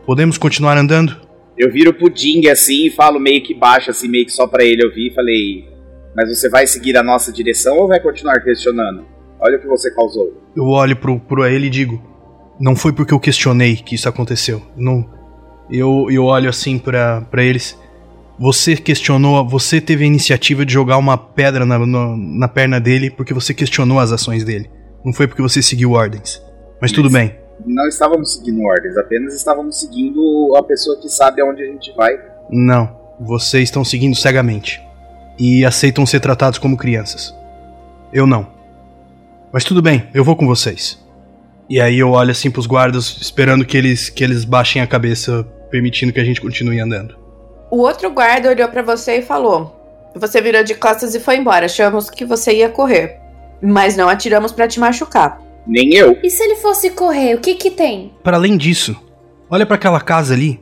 Podemos 0.07 0.37
continuar 0.37 0.77
andando? 0.77 1.17
Eu 1.57 1.73
viro 1.73 1.95
pro 1.95 2.15
Jing 2.15 2.49
assim 2.49 2.87
e 2.87 2.91
falo 2.91 3.19
meio 3.19 3.43
que 3.43 3.55
baixo, 3.55 3.91
assim, 3.91 4.09
meio 4.09 4.27
que 4.27 4.33
só 4.33 4.47
pra 4.47 4.65
ele 4.65 4.85
ouvir. 4.85 5.11
e 5.11 5.15
Falei, 5.15 5.69
mas 6.15 6.29
você 6.29 6.49
vai 6.49 6.67
seguir 6.67 6.97
a 6.97 7.03
nossa 7.03 7.33
direção 7.33 7.79
ou 7.79 7.89
vai 7.89 8.01
continuar 8.01 8.41
questionando? 8.41 9.05
Olha 9.41 9.57
o 9.57 9.61
que 9.61 9.67
você 9.67 9.95
causou. 9.95 10.43
Eu 10.57 10.65
olho 10.65 10.97
pro, 10.97 11.19
pro 11.21 11.47
ele 11.47 11.67
e 11.67 11.71
digo: 11.71 12.03
Não 12.59 12.77
foi 12.77 12.93
porque 12.93 13.13
eu 13.13 13.21
questionei 13.21 13.77
que 13.77 13.95
isso 13.95 14.09
aconteceu. 14.09 14.63
Não. 14.77 15.05
Eu, 15.71 16.07
eu 16.11 16.25
olho 16.25 16.49
assim 16.49 16.79
pra, 16.79 17.21
pra 17.23 17.43
eles. 17.43 17.79
Você 18.39 18.77
questionou, 18.77 19.47
você 19.49 19.81
teve 19.81 20.05
a 20.05 20.07
iniciativa 20.07 20.65
de 20.67 20.73
jogar 20.73 20.97
uma 20.99 21.17
pedra 21.17 21.65
na, 21.65 21.79
no- 21.79 22.17
na 22.17 22.49
perna 22.49 22.81
dele 22.81 23.11
porque 23.11 23.33
você 23.35 23.55
questionou 23.55 23.99
as 24.01 24.13
ações 24.13 24.45
dele. 24.45 24.71
Não 25.05 25.13
foi 25.13 25.27
porque 25.27 25.43
você 25.43 25.63
seguiu 25.63 25.93
ordens. 25.93 26.43
Mas 26.81 26.91
tudo 26.93 27.09
bem. 27.11 27.37
Não 27.65 27.87
estávamos 27.87 28.35
seguindo 28.35 28.61
ordens, 28.63 28.97
apenas 28.97 29.35
estávamos 29.35 29.79
seguindo 29.79 30.55
a 30.57 30.63
pessoa 30.63 31.01
que 31.01 31.09
sabe 31.09 31.41
aonde 31.41 31.63
a 31.63 31.67
gente 31.67 31.93
vai. 31.97 32.13
Não. 32.51 32.97
Vocês 33.21 33.65
estão 33.65 33.85
seguindo 33.85 34.17
cegamente. 34.17 34.83
E 35.39 35.65
aceitam 35.65 36.05
ser 36.05 36.21
tratados 36.21 36.59
como 36.59 36.77
crianças. 36.77 37.35
Eu 38.13 38.27
não. 38.27 38.47
Mas 39.53 39.63
tudo 39.65 39.81
bem, 39.81 40.09
eu 40.13 40.25
vou 40.25 40.35
com 40.37 40.47
vocês. 40.47 40.99
E 41.69 41.81
aí 41.81 41.99
eu 41.99 42.11
olho 42.11 42.31
assim 42.31 42.51
pros 42.51 42.67
guardas, 42.67 43.17
esperando 43.21 43.65
que 43.65 43.77
eles, 43.77 44.11
que 44.11 44.23
eles 44.23 44.45
baixem 44.45 44.83
a 44.83 44.87
cabeça, 44.87 45.45
permitindo 45.71 46.13
que 46.13 46.21
a 46.21 46.25
gente 46.25 46.41
continue 46.41 46.81
andando. 46.81 47.17
O 47.71 47.79
outro 47.79 48.11
guarda 48.11 48.51
olhou 48.51 48.69
pra 48.69 48.83
você 48.83 49.19
e 49.19 49.23
falou: 49.23 49.75
Você 50.15 50.41
virou 50.41 50.63
de 50.63 50.75
costas 50.75 51.15
e 51.15 51.21
foi 51.21 51.37
embora. 51.37 51.67
Achamos 51.67 52.11
que 52.11 52.25
você 52.25 52.55
ia 52.55 52.69
correr. 52.69 53.19
Mas 53.63 53.97
não 53.97 54.09
atiramos 54.09 54.53
pra 54.53 54.69
te 54.69 54.79
machucar. 54.79 55.41
Nem 55.67 55.95
eu. 55.95 56.19
E 56.23 56.29
se 56.29 56.43
ele 56.43 56.57
fosse 56.57 56.91
correr, 56.91 57.35
o 57.35 57.41
que 57.41 57.55
que 57.55 57.71
tem? 57.71 58.13
Para 58.23 58.37
além 58.37 58.57
disso, 58.57 58.95
olha 59.49 59.65
para 59.65 59.77
aquela 59.77 60.01
casa 60.01 60.35
ali. 60.35 60.61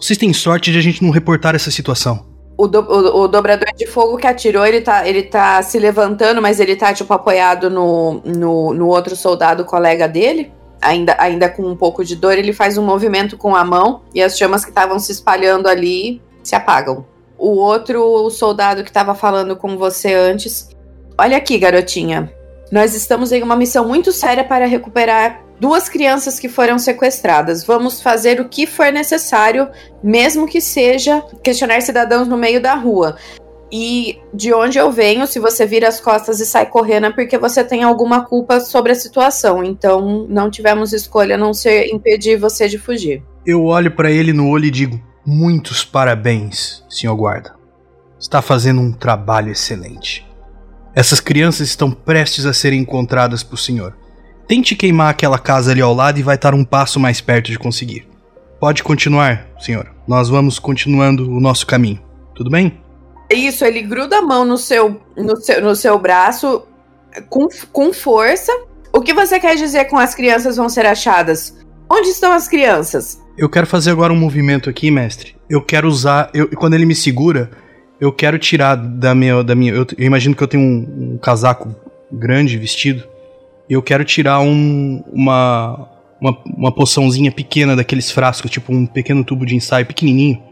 Vocês 0.00 0.18
têm 0.18 0.32
sorte 0.32 0.72
de 0.72 0.78
a 0.78 0.80
gente 0.80 1.02
não 1.02 1.10
reportar 1.10 1.54
essa 1.54 1.70
situação. 1.70 2.26
O, 2.58 2.66
do- 2.66 2.80
o- 2.80 3.20
o 3.22 3.28
dobrador 3.28 3.68
de 3.76 3.86
fogo 3.86 4.16
que 4.16 4.26
atirou, 4.26 4.66
ele 4.66 4.80
tá, 4.80 5.06
ele 5.08 5.22
tá 5.22 5.62
se 5.62 5.78
levantando, 5.78 6.42
mas 6.42 6.58
ele 6.58 6.74
tá, 6.74 6.92
tipo, 6.92 7.14
apoiado 7.14 7.70
no, 7.70 8.20
no, 8.24 8.74
no 8.74 8.88
outro 8.88 9.14
soldado 9.14 9.64
colega 9.64 10.08
dele. 10.08 10.52
Ainda, 10.82 11.16
ainda 11.18 11.48
com 11.48 11.62
um 11.62 11.76
pouco 11.76 12.04
de 12.04 12.14
dor, 12.16 12.36
ele 12.36 12.52
faz 12.52 12.76
um 12.76 12.84
movimento 12.84 13.36
com 13.38 13.54
a 13.56 13.64
mão 13.64 14.02
e 14.14 14.20
as 14.22 14.36
chamas 14.36 14.64
que 14.64 14.70
estavam 14.70 14.98
se 14.98 15.12
espalhando 15.12 15.68
ali 15.68 16.20
se 16.42 16.54
apagam. 16.56 17.04
O 17.38 17.50
outro 17.58 18.28
soldado 18.30 18.82
que 18.82 18.90
tava 18.92 19.14
falando 19.14 19.54
com 19.56 19.76
você 19.78 20.12
antes. 20.14 20.68
Olha 21.16 21.36
aqui, 21.36 21.58
garotinha. 21.58 22.32
Nós 22.72 22.94
estamos 22.94 23.30
em 23.32 23.42
uma 23.42 23.54
missão 23.56 23.86
muito 23.86 24.10
séria 24.12 24.42
para 24.44 24.66
recuperar 24.66 25.42
duas 25.60 25.88
crianças 25.88 26.38
que 26.38 26.48
foram 26.48 26.78
sequestradas. 26.78 27.64
Vamos 27.64 28.00
fazer 28.00 28.40
o 28.40 28.48
que 28.48 28.66
for 28.66 28.92
necessário, 28.92 29.68
mesmo 30.02 30.46
que 30.46 30.60
seja 30.60 31.20
questionar 31.42 31.82
cidadãos 31.82 32.28
no 32.28 32.36
meio 32.36 32.60
da 32.60 32.74
rua. 32.74 33.16
E 33.70 34.18
de 34.32 34.52
onde 34.54 34.78
eu 34.78 34.90
venho, 34.90 35.26
se 35.26 35.38
você 35.38 35.66
vira 35.66 35.88
as 35.88 36.00
costas 36.00 36.40
e 36.40 36.46
sai 36.46 36.66
correndo, 36.66 37.06
é 37.06 37.10
porque 37.10 37.36
você 37.36 37.62
tem 37.62 37.82
alguma 37.82 38.24
culpa 38.24 38.60
sobre 38.60 38.92
a 38.92 38.94
situação. 38.94 39.62
Então 39.62 40.26
não 40.28 40.50
tivemos 40.50 40.92
escolha 40.92 41.34
a 41.34 41.38
não 41.38 41.52
ser 41.52 41.92
impedir 41.92 42.36
você 42.36 42.66
de 42.66 42.78
fugir. 42.78 43.22
Eu 43.44 43.64
olho 43.64 43.90
para 43.90 44.10
ele 44.10 44.32
no 44.32 44.48
olho 44.48 44.64
e 44.64 44.70
digo: 44.70 45.00
Muitos 45.24 45.84
parabéns, 45.84 46.82
senhor 46.88 47.14
guarda. 47.14 47.54
Está 48.18 48.40
fazendo 48.40 48.80
um 48.80 48.90
trabalho 48.90 49.52
excelente. 49.52 50.26
Essas 50.94 51.20
crianças 51.20 51.68
estão 51.68 51.90
prestes 51.90 52.46
a 52.46 52.52
serem 52.52 52.80
encontradas 52.80 53.42
por 53.42 53.58
senhor. 53.58 53.94
Tente 54.48 54.74
queimar 54.74 55.10
aquela 55.10 55.38
casa 55.38 55.70
ali 55.70 55.82
ao 55.82 55.94
lado 55.94 56.18
e 56.18 56.22
vai 56.22 56.34
estar 56.34 56.54
um 56.54 56.64
passo 56.64 56.98
mais 56.98 57.20
perto 57.20 57.50
de 57.50 57.58
conseguir. 57.58 58.08
Pode 58.58 58.82
continuar, 58.82 59.46
senhor. 59.60 59.94
Nós 60.06 60.30
vamos 60.30 60.58
continuando 60.58 61.30
o 61.30 61.38
nosso 61.38 61.66
caminho. 61.66 62.00
Tudo 62.34 62.50
bem? 62.50 62.80
Isso, 63.30 63.64
ele 63.64 63.82
gruda 63.82 64.18
a 64.18 64.22
mão 64.22 64.46
no 64.46 64.56
seu, 64.56 65.00
no 65.14 65.36
seu, 65.36 65.60
no 65.60 65.76
seu 65.76 65.98
braço 65.98 66.66
com, 67.28 67.46
com 67.70 67.92
força. 67.92 68.50
O 68.90 69.02
que 69.02 69.12
você 69.12 69.38
quer 69.38 69.54
dizer 69.54 69.84
com 69.84 69.98
as 69.98 70.14
crianças 70.14 70.56
vão 70.56 70.68
ser 70.68 70.86
achadas? 70.86 71.54
Onde 71.90 72.08
estão 72.08 72.32
as 72.32 72.48
crianças? 72.48 73.22
Eu 73.36 73.48
quero 73.48 73.66
fazer 73.66 73.90
agora 73.90 74.12
um 74.12 74.16
movimento 74.16 74.70
aqui, 74.70 74.90
mestre. 74.90 75.36
Eu 75.48 75.62
quero 75.62 75.86
usar. 75.86 76.30
Eu, 76.32 76.48
quando 76.48 76.74
ele 76.74 76.86
me 76.86 76.94
segura, 76.94 77.50
eu 78.00 78.12
quero 78.12 78.38
tirar 78.38 78.76
da 78.76 79.14
minha. 79.14 79.42
Da 79.44 79.54
minha 79.54 79.72
eu, 79.72 79.86
eu 79.96 80.06
imagino 80.06 80.34
que 80.34 80.42
eu 80.42 80.48
tenho 80.48 80.62
um, 80.62 81.14
um, 81.14 81.18
casaco 81.18 81.74
grande 82.10 82.56
vestido. 82.56 83.04
Eu 83.68 83.82
quero 83.82 84.04
tirar 84.04 84.40
um, 84.40 85.02
uma, 85.12 85.88
uma, 86.20 86.38
uma 86.56 86.72
poçãozinha 86.72 87.30
pequena 87.30 87.76
daqueles 87.76 88.10
frascos, 88.10 88.50
tipo 88.50 88.72
um 88.72 88.86
pequeno 88.86 89.24
tubo 89.24 89.44
de 89.44 89.54
ensaio 89.54 89.84
pequenininho. 89.86 90.42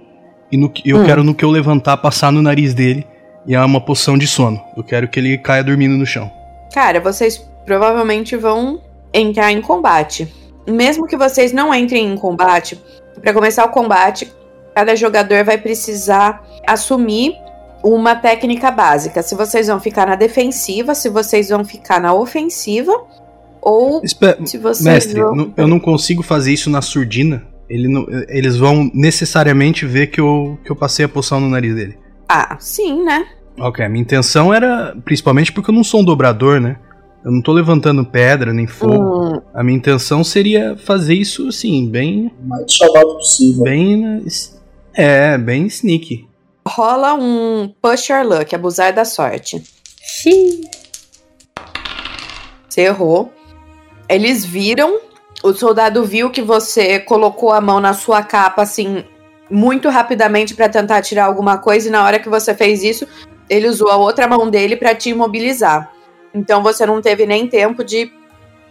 E 0.50 0.56
no, 0.56 0.72
eu 0.84 0.98
hum. 0.98 1.04
quero 1.04 1.24
no 1.24 1.34
que 1.34 1.44
eu 1.44 1.50
levantar, 1.50 1.96
passar 1.96 2.30
no 2.30 2.42
nariz 2.42 2.74
dele. 2.74 3.06
E 3.46 3.54
é 3.54 3.60
uma 3.64 3.80
poção 3.80 4.18
de 4.18 4.26
sono. 4.26 4.60
Eu 4.76 4.82
quero 4.82 5.08
que 5.08 5.20
ele 5.20 5.38
caia 5.38 5.62
dormindo 5.62 5.96
no 5.96 6.04
chão. 6.04 6.30
Cara, 6.74 7.00
vocês 7.00 7.38
provavelmente 7.64 8.36
vão 8.36 8.80
entrar 9.14 9.52
em 9.52 9.60
combate. 9.60 10.32
Mesmo 10.68 11.06
que 11.06 11.16
vocês 11.16 11.52
não 11.52 11.72
entrem 11.72 12.12
em 12.12 12.16
combate, 12.16 12.78
para 13.20 13.32
começar 13.32 13.64
o 13.64 13.68
combate, 13.68 14.32
cada 14.74 14.96
jogador 14.96 15.44
vai 15.44 15.56
precisar 15.56 16.44
assumir 16.66 17.34
uma 17.94 18.16
técnica 18.16 18.70
básica. 18.70 19.22
Se 19.22 19.34
vocês 19.34 19.68
vão 19.68 19.78
ficar 19.78 20.06
na 20.06 20.16
defensiva, 20.16 20.94
se 20.94 21.08
vocês 21.08 21.48
vão 21.48 21.64
ficar 21.64 22.00
na 22.00 22.12
ofensiva, 22.12 22.92
ou 23.62 24.02
Espe 24.02 24.36
se 24.44 24.58
vocês 24.58 24.84
Mestre, 24.84 25.20
vão... 25.20 25.52
eu 25.56 25.68
não 25.68 25.78
consigo 25.78 26.22
fazer 26.22 26.52
isso 26.52 26.68
na 26.68 26.82
surdina. 26.82 27.46
Ele 27.68 27.88
não, 27.88 28.06
eles 28.28 28.56
vão 28.56 28.90
necessariamente 28.94 29.84
ver 29.84 30.08
que 30.08 30.20
eu, 30.20 30.58
que 30.64 30.70
eu 30.70 30.76
passei 30.76 31.04
a 31.04 31.08
poção 31.08 31.40
no 31.40 31.48
nariz 31.48 31.74
dele. 31.74 31.98
Ah, 32.28 32.56
sim, 32.60 33.04
né? 33.04 33.26
Ok, 33.58 33.84
a 33.84 33.88
minha 33.88 34.02
intenção 34.02 34.52
era, 34.52 34.96
principalmente 35.04 35.52
porque 35.52 35.70
eu 35.70 35.74
não 35.74 35.82
sou 35.82 36.00
um 36.00 36.04
dobrador, 36.04 36.60
né? 36.60 36.76
Eu 37.24 37.32
não 37.32 37.42
tô 37.42 37.52
levantando 37.52 38.04
pedra 38.04 38.52
nem 38.52 38.68
fogo. 38.68 39.34
Hum. 39.34 39.40
A 39.52 39.64
minha 39.64 39.76
intenção 39.76 40.22
seria 40.22 40.76
fazer 40.76 41.14
isso, 41.14 41.48
assim, 41.48 41.88
bem. 41.88 42.30
Mais 42.44 42.72
chamado 42.72 43.14
possível. 43.14 43.64
Bem 43.64 44.24
é, 44.94 45.36
bem 45.36 45.66
sneaky. 45.66 46.26
Rola 46.66 47.14
um 47.14 47.72
push 47.80 48.08
your 48.10 48.24
luck, 48.24 48.52
abusar 48.54 48.92
da 48.92 49.04
sorte. 49.04 49.62
Xiii. 50.02 50.62
Você 52.68 52.80
errou. 52.82 53.32
Eles 54.08 54.44
viram, 54.44 55.00
o 55.42 55.52
soldado 55.52 56.04
viu 56.04 56.28
que 56.28 56.42
você 56.42 56.98
colocou 56.98 57.52
a 57.52 57.60
mão 57.60 57.78
na 57.78 57.94
sua 57.94 58.22
capa, 58.22 58.62
assim, 58.62 59.04
muito 59.48 59.88
rapidamente 59.88 60.54
para 60.54 60.68
tentar 60.68 61.02
tirar 61.02 61.26
alguma 61.26 61.58
coisa, 61.58 61.88
e 61.88 61.90
na 61.90 62.04
hora 62.04 62.18
que 62.18 62.28
você 62.28 62.52
fez 62.54 62.82
isso, 62.82 63.06
ele 63.48 63.68
usou 63.68 63.90
a 63.90 63.96
outra 63.96 64.26
mão 64.26 64.50
dele 64.50 64.76
para 64.76 64.94
te 64.94 65.10
imobilizar. 65.10 65.92
Então 66.34 66.62
você 66.62 66.84
não 66.84 67.00
teve 67.00 67.26
nem 67.26 67.46
tempo 67.46 67.84
de 67.84 68.12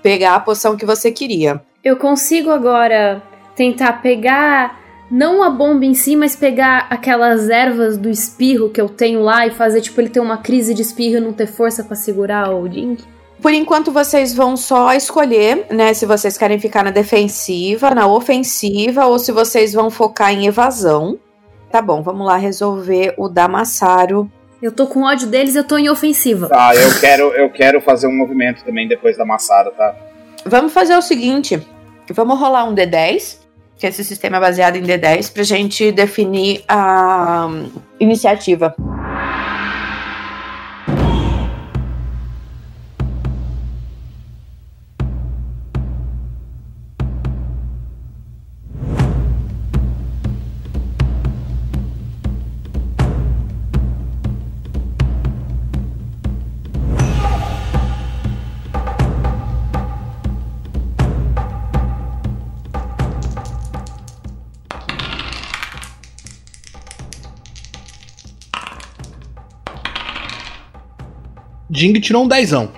pegar 0.03 0.35
a 0.35 0.39
poção 0.39 0.77
que 0.77 0.85
você 0.85 1.11
queria. 1.11 1.61
Eu 1.83 1.97
consigo 1.97 2.51
agora 2.51 3.23
tentar 3.55 3.93
pegar 4.01 4.84
não 5.09 5.43
a 5.43 5.49
bomba 5.49 5.85
em 5.85 5.93
si, 5.93 6.15
mas 6.15 6.35
pegar 6.35 6.87
aquelas 6.89 7.49
ervas 7.49 7.97
do 7.97 8.09
espirro 8.09 8.69
que 8.69 8.81
eu 8.81 8.89
tenho 8.89 9.21
lá 9.21 9.45
e 9.45 9.51
fazer, 9.51 9.81
tipo, 9.81 10.01
ele 10.01 10.09
ter 10.09 10.19
uma 10.19 10.37
crise 10.37 10.73
de 10.73 10.81
espirro 10.81 11.17
e 11.17 11.21
não 11.21 11.33
ter 11.33 11.47
força 11.47 11.83
para 11.83 11.95
segurar 11.95 12.49
o 12.53 12.67
Ding? 12.67 12.97
Por 13.41 13.53
enquanto, 13.53 13.91
vocês 13.91 14.33
vão 14.33 14.57
só 14.57 14.93
escolher, 14.93 15.67
né, 15.69 15.93
se 15.93 16.05
vocês 16.05 16.37
querem 16.37 16.57
ficar 16.57 16.83
na 16.83 16.89
defensiva, 16.89 17.93
na 17.93 18.07
ofensiva, 18.07 19.05
ou 19.05 19.19
se 19.19 19.31
vocês 19.31 19.73
vão 19.73 19.91
focar 19.91 20.33
em 20.33 20.47
evasão. 20.47 21.19
Tá 21.69 21.81
bom, 21.81 22.01
vamos 22.01 22.25
lá 22.25 22.37
resolver 22.37 23.13
o 23.17 23.27
Damassaro. 23.27 24.31
Eu 24.61 24.71
tô 24.71 24.87
com 24.87 25.03
ódio 25.03 25.27
deles, 25.27 25.55
eu 25.55 25.63
tô 25.63 25.77
em 25.77 25.89
ofensiva. 25.89 26.47
Tá, 26.47 26.73
eu 26.73 26.99
quero, 26.99 27.23
eu 27.33 27.49
quero 27.51 27.81
fazer 27.81 28.07
um 28.07 28.15
movimento 28.15 28.63
também 28.63 28.87
depois 28.87 29.15
da 29.17 29.25
Massaro, 29.25 29.71
tá? 29.71 29.93
Vamos 30.45 30.73
fazer 30.73 30.95
o 30.95 31.01
seguinte: 31.01 31.61
vamos 32.09 32.39
rolar 32.39 32.63
um 32.63 32.73
D10 32.73 33.44
que 33.77 33.85
é 33.85 33.89
esse 33.89 34.03
sistema 34.03 34.39
baseado 34.39 34.75
em 34.77 34.83
D10, 34.83 35.31
para 35.31 35.41
a 35.41 35.45
gente 35.45 35.91
definir 35.91 36.63
a 36.67 37.47
iniciativa. 37.99 38.75
Jing 71.75 71.99
tirou 71.99 72.23
um 72.23 72.27
dezão. 72.27 72.71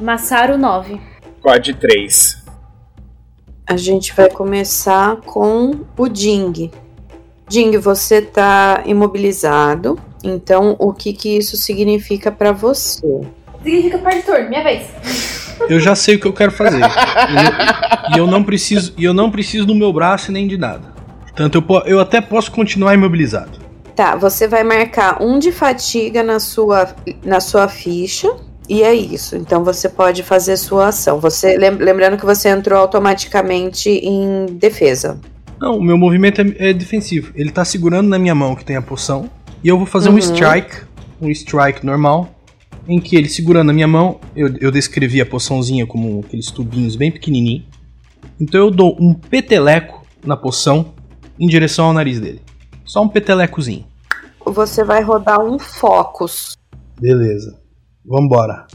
Massaro 0.00 0.56
9. 0.56 0.98
Quad 1.42 1.74
3. 1.74 2.44
A 3.66 3.76
gente 3.76 4.14
vai 4.14 4.30
começar 4.30 5.16
com 5.16 5.84
o 5.96 6.14
Jing. 6.14 6.70
Jing, 7.50 7.76
você 7.76 8.22
tá 8.22 8.82
imobilizado. 8.86 9.98
Então, 10.24 10.74
o 10.78 10.92
que 10.92 11.12
que 11.12 11.36
isso 11.36 11.56
significa 11.56 12.32
para 12.32 12.50
você? 12.50 13.20
Significa 13.62 13.98
partitor, 13.98 14.48
minha 14.48 14.62
vez. 14.62 14.86
Eu 15.68 15.78
já 15.78 15.94
sei 15.94 16.16
o 16.16 16.20
que 16.20 16.26
eu 16.26 16.32
quero 16.32 16.52
fazer. 16.52 16.80
E 18.14 18.18
eu, 18.18 18.26
não 18.26 18.42
preciso, 18.42 18.94
e 18.96 19.04
eu 19.04 19.12
não 19.12 19.30
preciso 19.30 19.66
do 19.66 19.74
meu 19.74 19.92
braço 19.92 20.32
nem 20.32 20.48
de 20.48 20.56
nada. 20.56 20.94
Portanto, 21.20 21.62
eu, 21.68 21.82
eu 21.84 22.00
até 22.00 22.20
posso 22.20 22.50
continuar 22.50 22.94
imobilizado. 22.94 23.57
Tá, 23.98 24.14
você 24.14 24.46
vai 24.46 24.62
marcar 24.62 25.20
um 25.20 25.40
de 25.40 25.50
fatiga 25.50 26.22
na 26.22 26.38
sua, 26.38 26.94
na 27.24 27.40
sua 27.40 27.66
ficha. 27.66 28.32
E 28.68 28.80
é 28.80 28.94
isso. 28.94 29.34
Então 29.34 29.64
você 29.64 29.88
pode 29.88 30.22
fazer 30.22 30.56
sua 30.56 30.90
ação. 30.90 31.18
Você 31.18 31.58
lembrando 31.58 32.16
que 32.16 32.24
você 32.24 32.48
entrou 32.48 32.78
automaticamente 32.78 33.90
em 33.90 34.46
defesa. 34.52 35.18
Não, 35.60 35.78
o 35.78 35.82
meu 35.82 35.98
movimento 35.98 36.40
é, 36.40 36.68
é 36.70 36.72
defensivo. 36.72 37.32
Ele 37.34 37.50
tá 37.50 37.64
segurando 37.64 38.08
na 38.08 38.20
minha 38.20 38.36
mão 38.36 38.54
que 38.54 38.64
tem 38.64 38.76
a 38.76 38.82
poção. 38.82 39.28
E 39.64 39.68
eu 39.68 39.76
vou 39.76 39.84
fazer 39.84 40.10
uhum. 40.10 40.14
um 40.14 40.18
strike. 40.18 40.76
Um 41.20 41.28
strike 41.30 41.84
normal. 41.84 42.32
Em 42.86 43.00
que 43.00 43.16
ele 43.16 43.28
segurando 43.28 43.66
na 43.66 43.72
minha 43.72 43.88
mão, 43.88 44.20
eu, 44.36 44.54
eu 44.60 44.70
descrevi 44.70 45.20
a 45.20 45.26
poçãozinha 45.26 45.88
como 45.88 46.20
aqueles 46.24 46.52
tubinhos 46.52 46.94
bem 46.94 47.10
pequenininhos. 47.10 47.64
Então 48.40 48.60
eu 48.60 48.70
dou 48.70 48.96
um 49.00 49.12
peteleco 49.12 50.06
na 50.24 50.36
poção 50.36 50.94
em 51.36 51.48
direção 51.48 51.86
ao 51.86 51.92
nariz 51.92 52.20
dele. 52.20 52.40
Só 52.88 53.02
um 53.02 53.08
petelecozinho. 53.08 53.84
Você 54.46 54.82
vai 54.82 55.02
rodar 55.02 55.44
um 55.44 55.58
Focus. 55.58 56.56
Beleza. 56.98 57.60
Vambora. 58.02 58.66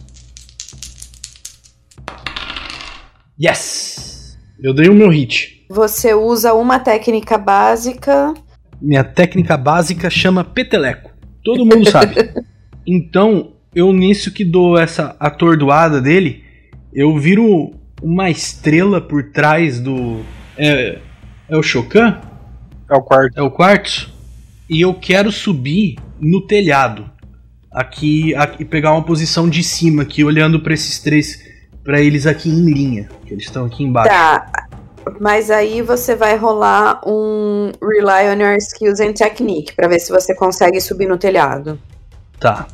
Yes! 3.41 4.38
Eu 4.61 4.72
dei 4.72 4.88
o 4.88 4.93
meu 4.93 5.09
hit. 5.09 5.66
Você 5.68 6.14
usa 6.14 6.53
uma 6.53 6.80
técnica 6.80 7.39
básica. 7.39 8.36
Minha 8.80 9.03
técnica 9.03 9.57
básica 9.57 10.11
chama 10.11 10.43
peteleco. 10.43 11.11
Todo 11.43 11.66
mundo 11.66 11.89
sabe. 11.89 12.14
então, 12.86 13.53
eu 13.74 13.91
nisso 13.91 14.32
que 14.32 14.45
dou 14.45 14.78
essa 14.78 15.16
atordoada 15.20 15.99
dele, 15.99 16.43
eu 16.93 17.18
viro 17.18 17.72
uma 17.99 18.30
estrela 18.30 19.01
por 19.01 19.32
trás 19.32 19.80
do. 19.80 20.22
É, 20.55 20.99
é 21.49 21.57
o 21.57 21.64
Chocan? 21.64 22.22
É 22.93 22.95
o 22.95 23.01
quarto. 23.01 23.39
É 23.39 23.41
o 23.41 23.49
quarto. 23.49 24.11
E 24.69 24.81
eu 24.81 24.93
quero 24.93 25.31
subir 25.31 25.97
no 26.19 26.45
telhado. 26.45 27.09
aqui, 27.71 28.35
aqui 28.35 28.63
pegar 28.63 28.91
uma 28.91 29.03
posição 29.03 29.49
de 29.49 29.63
cima 29.63 30.03
aqui, 30.03 30.23
olhando 30.23 30.59
para 30.59 30.75
esses 30.75 30.99
três, 30.99 31.39
para 31.83 31.99
eles 31.99 32.27
aqui 32.27 32.49
em 32.49 32.71
linha, 32.71 33.09
que 33.25 33.33
eles 33.33 33.45
estão 33.45 33.65
aqui 33.65 33.83
embaixo. 33.83 34.09
Tá. 34.09 34.67
Mas 35.19 35.49
aí 35.49 35.81
você 35.81 36.15
vai 36.15 36.37
rolar 36.37 37.01
um 37.05 37.71
Rely 37.81 38.29
on 38.29 38.39
Your 38.39 38.57
Skills 38.57 38.99
and 38.99 39.13
Technique 39.13 39.73
pra 39.75 39.87
ver 39.87 39.99
se 39.99 40.11
você 40.11 40.35
consegue 40.35 40.79
subir 40.79 41.07
no 41.07 41.17
telhado. 41.17 41.79
Tá. 42.39 42.67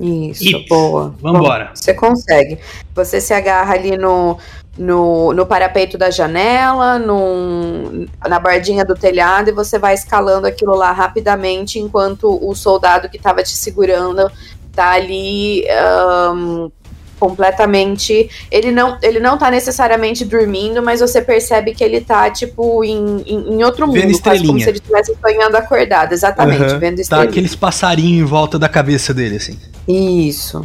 Isso, 0.00 0.44
Hits. 0.44 0.68
boa. 0.68 1.14
Vambora. 1.20 1.66
Bom, 1.66 1.70
Você 1.74 1.92
consegue. 1.92 2.58
Você 2.94 3.20
se 3.20 3.34
agarra 3.34 3.74
ali 3.74 3.96
no, 3.96 4.38
no, 4.78 5.32
no 5.32 5.44
parapeito 5.44 5.98
da 5.98 6.10
janela, 6.10 6.98
num, 6.98 8.06
na 8.28 8.38
bordinha 8.38 8.84
do 8.84 8.94
telhado, 8.94 9.50
e 9.50 9.52
você 9.52 9.78
vai 9.78 9.94
escalando 9.94 10.46
aquilo 10.46 10.74
lá 10.74 10.92
rapidamente, 10.92 11.78
enquanto 11.78 12.38
o 12.40 12.54
soldado 12.54 13.08
que 13.08 13.18
tava 13.18 13.42
te 13.42 13.56
segurando 13.56 14.30
tá 14.72 14.92
ali 14.92 15.64
ahn, 15.68 16.68
completamente. 17.18 18.30
Ele 18.50 18.70
não, 18.70 18.96
ele 19.02 19.18
não 19.18 19.36
tá 19.36 19.50
necessariamente 19.50 20.24
dormindo, 20.24 20.80
mas 20.82 21.00
você 21.00 21.20
percebe 21.20 21.74
que 21.74 21.82
ele 21.82 22.00
tá, 22.00 22.30
tipo, 22.30 22.84
em, 22.84 23.22
em, 23.26 23.54
em 23.54 23.64
outro 23.64 23.86
mundo, 23.86 23.96
Vendo 23.96 24.18
quase 24.20 24.46
como 24.46 24.58
estrelinha. 24.58 24.64
se 24.64 24.70
ele 24.70 24.78
estivesse 24.78 25.16
sonhando 25.20 25.56
acordado. 25.56 26.12
Exatamente, 26.12 26.62
Aham. 26.62 26.78
vendo 26.78 26.96
Tá 26.96 27.02
estrelinha. 27.02 27.28
aqueles 27.30 27.54
passarinhos 27.56 28.22
em 28.22 28.24
volta 28.24 28.58
da 28.58 28.68
cabeça 28.68 29.12
dele, 29.12 29.36
assim. 29.36 29.58
Isso. 29.88 30.64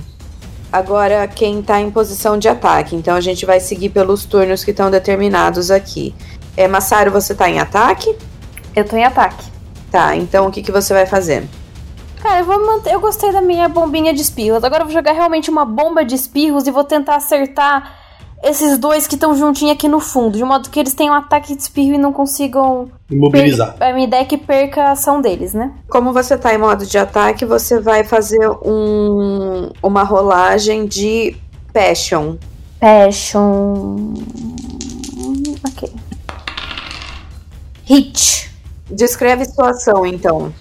Agora, 0.73 1.27
quem 1.27 1.61
tá 1.61 1.79
em 1.79 1.91
posição 1.91 2.35
de 2.35 2.49
ataque. 2.49 2.95
Então, 2.95 3.15
a 3.15 3.21
gente 3.21 3.45
vai 3.45 3.59
seguir 3.59 3.89
pelos 3.89 4.25
turnos 4.25 4.63
que 4.63 4.71
estão 4.71 4.89
determinados 4.89 5.69
aqui. 5.69 6.15
É, 6.57 6.67
Massaro, 6.67 7.11
você 7.11 7.35
tá 7.35 7.47
em 7.47 7.59
ataque? 7.59 8.17
Eu 8.75 8.83
tô 8.83 8.95
em 8.97 9.03
ataque. 9.03 9.45
Tá, 9.91 10.15
então 10.15 10.47
o 10.47 10.51
que, 10.51 10.63
que 10.63 10.71
você 10.71 10.91
vai 10.91 11.05
fazer? 11.05 11.47
Cara, 12.19 12.39
eu 12.39 12.45
vou 12.45 12.65
manter. 12.65 12.91
Eu 12.91 12.99
gostei 12.99 13.31
da 13.31 13.39
minha 13.39 13.69
bombinha 13.69 14.11
de 14.11 14.23
espirros. 14.23 14.63
Agora 14.63 14.81
eu 14.81 14.87
vou 14.87 14.93
jogar 14.93 15.11
realmente 15.11 15.51
uma 15.51 15.63
bomba 15.63 16.03
de 16.03 16.15
espirros 16.15 16.65
e 16.65 16.71
vou 16.71 16.83
tentar 16.83 17.17
acertar 17.17 18.02
esses 18.43 18.77
dois 18.77 19.07
que 19.07 19.15
estão 19.15 19.35
juntinhos 19.35 19.73
aqui 19.75 19.87
no 19.87 19.99
fundo. 19.99 20.37
De 20.37 20.43
modo 20.43 20.69
que 20.69 20.79
eles 20.79 20.93
tenham 20.93 21.13
um 21.13 21.17
ataque 21.17 21.55
de 21.55 21.61
espirro 21.61 21.95
e 21.95 21.97
não 21.97 22.11
consigam. 22.13 22.89
Imobilizar. 23.09 23.73
per- 23.77 23.89
A 23.89 23.93
minha 23.93 24.05
ideia 24.05 24.21
é 24.21 24.25
que 24.25 24.37
perca 24.37 24.83
a 24.83 24.91
ação 24.91 25.21
deles, 25.21 25.53
né? 25.53 25.71
Como 25.89 26.11
você 26.13 26.37
tá 26.37 26.53
em 26.53 26.57
modo 26.57 26.85
de 26.85 26.97
ataque, 26.97 27.45
você 27.45 27.79
vai 27.79 28.03
fazer 28.03 28.47
um, 28.63 29.71
uma 29.81 30.03
rolagem 30.03 30.85
de 30.85 31.35
Passion. 31.73 32.35
Passion. 32.79 34.13
Ok. 35.67 35.91
Hit. 37.85 38.51
Descreve 38.89 39.45
sua 39.45 39.69
ação, 39.71 40.05
então. 40.05 40.53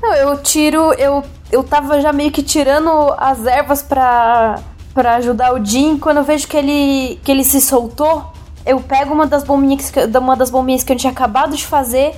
Não, 0.00 0.14
eu 0.14 0.38
tiro. 0.42 0.92
Eu, 0.94 1.22
eu 1.50 1.62
tava 1.64 2.00
já 2.00 2.12
meio 2.12 2.30
que 2.30 2.42
tirando 2.42 2.88
as 3.18 3.44
ervas 3.46 3.82
pra, 3.82 4.60
pra 4.96 5.16
ajudar 5.16 5.52
o 5.52 5.62
Jim. 5.62 5.98
Quando 5.98 6.16
eu 6.16 6.24
vejo 6.24 6.48
que 6.48 6.56
ele, 6.56 7.20
que 7.22 7.30
ele 7.30 7.44
se 7.44 7.60
soltou, 7.60 8.24
eu 8.64 8.80
pego 8.80 9.12
uma 9.12 9.26
das 9.26 9.44
bombinhas 9.44 9.90
que, 9.90 10.00
uma 10.18 10.34
das 10.34 10.48
bombinhas 10.50 10.82
que 10.82 10.90
eu 10.90 10.96
tinha 10.96 11.12
acabado 11.12 11.54
de 11.54 11.66
fazer, 11.66 12.14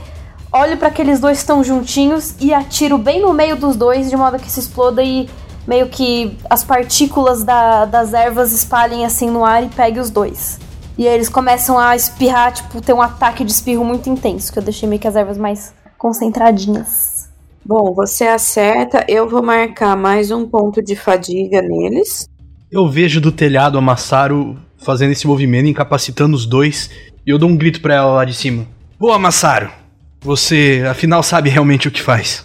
olho 0.53 0.77
pra 0.77 0.87
aqueles 0.87 1.19
dois 1.19 1.39
estão 1.39 1.65
juntinhos 1.65 2.37
e 2.41 2.55
atiro 2.55 2.97
bem 2.97 3.21
no 3.21 3.33
meio 3.35 3.57
dos 3.57 3.75
dois, 3.75 4.09
de 4.09 4.17
modo 4.17 4.39
que 4.39 4.49
se 4.51 4.61
exploda 4.61 5.03
e 5.03 5.29
meio 5.67 5.89
que 5.89 6.39
as 6.49 6.63
partículas 6.63 7.43
da- 7.43 7.85
das 7.85 8.15
ervas 8.15 8.53
espalhem 8.53 9.05
assim 9.05 9.29
no 9.29 9.45
ar 9.45 9.65
e 9.65 9.69
pegue 9.69 9.99
os 9.99 10.09
dois. 10.09 10.61
E 10.97 11.07
aí 11.07 11.15
eles 11.15 11.29
começam 11.29 11.77
a 11.79 11.97
espirrar, 11.97 12.53
tipo, 12.53 12.81
ter 12.81 12.93
um 12.93 13.03
ataque 13.03 13.45
de 13.45 13.51
espirro 13.51 13.85
muito 13.85 14.09
intenso, 14.09 14.53
que 14.53 14.59
eu 14.59 14.63
deixei 14.63 14.89
meio 14.89 15.01
que 15.01 15.09
as 15.09 15.17
ervas 15.17 15.37
mais 15.37 15.75
concentradinhas. 15.99 17.29
Bom, 17.65 17.93
você 17.93 18.27
acerta. 18.27 19.05
Eu 19.09 19.29
vou 19.29 19.43
marcar 19.43 19.97
mais 19.97 20.31
um 20.31 20.47
ponto 20.49 20.81
de 20.83 20.97
fadiga 20.97 21.61
neles. 21.61 22.27
Eu 22.71 22.87
vejo 22.87 23.19
do 23.19 23.33
telhado 23.33 23.79
a 23.79 23.81
Massaro 23.81 24.55
fazendo 24.77 25.13
esse 25.13 25.27
movimento, 25.27 25.69
incapacitando 25.69 26.37
os 26.37 26.45
dois, 26.45 26.91
e 27.27 27.31
eu 27.31 27.39
dou 27.39 27.49
um 27.49 27.57
grito 27.57 27.81
pra 27.81 27.95
ela 27.95 28.13
lá 28.13 28.25
de 28.27 28.35
cima. 28.35 28.67
Boa, 29.01 29.19
Massaro! 29.19 29.71
Você, 30.21 30.85
afinal, 30.89 31.23
sabe 31.23 31.49
realmente 31.49 31.89
o 31.89 31.91
que 31.91 32.03
faz. 32.03 32.45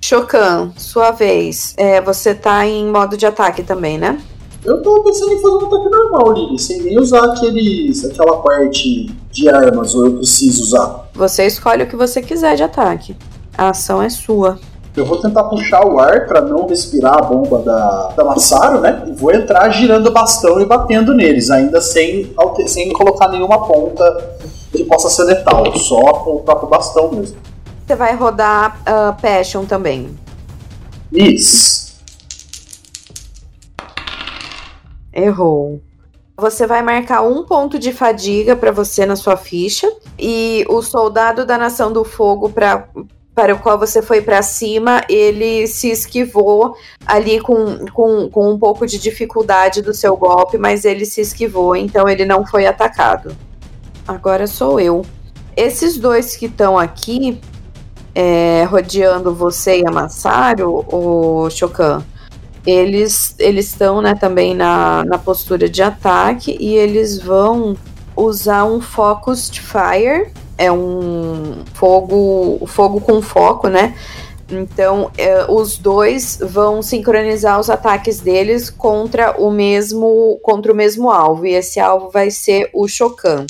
Chocan, 0.00 0.70
sua 0.76 1.10
vez. 1.10 1.74
É, 1.76 2.00
você 2.00 2.36
tá 2.36 2.64
em 2.64 2.86
modo 2.86 3.16
de 3.16 3.26
ataque 3.26 3.64
também, 3.64 3.98
né? 3.98 4.20
Eu 4.64 4.80
tô 4.80 5.02
pensando 5.02 5.32
em 5.32 5.42
fazer 5.42 5.54
um 5.54 5.66
ataque 5.66 5.88
normal, 5.90 6.32
Lili, 6.32 6.58
sem 6.58 6.80
nem 6.80 6.96
usar 6.96 7.24
aqueles, 7.32 8.04
aquela 8.04 8.42
parte 8.42 9.06
de 9.32 9.48
armas, 9.48 9.92
ou 9.96 10.06
eu 10.06 10.12
preciso 10.18 10.62
usar. 10.62 11.08
Você 11.14 11.46
escolhe 11.46 11.82
o 11.82 11.86
que 11.88 11.96
você 11.96 12.22
quiser 12.22 12.54
de 12.54 12.62
ataque. 12.62 13.16
A 13.58 13.70
ação 13.70 14.00
é 14.00 14.08
sua. 14.08 14.60
Eu 14.96 15.04
vou 15.04 15.20
tentar 15.20 15.44
puxar 15.44 15.84
o 15.84 15.98
ar 15.98 16.26
pra 16.26 16.40
não 16.40 16.68
respirar 16.68 17.16
a 17.18 17.22
bomba 17.22 17.58
da, 17.58 18.12
da 18.16 18.24
Massaro, 18.24 18.80
né? 18.80 19.04
E 19.08 19.12
vou 19.12 19.32
entrar 19.32 19.68
girando 19.70 20.06
o 20.06 20.12
bastão 20.12 20.60
e 20.60 20.64
batendo 20.64 21.12
neles, 21.12 21.50
ainda 21.50 21.80
sem, 21.80 22.32
sem 22.66 22.92
colocar 22.92 23.28
nenhuma 23.28 23.66
ponta 23.66 24.36
que 24.70 24.84
possa 24.84 25.08
ser 25.08 25.24
letal, 25.24 25.76
só 25.76 25.98
o 25.98 26.40
próprio 26.40 26.68
bastão 26.68 27.10
mesmo. 27.10 27.36
Você 27.84 27.96
vai 27.96 28.14
rodar 28.14 28.80
ah, 28.86 29.16
Passion 29.20 29.64
também. 29.64 30.16
Isso. 31.12 31.94
Errou. 35.12 35.80
Você 36.36 36.66
vai 36.66 36.82
marcar 36.82 37.22
um 37.22 37.44
ponto 37.44 37.78
de 37.78 37.92
fadiga 37.92 38.56
pra 38.56 38.72
você 38.72 39.06
na 39.06 39.14
sua 39.14 39.36
ficha. 39.36 39.92
E 40.18 40.64
o 40.68 40.82
soldado 40.82 41.44
da 41.44 41.56
Nação 41.56 41.92
do 41.92 42.04
Fogo 42.04 42.48
pra, 42.48 42.88
para 43.34 43.54
o 43.54 43.58
qual 43.58 43.78
você 43.78 44.00
foi 44.00 44.20
pra 44.20 44.42
cima, 44.42 45.02
ele 45.08 45.66
se 45.66 45.90
esquivou 45.90 46.76
ali 47.04 47.40
com, 47.40 47.84
com, 47.92 48.28
com 48.30 48.52
um 48.52 48.58
pouco 48.58 48.86
de 48.86 48.98
dificuldade 48.98 49.82
do 49.82 49.92
seu 49.92 50.16
golpe, 50.16 50.56
mas 50.56 50.84
ele 50.84 51.04
se 51.04 51.20
esquivou, 51.20 51.74
então 51.74 52.08
ele 52.08 52.24
não 52.24 52.46
foi 52.46 52.66
atacado. 52.66 53.36
Agora 54.06 54.46
sou 54.46 54.78
eu. 54.78 55.04
Esses 55.56 55.98
dois 55.98 56.36
que 56.36 56.46
estão 56.46 56.78
aqui, 56.78 57.40
é, 58.14 58.64
rodeando 58.64 59.34
você 59.34 59.80
e 59.80 59.86
a 59.86 59.90
Massaro, 59.90 60.84
o 60.88 61.50
Chocan, 61.50 62.04
eles 62.66 63.34
eles 63.38 63.66
estão 63.66 64.00
né, 64.00 64.14
também 64.14 64.54
na, 64.54 65.04
na 65.04 65.18
postura 65.18 65.68
de 65.68 65.82
ataque 65.82 66.56
e 66.58 66.74
eles 66.74 67.18
vão 67.18 67.76
usar 68.16 68.64
um 68.64 68.80
Focused 68.80 69.60
Fire. 69.60 70.32
É 70.56 70.70
um 70.70 71.64
fogo, 71.74 72.64
fogo 72.66 73.00
com 73.00 73.20
foco, 73.20 73.68
né? 73.68 73.94
Então, 74.50 75.10
é, 75.16 75.46
os 75.48 75.78
dois 75.78 76.38
vão 76.40 76.82
sincronizar 76.82 77.58
os 77.58 77.70
ataques 77.70 78.20
deles 78.20 78.68
contra 78.70 79.40
o 79.40 79.50
mesmo 79.50 80.38
contra 80.42 80.72
o 80.72 80.76
mesmo 80.76 81.10
alvo. 81.10 81.46
E 81.46 81.54
esse 81.54 81.80
alvo 81.80 82.10
vai 82.10 82.30
ser 82.30 82.70
o 82.72 82.86
Chocan. 82.86 83.46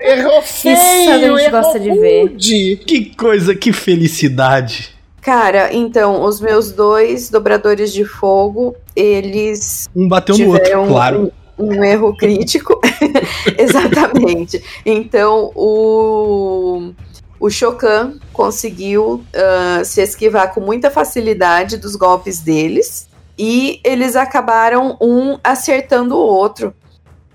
Errou 0.00 0.38
Isso 0.42 0.68
a 0.68 0.72
feio, 0.72 1.38
gente 1.38 1.50
gosta 1.50 1.80
de 1.80 1.90
ver. 1.90 2.36
Que 2.76 3.14
coisa, 3.16 3.54
que 3.54 3.72
felicidade. 3.72 4.97
Cara, 5.20 5.72
então, 5.74 6.22
os 6.22 6.40
meus 6.40 6.72
dois 6.72 7.28
dobradores 7.28 7.92
de 7.92 8.04
fogo, 8.04 8.74
eles 8.94 9.88
Um 9.94 10.08
bateu 10.08 10.38
no 10.38 10.52
outro, 10.52 10.86
claro. 10.86 11.32
um, 11.58 11.74
um 11.76 11.84
erro 11.84 12.16
crítico. 12.16 12.80
Exatamente. 13.58 14.62
Então, 14.86 15.50
o, 15.54 16.92
o 17.40 17.50
Shokan 17.50 18.18
conseguiu 18.32 19.24
ah, 19.34 19.82
se 19.84 20.00
esquivar 20.00 20.54
com 20.54 20.60
muita 20.60 20.90
facilidade 20.90 21.76
dos 21.76 21.96
golpes 21.96 22.40
deles. 22.40 23.08
E 23.38 23.80
eles 23.84 24.16
acabaram 24.16 24.96
um 25.00 25.38
acertando 25.44 26.16
o 26.16 26.18
outro. 26.18 26.74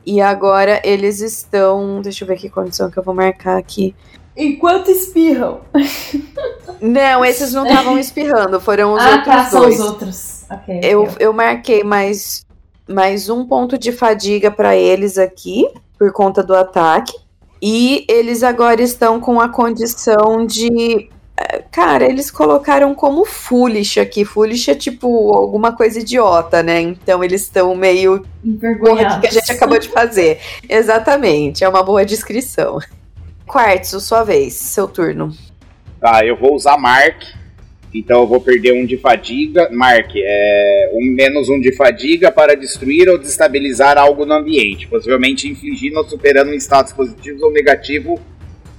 E 0.06 0.20
agora 0.20 0.82
eles 0.84 1.22
estão. 1.22 2.02
Deixa 2.02 2.24
eu 2.24 2.28
ver 2.28 2.38
que 2.38 2.50
condição 2.50 2.92
que 2.92 3.00
eu 3.00 3.04
vou 3.04 3.14
marcar 3.16 3.58
aqui. 3.58 3.96
Enquanto 4.36 4.90
espirram. 4.90 5.62
Não, 6.82 7.24
esses 7.24 7.54
não 7.54 7.66
estavam 7.66 7.98
espirrando, 7.98 8.60
foram 8.60 8.94
os 8.94 9.02
ah, 9.02 9.12
outros 9.12 9.26
tá, 9.26 9.46
são 9.46 9.70
os 9.70 9.80
outros. 9.80 10.46
Ok. 10.50 10.80
Eu, 10.84 11.04
ok. 11.04 11.16
eu 11.20 11.32
marquei 11.34 11.84
mais, 11.84 12.46
mais 12.88 13.30
um 13.30 13.46
ponto 13.46 13.78
de 13.78 13.92
fadiga 13.92 14.50
pra 14.52 14.76
eles 14.76 15.18
aqui, 15.18 15.68
por 15.98 16.12
conta 16.12 16.44
do 16.44 16.56
ataque. 16.56 17.14
E 17.62 18.06
eles 18.10 18.44
agora 18.44 18.82
estão 18.82 19.20
com 19.22 19.40
a 19.40 19.48
condição 19.48 20.46
de. 20.46 21.10
eh, 21.38 21.64
Cara, 21.72 22.04
eles 22.04 22.30
colocaram 22.30 22.94
como 22.94 23.24
foolish 23.24 24.00
aqui. 24.00 24.26
Foolish 24.26 24.70
é 24.70 24.76
tipo 24.76 25.34
alguma 25.34 25.72
coisa 25.72 26.00
idiota, 26.00 26.62
né? 26.62 26.82
Então 26.82 27.24
eles 27.24 27.44
estão 27.44 27.74
meio. 27.74 28.26
Porra, 28.84 29.22
que 29.22 29.28
a 29.28 29.32
gente 29.32 29.50
acabou 29.52 29.80
de 29.80 29.88
fazer? 29.88 30.40
Exatamente, 30.68 31.64
é 31.64 31.70
uma 31.70 31.84
boa 31.84 32.04
descrição. 32.04 32.80
Quartzo, 33.46 34.00
sua 34.00 34.24
vez, 34.24 34.54
seu 34.54 34.88
turno. 34.88 35.32
Tá, 36.00 36.26
eu 36.26 36.36
vou 36.36 36.54
usar 36.54 36.78
Mark 36.78 37.24
Então 37.94 38.22
eu 38.22 38.28
vou 38.28 38.42
perder 38.42 38.74
um 38.74 38.86
de 38.86 38.98
fadiga. 38.98 39.70
Marque, 39.72 40.22
é 40.22 40.92
um 40.94 41.14
menos 41.14 41.48
um 41.48 41.60
de 41.60 41.76
fadiga 41.76 42.32
para 42.32 42.56
destruir 42.56 43.08
ou 43.08 43.18
destabilizar 43.18 43.98
algo 43.98 44.26
no 44.26 44.34
ambiente, 44.34 44.88
possivelmente 44.88 45.48
infligindo 45.48 45.98
ou 45.98 46.10
superando 46.10 46.50
um 46.50 46.56
status 46.56 46.92
positivo 46.92 47.46
ou 47.46 47.52
negativo 47.52 48.20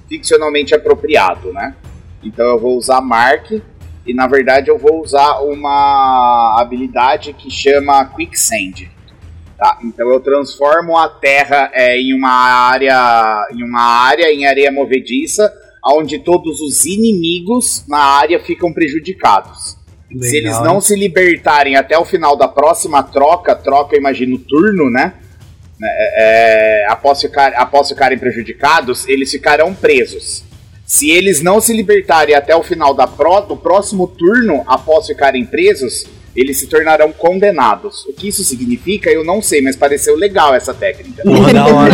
ficcionalmente 0.09 0.75
apropriado, 0.75 1.51
né? 1.53 1.75
Então 2.23 2.45
eu 2.45 2.59
vou 2.59 2.77
usar 2.77 3.01
Marque 3.01 3.61
e 4.05 4.13
na 4.13 4.27
verdade 4.27 4.69
eu 4.69 4.77
vou 4.77 5.01
usar 5.01 5.39
uma 5.41 6.57
habilidade 6.59 7.33
que 7.33 7.49
chama 7.49 8.05
Quicksand. 8.05 8.89
Tá, 9.57 9.79
então 9.83 10.09
eu 10.09 10.19
transformo 10.19 10.97
a 10.97 11.07
Terra 11.07 11.71
é, 11.73 11.97
em 11.97 12.13
uma 12.13 12.29
área, 12.29 13.47
em 13.53 13.63
uma 13.63 13.81
área 13.81 14.31
em 14.31 14.45
areia 14.45 14.71
movediça 14.71 15.51
onde 15.93 16.19
todos 16.19 16.61
os 16.61 16.85
inimigos 16.85 17.85
na 17.87 17.99
área 17.99 18.39
ficam 18.39 18.73
prejudicados. 18.73 19.77
Legal, 20.09 20.29
se 20.29 20.37
eles 20.37 20.61
não 20.61 20.81
se 20.81 20.95
libertarem 20.95 21.75
até 21.75 21.97
o 21.97 22.05
final 22.05 22.35
da 22.35 22.47
próxima 22.47 23.03
troca, 23.03 23.55
troca, 23.55 23.95
imagino, 23.95 24.37
turno, 24.39 24.89
né? 24.89 25.13
É, 25.83 26.83
é, 26.83 26.85
após, 26.89 27.21
ficar, 27.21 27.53
após 27.53 27.89
ficarem 27.89 28.17
prejudicados, 28.17 29.07
eles 29.07 29.29
ficarão 29.29 29.73
presos. 29.73 30.43
Se 30.85 31.09
eles 31.11 31.41
não 31.41 31.59
se 31.59 31.73
libertarem 31.73 32.33
até 32.33 32.55
o 32.55 32.63
final 32.63 32.93
da 32.93 33.07
pro, 33.07 33.41
do 33.41 33.57
próximo 33.57 34.07
turno, 34.07 34.63
após 34.67 35.07
ficarem 35.07 35.45
presos, 35.45 36.05
eles 36.35 36.57
se 36.57 36.67
tornarão 36.67 37.11
condenados. 37.11 38.05
O 38.05 38.13
que 38.13 38.27
isso 38.27 38.43
significa, 38.43 39.09
eu 39.09 39.23
não 39.23 39.41
sei, 39.41 39.61
mas 39.61 39.75
pareceu 39.75 40.17
legal 40.17 40.53
essa 40.53 40.73
técnica. 40.73 41.23
Porra, 41.23 41.53
da 41.53 41.65
hora. 41.67 41.93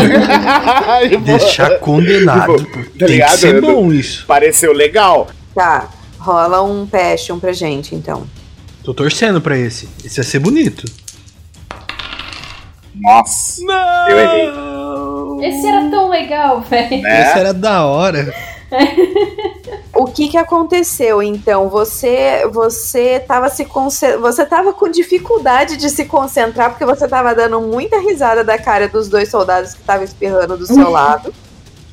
Deixar 1.24 1.80
condenado. 1.80 2.56
Tipo, 2.58 2.84
tá 2.84 3.06
Tem 3.06 3.08
ligado? 3.08 3.32
que 3.32 3.38
ser 3.38 3.62
bom 3.62 3.92
isso. 3.94 4.26
Pareceu 4.26 4.74
legal. 4.74 5.28
Tá, 5.54 5.90
rola 6.18 6.62
um 6.64 6.88
passion 6.88 7.38
pra 7.40 7.52
gente, 7.52 7.94
então. 7.94 8.26
Tô 8.84 8.94
torcendo 8.94 9.40
pra 9.40 9.58
esse. 9.58 9.88
Esse 10.04 10.20
ia 10.20 10.24
ser 10.24 10.40
bonito. 10.40 10.86
Nossa, 12.96 13.62
não! 13.64 14.10
eu 14.10 14.20
errei. 14.20 15.50
Esse 15.50 15.68
era 15.68 15.90
tão 15.90 16.10
legal, 16.10 16.62
velho. 16.62 17.02
Né? 17.02 17.22
Esse 17.22 17.40
era 17.40 17.54
da 17.54 17.86
hora. 17.86 18.34
o 19.94 20.06
que 20.06 20.30
que 20.30 20.38
aconteceu 20.38 21.22
então? 21.22 21.70
Você 21.70 22.48
você 22.52 23.20
tava 23.20 23.50
se 23.50 23.66
você 24.20 24.46
tava 24.46 24.74
com 24.74 24.90
dificuldade 24.90 25.78
de 25.78 25.90
se 25.90 26.06
concentrar 26.06 26.72
porque 26.72 26.86
você 26.86 27.08
tava 27.08 27.36
dando 27.36 27.60
muita 27.62 28.00
risada 28.00 28.44
da 28.44 28.58
cara 28.58 28.88
dos 28.88 29.10
dois 29.10 29.30
soldados 29.30 29.74
que 29.74 29.82
estavam 29.82 30.04
espirrando 30.04 30.58
do 30.58 30.66
seu 30.66 30.90
lado. 30.92 31.34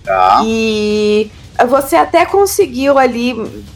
Tá. 0.04 0.40
E 0.44 1.30
você 1.68 1.96
até 1.96 2.24
conseguiu 2.24 2.98
ali 2.98 3.34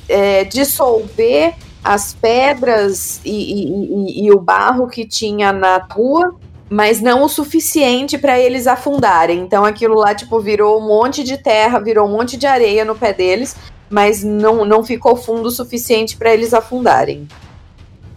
é, 0.08 0.44
dissolver 0.44 1.54
as 1.82 2.14
pedras 2.14 3.20
e, 3.24 3.30
e, 3.30 4.22
e, 4.22 4.26
e 4.26 4.32
o 4.32 4.38
barro 4.38 4.86
que 4.86 5.04
tinha 5.04 5.52
na 5.52 5.78
rua 5.78 6.34
mas 6.72 7.02
não 7.02 7.22
o 7.22 7.28
suficiente 7.28 8.16
para 8.16 8.40
eles 8.40 8.66
afundarem. 8.66 9.40
Então 9.40 9.62
aquilo 9.62 9.94
lá, 9.94 10.14
tipo, 10.14 10.40
virou 10.40 10.80
um 10.80 10.86
monte 10.86 11.22
de 11.22 11.36
terra, 11.36 11.78
virou 11.78 12.08
um 12.08 12.10
monte 12.10 12.34
de 12.38 12.46
areia 12.46 12.82
no 12.82 12.94
pé 12.94 13.12
deles, 13.12 13.54
mas 13.90 14.24
não, 14.24 14.64
não 14.64 14.82
ficou 14.82 15.14
fundo 15.14 15.48
o 15.48 15.50
suficiente 15.50 16.16
para 16.16 16.32
eles 16.32 16.54
afundarem. 16.54 17.28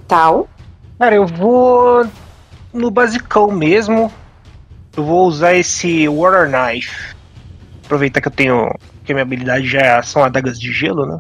Tal. 0.07 0.47
Cara, 0.97 1.15
eu 1.15 1.27
vou 1.27 2.07
no 2.71 2.89
basicão 2.89 3.51
mesmo. 3.51 4.09
Eu 4.95 5.03
vou 5.03 5.27
usar 5.27 5.53
esse 5.55 6.07
Water 6.07 6.49
Knife. 6.49 7.13
Aproveitar 7.83 8.21
que 8.21 8.29
eu 8.29 8.31
tenho. 8.31 8.73
que 9.03 9.11
a 9.11 9.15
minha 9.15 9.23
habilidade 9.23 9.67
já 9.67 10.01
são 10.01 10.23
adagas 10.23 10.57
de 10.57 10.71
gelo, 10.71 11.05
né? 11.05 11.19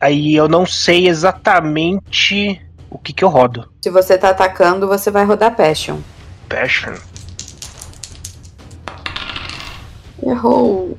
Aí 0.00 0.34
eu 0.34 0.48
não 0.48 0.64
sei 0.64 1.06
exatamente 1.06 2.62
o 2.88 2.96
que 2.96 3.12
que 3.12 3.22
eu 3.22 3.28
rodo. 3.28 3.70
Se 3.82 3.90
você 3.90 4.16
tá 4.16 4.30
atacando, 4.30 4.88
você 4.88 5.10
vai 5.10 5.26
rodar 5.26 5.54
Passion. 5.54 5.98
Passion. 6.52 6.94
Errou. 10.22 10.98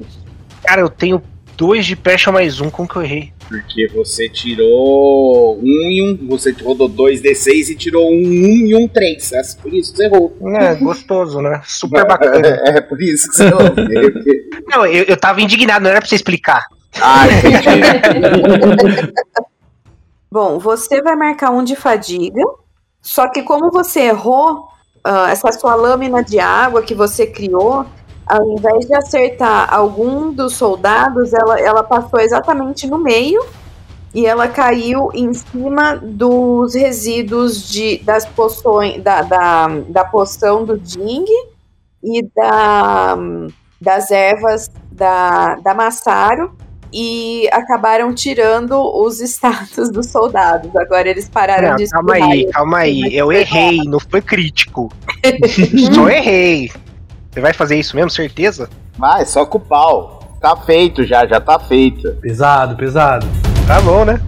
Cara, 0.63 0.81
eu 0.81 0.89
tenho 0.89 1.21
dois 1.55 1.85
de 1.85 1.95
Passion 1.95 2.33
mais 2.33 2.59
um, 2.59 2.71
como 2.71 2.87
que 2.89 2.95
eu 2.95 3.03
errei? 3.03 3.31
Porque 3.47 3.87
você 3.89 4.27
tirou 4.27 5.59
um 5.59 5.91
e 5.91 6.01
um. 6.01 6.27
Você 6.27 6.51
rodou 6.53 6.87
dois 6.87 7.21
D6 7.21 7.69
e 7.69 7.75
tirou 7.75 8.09
um, 8.09 8.15
um 8.15 8.65
e 8.65 8.75
um 8.75 8.87
três. 8.87 9.31
É 9.31 9.41
por 9.61 9.71
isso 9.71 9.91
que 9.91 9.97
você 9.97 10.05
errou. 10.05 10.35
É, 10.59 10.73
gostoso, 10.73 11.39
né? 11.39 11.61
Super 11.63 12.07
bacana. 12.07 12.33
É, 12.65 12.77
é 12.77 12.81
por 12.81 12.99
isso 12.99 13.29
que 13.29 13.37
você 13.37 13.45
errou. 13.45 13.61
não, 14.67 14.85
eu, 14.87 15.03
eu 15.03 15.17
tava 15.17 15.39
indignado, 15.39 15.83
não 15.83 15.91
era 15.91 15.99
pra 15.99 16.09
você 16.09 16.15
explicar. 16.15 16.65
Ah, 16.99 17.25
entendi. 17.27 19.13
Bom, 20.31 20.57
você 20.57 20.99
vai 21.03 21.15
marcar 21.15 21.51
um 21.51 21.63
de 21.63 21.75
fadiga. 21.75 22.41
Só 23.01 23.29
que 23.29 23.43
como 23.43 23.69
você 23.69 23.99
errou, 23.99 24.72
uh, 25.05 25.27
essa 25.29 25.51
sua 25.51 25.75
lâmina 25.75 26.23
de 26.23 26.39
água 26.39 26.81
que 26.81 26.95
você 26.95 27.27
criou, 27.27 27.85
ao 28.25 28.51
invés 28.51 28.85
de 28.85 28.95
acertar 28.95 29.73
algum 29.73 30.31
dos 30.31 30.55
soldados, 30.55 31.33
ela, 31.33 31.59
ela 31.59 31.83
passou 31.83 32.19
exatamente 32.19 32.87
no 32.87 32.97
meio 32.97 33.43
e 34.13 34.25
ela 34.25 34.47
caiu 34.47 35.09
em 35.13 35.33
cima 35.33 35.95
dos 35.95 36.75
resíduos 36.75 37.67
de, 37.69 37.97
das 37.99 38.25
poções, 38.25 39.01
da, 39.03 39.23
da, 39.23 39.67
da 39.89 40.05
poção 40.05 40.63
do 40.63 40.77
Ding 40.77 41.25
e 42.03 42.21
da, 42.35 43.17
das 43.81 44.11
ervas 44.11 44.69
da, 44.91 45.55
da 45.55 45.73
Massaro 45.73 46.55
e 46.93 47.49
acabaram 47.51 48.13
tirando 48.13 48.79
os 48.79 49.19
status 49.19 49.89
dos 49.89 50.07
soldados. 50.11 50.73
Agora 50.75 51.09
eles 51.09 51.27
pararam 51.27 51.69
não, 51.69 51.75
de 51.75 51.89
Calma 51.89 52.13
aí, 52.13 52.45
calma 52.51 52.77
aí. 52.77 53.01
Eu 53.11 53.31
errei, 53.31 53.77
não 53.85 53.99
foi 53.99 54.21
crítico. 54.21 54.91
Só 55.93 56.07
errei. 56.09 56.71
Você 57.31 57.41
vai 57.41 57.51
fazer 57.51 57.79
isso 57.79 57.95
mesmo, 57.95 58.11
certeza? 58.11 58.69
Vai, 58.97 59.25
só 59.25 59.43
com 59.45 59.57
o 59.57 59.61
pau. 59.61 60.37
Tá 60.39 60.55
feito 60.55 61.03
já, 61.03 61.25
já 61.25 61.41
tá 61.41 61.57
feito. 61.57 62.15
Pesado, 62.21 62.75
pesado. 62.75 63.25
Tá 63.65 63.81
bom, 63.81 64.05
né? 64.05 64.21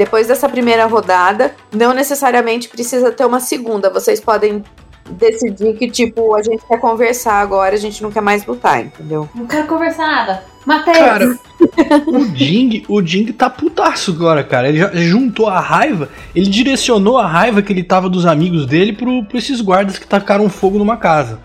Depois 0.00 0.26
dessa 0.26 0.48
primeira 0.48 0.86
rodada, 0.86 1.54
não 1.70 1.92
necessariamente 1.92 2.70
precisa 2.70 3.12
ter 3.12 3.26
uma 3.26 3.38
segunda. 3.38 3.90
Vocês 3.90 4.18
podem 4.18 4.64
decidir 5.10 5.76
que, 5.76 5.90
tipo, 5.90 6.34
a 6.34 6.42
gente 6.42 6.64
quer 6.66 6.80
conversar 6.80 7.34
agora, 7.34 7.74
a 7.74 7.78
gente 7.78 8.02
não 8.02 8.10
quer 8.10 8.22
mais 8.22 8.46
lutar, 8.46 8.80
entendeu? 8.80 9.28
Não 9.34 9.46
quero 9.46 9.66
conversar 9.66 10.06
nada. 10.06 10.42
Matei 10.64 10.94
Cara, 10.94 11.38
o 12.08 12.34
Jing, 12.34 12.82
o 12.88 13.02
Jing 13.02 13.30
tá 13.34 13.50
putaço 13.50 14.12
agora, 14.12 14.42
cara. 14.42 14.70
Ele 14.70 14.78
já 14.78 14.90
juntou 14.94 15.48
a 15.48 15.60
raiva, 15.60 16.08
ele 16.34 16.48
direcionou 16.48 17.18
a 17.18 17.26
raiva 17.26 17.60
que 17.60 17.70
ele 17.70 17.84
tava 17.84 18.08
dos 18.08 18.24
amigos 18.24 18.64
dele 18.64 18.94
pro, 18.94 19.22
pro 19.26 19.36
esses 19.36 19.60
guardas 19.60 19.98
que 19.98 20.06
tacaram 20.06 20.48
fogo 20.48 20.78
numa 20.78 20.96
casa. 20.96 21.38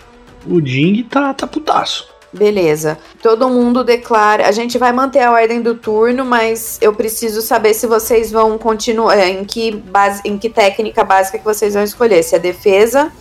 O 0.48 0.66
Jing 0.66 1.04
tá, 1.04 1.34
tá 1.34 1.46
putaço. 1.46 2.15
Beleza. 2.36 2.98
Todo 3.22 3.50
mundo 3.50 3.84
declara. 3.84 4.48
A 4.48 4.52
gente 4.52 4.78
vai 4.78 4.92
manter 4.92 5.22
a 5.22 5.32
ordem 5.32 5.62
do 5.62 5.76
turno, 5.76 6.26
mas 6.26 6.78
eu 6.82 6.94
preciso 6.94 7.42
saber 7.42 7.74
se 7.74 7.88
vocês 7.88 8.32
vão 8.32 8.58
continuar. 8.58 9.18
É, 9.18 9.30
em 9.30 9.46
que, 9.46 9.72
base, 9.72 10.22
em 10.26 10.38
que 10.38 10.50
técnica 10.50 11.04
básica 11.04 11.38
que 11.38 11.46
vocês 11.46 11.74
vão 11.74 11.84
escolher. 11.84 12.24
Se 12.24 12.36
é 12.36 12.40
defesa, 12.40 13.12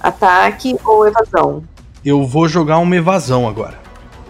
ataque 0.00 0.76
ou 0.84 1.06
evasão. 1.06 1.64
Eu 2.04 2.24
vou 2.24 2.48
jogar 2.48 2.78
uma 2.78 2.96
evasão 2.96 3.48
agora. 3.48 3.78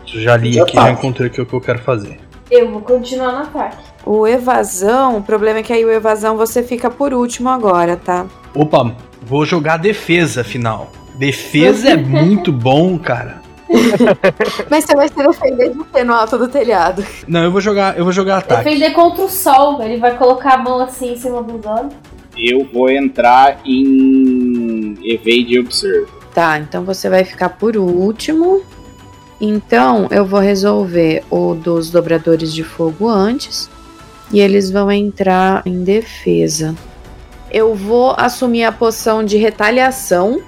Já 0.06 0.36
li 0.36 0.58
aqui, 0.58 0.74
já 0.74 0.90
encontrei 0.90 1.28
o 1.28 1.30
que 1.30 1.40
eu 1.40 1.60
quero 1.60 1.78
fazer. 1.80 2.18
Eu 2.50 2.68
vou 2.68 2.80
continuar 2.80 3.32
no 3.32 3.38
ataque. 3.42 3.84
O 4.04 4.26
evasão, 4.26 5.18
o 5.18 5.22
problema 5.22 5.60
é 5.60 5.62
que 5.62 5.72
aí 5.72 5.84
o 5.84 5.90
evasão 5.90 6.36
você 6.36 6.62
fica 6.62 6.90
por 6.90 7.14
último 7.14 7.48
agora, 7.48 7.96
tá? 7.96 8.26
Opa, 8.54 8.96
vou 9.22 9.44
jogar 9.44 9.76
defesa 9.76 10.42
final. 10.42 10.90
Defesa 11.14 11.90
é 11.90 11.96
muito 11.96 12.50
bom, 12.50 12.98
cara. 12.98 13.39
Mas 14.68 14.84
você 14.84 14.94
vai 14.94 15.08
se 15.08 15.14
defender 15.14 15.70
de 15.70 15.84
quê 15.84 16.04
no 16.04 16.12
alto 16.12 16.36
do 16.36 16.48
telhado? 16.48 17.04
Não, 17.26 17.44
eu 17.44 17.52
vou 17.52 17.60
jogar, 17.60 17.96
eu 17.96 18.04
vou 18.04 18.12
jogar 18.12 18.38
ataque. 18.38 18.64
Defender 18.64 18.90
contra 18.92 19.24
o 19.24 19.28
sol. 19.28 19.82
Ele 19.82 19.98
vai 19.98 20.16
colocar 20.16 20.54
a 20.54 20.58
mão 20.58 20.80
assim 20.80 21.12
em 21.12 21.16
cima 21.16 21.42
dos 21.42 21.64
olhos. 21.64 21.92
Eu 22.36 22.66
vou 22.72 22.90
entrar 22.90 23.60
em 23.64 24.96
Evade 25.02 25.58
Observe. 25.58 26.06
Tá, 26.34 26.58
então 26.58 26.84
você 26.84 27.08
vai 27.08 27.24
ficar 27.24 27.50
por 27.50 27.76
último. 27.76 28.62
Então 29.40 30.08
eu 30.10 30.24
vou 30.24 30.40
resolver 30.40 31.24
o 31.30 31.54
dos 31.54 31.90
dobradores 31.90 32.52
de 32.52 32.62
fogo 32.62 33.08
antes. 33.08 33.70
E 34.32 34.40
eles 34.40 34.70
vão 34.70 34.90
entrar 34.90 35.62
em 35.66 35.82
defesa. 35.82 36.74
Eu 37.50 37.74
vou 37.74 38.14
assumir 38.16 38.64
a 38.64 38.70
poção 38.70 39.24
de 39.24 39.36
retaliação. 39.36 40.40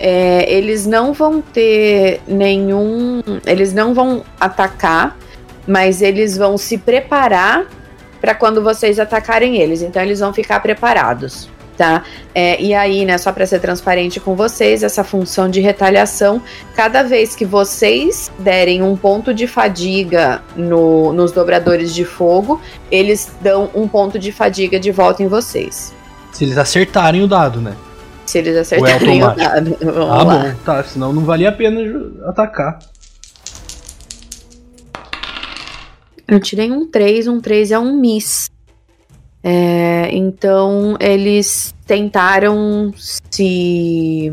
É, 0.00 0.50
eles 0.50 0.86
não 0.86 1.12
vão 1.12 1.40
ter 1.40 2.22
nenhum. 2.26 3.22
Eles 3.46 3.74
não 3.74 3.92
vão 3.92 4.24
atacar, 4.40 5.16
mas 5.66 6.00
eles 6.00 6.36
vão 6.36 6.56
se 6.56 6.78
preparar 6.78 7.66
para 8.20 8.34
quando 8.34 8.62
vocês 8.62 8.98
atacarem 8.98 9.58
eles. 9.58 9.82
Então 9.82 10.02
eles 10.02 10.20
vão 10.20 10.32
ficar 10.32 10.60
preparados 10.60 11.48
tá? 11.80 12.04
É, 12.34 12.60
e 12.60 12.74
aí, 12.74 13.06
né, 13.06 13.16
só 13.16 13.32
para 13.32 13.46
ser 13.46 13.58
transparente 13.58 14.20
com 14.20 14.36
vocês, 14.36 14.82
essa 14.82 15.02
função 15.02 15.48
de 15.48 15.60
retaliação, 15.60 16.42
cada 16.76 17.02
vez 17.02 17.34
que 17.34 17.46
vocês 17.46 18.30
derem 18.38 18.82
um 18.82 18.94
ponto 18.94 19.32
de 19.32 19.46
fadiga 19.46 20.42
no, 20.54 21.10
nos 21.14 21.32
dobradores 21.32 21.94
de 21.94 22.04
fogo, 22.04 22.60
eles 22.90 23.32
dão 23.40 23.70
um 23.74 23.88
ponto 23.88 24.18
de 24.18 24.30
fadiga 24.30 24.78
de 24.78 24.92
volta 24.92 25.22
em 25.22 25.26
vocês. 25.26 25.94
Se 26.32 26.44
eles 26.44 26.58
acertarem 26.58 27.22
o 27.22 27.26
dado, 27.26 27.62
né? 27.62 27.74
Se 28.30 28.38
eles 28.38 28.56
acertarem 28.56 29.24
o 29.24 29.34
dado. 29.34 29.76
Ah, 29.82 30.22
lá. 30.22 30.38
bom, 30.38 30.54
tá. 30.64 30.84
Senão 30.84 31.12
não 31.12 31.24
valia 31.24 31.48
a 31.48 31.52
pena 31.52 31.80
atacar. 32.26 32.78
Eu 36.28 36.38
tirei 36.38 36.70
um 36.70 36.88
3, 36.88 37.26
um 37.26 37.40
3 37.40 37.72
é 37.72 37.78
um 37.80 37.98
miss. 37.98 38.48
É, 39.42 40.10
então 40.12 40.96
eles 41.00 41.74
tentaram 41.84 42.94
se 42.96 44.32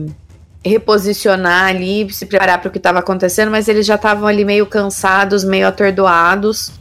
reposicionar 0.63 1.69
ali, 1.69 2.07
se 2.13 2.27
preparar 2.27 2.61
para 2.61 2.69
o 2.69 2.71
que 2.71 2.77
estava 2.77 2.99
acontecendo, 2.99 3.49
mas 3.49 3.67
eles 3.67 3.87
já 3.87 3.95
estavam 3.95 4.27
ali 4.27 4.45
meio 4.45 4.67
cansados, 4.67 5.43
meio 5.43 5.67
atordoados. 5.67 6.71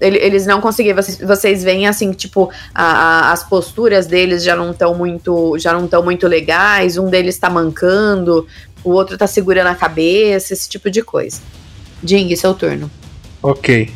Eles 0.00 0.46
não 0.46 0.60
conseguiam. 0.60 0.96
Vocês, 0.96 1.18
vocês 1.18 1.62
veem 1.62 1.86
assim, 1.86 2.12
tipo, 2.12 2.50
a, 2.74 2.84
a, 2.84 3.32
as 3.32 3.44
posturas 3.44 4.06
deles 4.06 4.42
já 4.42 4.56
não 4.56 4.70
estão 4.70 4.94
muito, 4.94 5.58
já 5.58 5.72
não 5.72 5.84
estão 5.84 6.02
muito 6.02 6.26
legais. 6.26 6.96
Um 6.96 7.10
deles 7.10 7.34
está 7.34 7.50
mancando, 7.50 8.46
o 8.82 8.90
outro 8.90 9.14
está 9.14 9.26
segurando 9.26 9.66
a 9.66 9.74
cabeça, 9.74 10.52
esse 10.52 10.68
tipo 10.68 10.90
de 10.90 11.02
coisa. 11.02 11.40
Jing, 12.02 12.34
seu 12.34 12.54
turno. 12.54 12.90
Ok. 13.42 13.90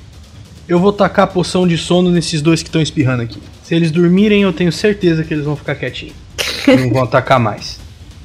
Eu 0.69 0.79
vou 0.79 0.93
tacar 0.93 1.25
a 1.25 1.29
poção 1.29 1.67
de 1.67 1.77
sono 1.77 2.11
nesses 2.11 2.41
dois 2.41 2.63
que 2.63 2.69
estão 2.69 2.81
espirrando 2.81 3.23
aqui. 3.23 3.39
Se 3.63 3.75
eles 3.75 3.91
dormirem, 3.91 4.43
eu 4.43 4.53
tenho 4.53 4.73
certeza 4.73 5.25
que 5.25 5.33
eles 5.33 5.45
vão 5.45 5.57
ficar 5.57 5.75
quietinhos. 5.75 6.15
não 6.69 6.91
vão 6.91 7.03
atacar 7.03 7.41
mais. 7.41 7.79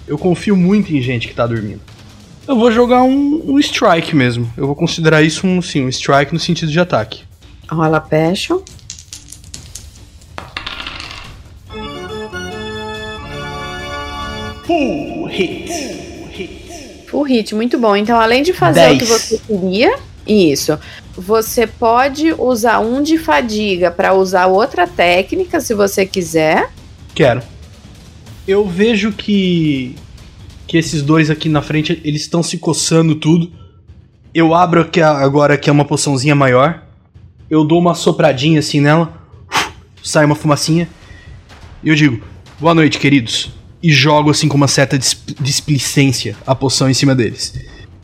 Eu 0.07 0.17
confio 0.17 0.55
muito 0.55 0.93
em 0.93 1.01
gente 1.01 1.27
que 1.27 1.33
tá 1.33 1.45
dormindo. 1.45 1.81
Eu 2.47 2.57
vou 2.57 2.71
jogar 2.71 3.03
um, 3.03 3.43
um 3.45 3.59
strike 3.59 4.15
mesmo. 4.15 4.51
Eu 4.57 4.65
vou 4.65 4.75
considerar 4.75 5.21
isso 5.21 5.45
um, 5.45 5.61
sim, 5.61 5.85
um 5.85 5.89
strike 5.89 6.33
no 6.33 6.39
sentido 6.39 6.71
de 6.71 6.79
ataque. 6.79 7.28
Rola 7.71 8.01
passion. 8.01 8.61
Full 14.65 15.25
hit. 15.25 17.05
Full 17.07 17.23
hit, 17.23 17.55
muito 17.55 17.77
bom. 17.77 17.95
Então, 17.95 18.19
além 18.19 18.43
de 18.43 18.53
fazer 18.53 18.81
Dez. 18.81 18.95
o 18.95 18.99
que 18.99 19.05
você 19.05 19.41
queria, 19.47 19.97
isso. 20.27 20.77
Você 21.15 21.65
pode 21.65 22.33
usar 22.33 22.79
um 22.79 23.01
de 23.01 23.17
fadiga 23.17 23.89
para 23.91 24.13
usar 24.13 24.45
outra 24.45 24.87
técnica, 24.87 25.59
se 25.59 25.73
você 25.73 26.05
quiser. 26.05 26.71
Quero. 27.15 27.41
Eu 28.47 28.67
vejo 28.67 29.11
que 29.11 29.95
que 30.69 30.77
esses 30.77 31.01
dois 31.01 31.31
aqui 31.31 31.49
na 31.49 31.63
frente, 31.63 31.99
eles 32.05 32.21
estão 32.21 32.43
se 32.43 32.59
coçando 32.59 33.15
tudo. 33.15 33.51
Eu 34.31 34.53
abro 34.53 34.81
aqui 34.81 35.01
agora 35.01 35.57
que 35.57 35.67
é 35.67 35.73
uma 35.73 35.83
poçãozinha 35.83 36.35
maior. 36.35 36.83
Eu 37.49 37.63
dou 37.63 37.79
uma 37.79 37.95
sopradinha 37.95 38.59
assim 38.59 38.79
nela. 38.79 39.13
Sai 40.03 40.25
uma 40.25 40.35
fumacinha. 40.35 40.87
E 41.83 41.89
eu 41.89 41.95
digo: 41.95 42.21
"Boa 42.59 42.73
noite, 42.73 42.99
queridos." 42.99 43.51
E 43.81 43.91
jogo 43.91 44.29
assim 44.29 44.47
com 44.47 44.57
uma 44.57 44.67
certa 44.67 44.97
displicência 44.97 46.35
a 46.45 46.53
poção 46.53 46.89
em 46.89 46.93
cima 46.93 47.15
deles. 47.15 47.53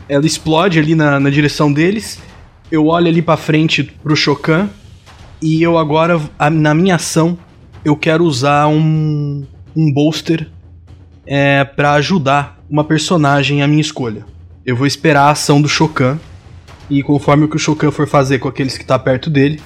Ela 0.07 0.25
explode 0.25 0.79
ali 0.79 0.95
na, 0.95 1.19
na 1.19 1.29
direção 1.29 1.71
deles 1.71 2.19
eu 2.71 2.87
olho 2.87 3.07
ali 3.07 3.21
para 3.21 3.37
frente 3.37 3.83
pro 3.83 4.15
Shokan 4.15 4.69
e 5.41 5.61
eu 5.61 5.77
agora, 5.77 6.19
na 6.51 6.73
minha 6.73 6.95
ação, 6.95 7.37
eu 7.83 7.95
quero 7.95 8.23
usar 8.23 8.67
um, 8.67 9.45
um 9.75 9.93
bolster 9.93 10.49
é, 11.25 11.63
para 11.63 11.93
ajudar 11.93 12.59
uma 12.69 12.83
personagem 12.83 13.61
à 13.61 13.67
minha 13.67 13.81
escolha. 13.81 14.25
Eu 14.65 14.75
vou 14.75 14.87
esperar 14.87 15.27
a 15.27 15.31
ação 15.31 15.61
do 15.61 15.69
Shokan 15.69 16.19
e 16.89 17.01
conforme 17.01 17.45
o 17.45 17.47
que 17.47 17.55
o 17.55 17.59
Shokan 17.59 17.91
for 17.91 18.07
fazer 18.07 18.39
com 18.39 18.47
aqueles 18.47 18.77
que 18.77 18.85
tá 18.85 18.97
perto 18.97 19.29
dele, 19.29 19.61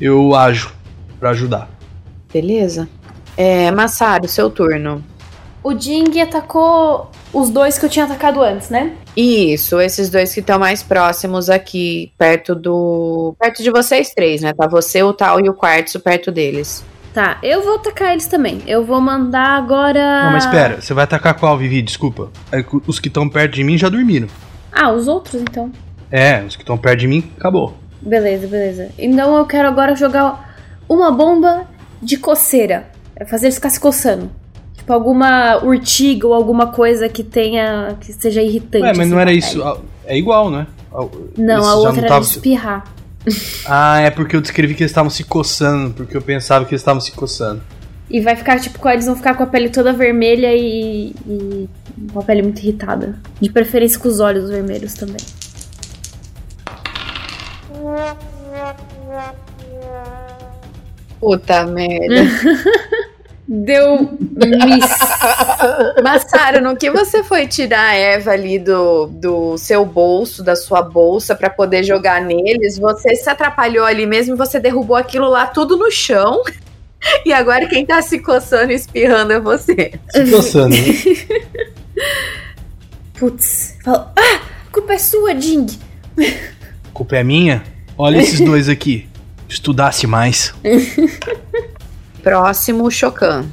eu 0.00 0.34
ajo 0.34 0.74
para 1.18 1.30
ajudar. 1.30 1.68
Beleza. 2.32 2.88
É, 3.36 3.70
Massaro, 3.70 4.28
seu 4.28 4.50
turno. 4.50 5.04
O 5.62 5.76
Jing 5.76 6.20
atacou 6.20 7.10
os 7.32 7.50
dois 7.50 7.76
que 7.76 7.84
eu 7.84 7.90
tinha 7.90 8.04
atacado 8.04 8.40
antes, 8.40 8.70
né? 8.70 8.92
Isso, 9.16 9.80
esses 9.80 10.08
dois 10.08 10.32
que 10.32 10.40
estão 10.40 10.58
mais 10.58 10.82
próximos 10.82 11.50
aqui, 11.50 12.12
perto 12.16 12.54
do. 12.54 13.34
perto 13.38 13.62
de 13.62 13.70
vocês 13.70 14.10
três, 14.14 14.42
né? 14.42 14.52
Tá 14.52 14.68
você, 14.68 15.02
o 15.02 15.12
Tal 15.12 15.44
e 15.44 15.48
o 15.48 15.54
Quartzo 15.54 15.98
perto 15.98 16.30
deles. 16.30 16.84
Tá, 17.12 17.38
eu 17.42 17.62
vou 17.62 17.76
atacar 17.76 18.12
eles 18.12 18.26
também. 18.26 18.60
Eu 18.66 18.84
vou 18.84 19.00
mandar 19.00 19.56
agora. 19.56 20.24
Não, 20.24 20.32
mas 20.32 20.44
espera, 20.44 20.80
você 20.80 20.92
vai 20.94 21.04
atacar 21.04 21.34
qual, 21.34 21.56
Vivi? 21.56 21.82
Desculpa. 21.82 22.30
É 22.52 22.64
os 22.86 23.00
que 23.00 23.08
estão 23.08 23.28
perto 23.28 23.54
de 23.54 23.64
mim 23.64 23.76
já 23.76 23.88
dormiram. 23.88 24.28
Ah, 24.70 24.92
os 24.92 25.08
outros 25.08 25.40
então. 25.40 25.72
É, 26.10 26.42
os 26.42 26.56
que 26.56 26.62
estão 26.62 26.78
perto 26.78 27.00
de 27.00 27.08
mim, 27.08 27.30
acabou. 27.36 27.76
Beleza, 28.00 28.46
beleza. 28.46 28.88
Então 28.98 29.36
eu 29.36 29.44
quero 29.46 29.66
agora 29.68 29.94
jogar 29.94 30.56
uma 30.88 31.10
bomba 31.10 31.66
de 32.00 32.16
coceira. 32.16 32.88
É 33.16 33.24
fazer 33.24 33.46
eles 33.46 33.56
ficar 33.56 33.70
se 33.70 33.80
coçando. 33.80 34.30
Tipo, 34.74 34.92
alguma 34.92 35.56
urtiga 35.64 36.26
ou 36.26 36.34
alguma 36.34 36.68
coisa 36.68 37.08
que 37.08 37.24
tenha. 37.24 37.96
que 38.00 38.12
seja 38.12 38.42
irritante. 38.42 38.84
Ué, 38.84 38.90
mas 38.90 39.00
assim, 39.00 39.10
não 39.10 39.18
era 39.18 39.32
isso. 39.32 39.62
É 40.04 40.16
igual, 40.16 40.50
né? 40.50 40.66
Não, 41.36 41.66
a 41.66 41.74
outra 41.74 41.92
não 41.92 42.04
era 42.04 42.20
de 42.20 42.26
espirrar. 42.26 42.84
Ah, 43.66 44.00
é 44.00 44.08
porque 44.08 44.36
eu 44.36 44.40
descrevi 44.40 44.72
que 44.72 44.84
eles 44.84 44.92
estavam 44.92 45.10
se 45.10 45.24
coçando, 45.24 45.92
porque 45.94 46.16
eu 46.16 46.22
pensava 46.22 46.64
que 46.64 46.70
eles 46.72 46.80
estavam 46.80 47.00
se 47.00 47.10
coçando. 47.10 47.60
E 48.08 48.20
vai 48.20 48.36
ficar, 48.36 48.60
tipo, 48.60 48.88
eles 48.88 49.06
vão 49.06 49.16
ficar 49.16 49.34
com 49.34 49.42
a 49.42 49.46
pele 49.46 49.68
toda 49.68 49.92
vermelha 49.92 50.54
e, 50.54 51.12
e 51.26 51.68
com 52.12 52.20
a 52.20 52.22
pele 52.22 52.42
muito 52.42 52.60
irritada. 52.60 53.18
De 53.40 53.50
preferência 53.50 53.98
com 53.98 54.06
os 54.06 54.20
olhos 54.20 54.48
vermelhos 54.48 54.94
também. 54.94 55.16
Puta 61.20 61.66
merda. 61.66 62.22
Deu 63.48 64.18
miss. 64.20 64.90
Massaro, 66.02 66.60
no 66.60 66.76
que 66.76 66.90
você 66.90 67.22
foi 67.22 67.46
tirar 67.46 67.90
a 67.90 67.94
Eva 67.94 68.32
ali 68.32 68.58
do, 68.58 69.06
do 69.06 69.56
seu 69.56 69.84
bolso, 69.84 70.42
da 70.42 70.56
sua 70.56 70.82
bolsa, 70.82 71.34
para 71.34 71.48
poder 71.48 71.84
jogar 71.84 72.20
neles, 72.20 72.76
você 72.76 73.14
se 73.14 73.30
atrapalhou 73.30 73.84
ali 73.84 74.04
mesmo 74.04 74.34
e 74.34 74.36
você 74.36 74.58
derrubou 74.58 74.96
aquilo 74.96 75.28
lá 75.28 75.46
tudo 75.46 75.76
no 75.76 75.90
chão. 75.92 76.42
E 77.24 77.32
agora 77.32 77.68
quem 77.68 77.86
tá 77.86 78.02
se 78.02 78.18
coçando 78.18 78.72
e 78.72 78.74
espirrando 78.74 79.32
é 79.32 79.38
você. 79.38 79.92
Se 80.10 80.28
coçando, 80.28 80.74
né? 80.74 80.82
Putz. 83.16 83.76
Fala, 83.84 84.12
ah, 84.16 84.40
a 84.66 84.72
culpa 84.72 84.94
é 84.94 84.98
sua, 84.98 85.32
Ding. 85.34 85.66
A 86.18 86.90
culpa 86.92 87.16
é 87.16 87.22
minha? 87.22 87.62
Olha 87.98 88.18
esses 88.18 88.40
dois 88.40 88.68
aqui. 88.68 89.06
Estudasse 89.48 90.06
mais. 90.06 90.52
Próximo, 92.22 92.90
Chocan. 92.90 93.46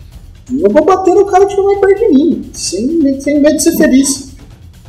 Eu 0.52 0.70
vou 0.70 0.84
bater 0.84 1.14
no 1.14 1.26
cara 1.26 1.46
que 1.46 1.56
não 1.56 1.66
vai 1.66 1.76
perto 1.80 2.00
de 2.00 2.10
mim, 2.10 2.50
sem, 2.52 3.22
sem 3.22 3.39
medo 3.39 3.56
de 3.56 3.64
ser 3.64 3.78
feliz. 3.78 4.34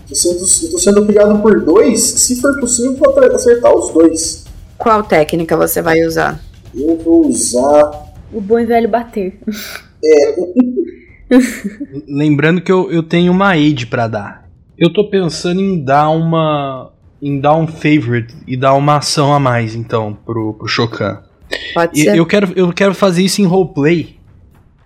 Tô 0.09 0.15
sendo, 0.15 0.71
tô 0.71 0.79
sendo 0.79 1.01
obrigado 1.01 1.41
por 1.41 1.61
dois, 1.65 2.01
se 2.01 2.41
for 2.41 2.59
possível, 2.59 2.97
vou 2.97 3.19
acertar 3.35 3.75
os 3.75 3.93
dois. 3.93 4.45
Qual 4.77 5.03
técnica 5.03 5.57
você 5.57 5.81
vai 5.81 6.05
usar? 6.05 6.41
Eu 6.75 6.99
vou 6.99 7.27
usar. 7.27 8.13
O 8.33 8.41
bom 8.41 8.59
e 8.59 8.67
velho 8.67 8.89
bater. 8.89 9.39
É. 10.05 10.35
Lembrando 12.09 12.61
que 12.61 12.73
eu, 12.73 12.91
eu 12.91 13.03
tenho 13.03 13.33
uma 13.33 13.51
aid 13.51 13.87
para 13.87 14.09
dar. 14.09 14.49
Eu 14.77 14.93
tô 14.93 15.09
pensando 15.09 15.61
em 15.61 15.83
dar 15.83 16.11
uma. 16.11 16.93
Em 17.25 17.41
dar 17.41 17.57
um 17.57 17.67
favorite 17.67 18.35
e 18.47 18.55
dar 18.55 18.75
uma 18.75 18.99
ação 18.99 19.33
a 19.33 19.41
mais, 19.41 19.75
então, 19.75 20.13
pro, 20.27 20.53
pro 20.53 20.69
Shokan. 20.69 21.23
Pode 21.73 21.99
ser. 21.99 22.19
Eu 22.19 22.27
quero, 22.27 22.53
eu 22.55 22.71
quero 22.71 22.95
fazer 22.95 23.23
isso 23.23 23.41
em 23.41 23.47
roleplay. 23.47 24.19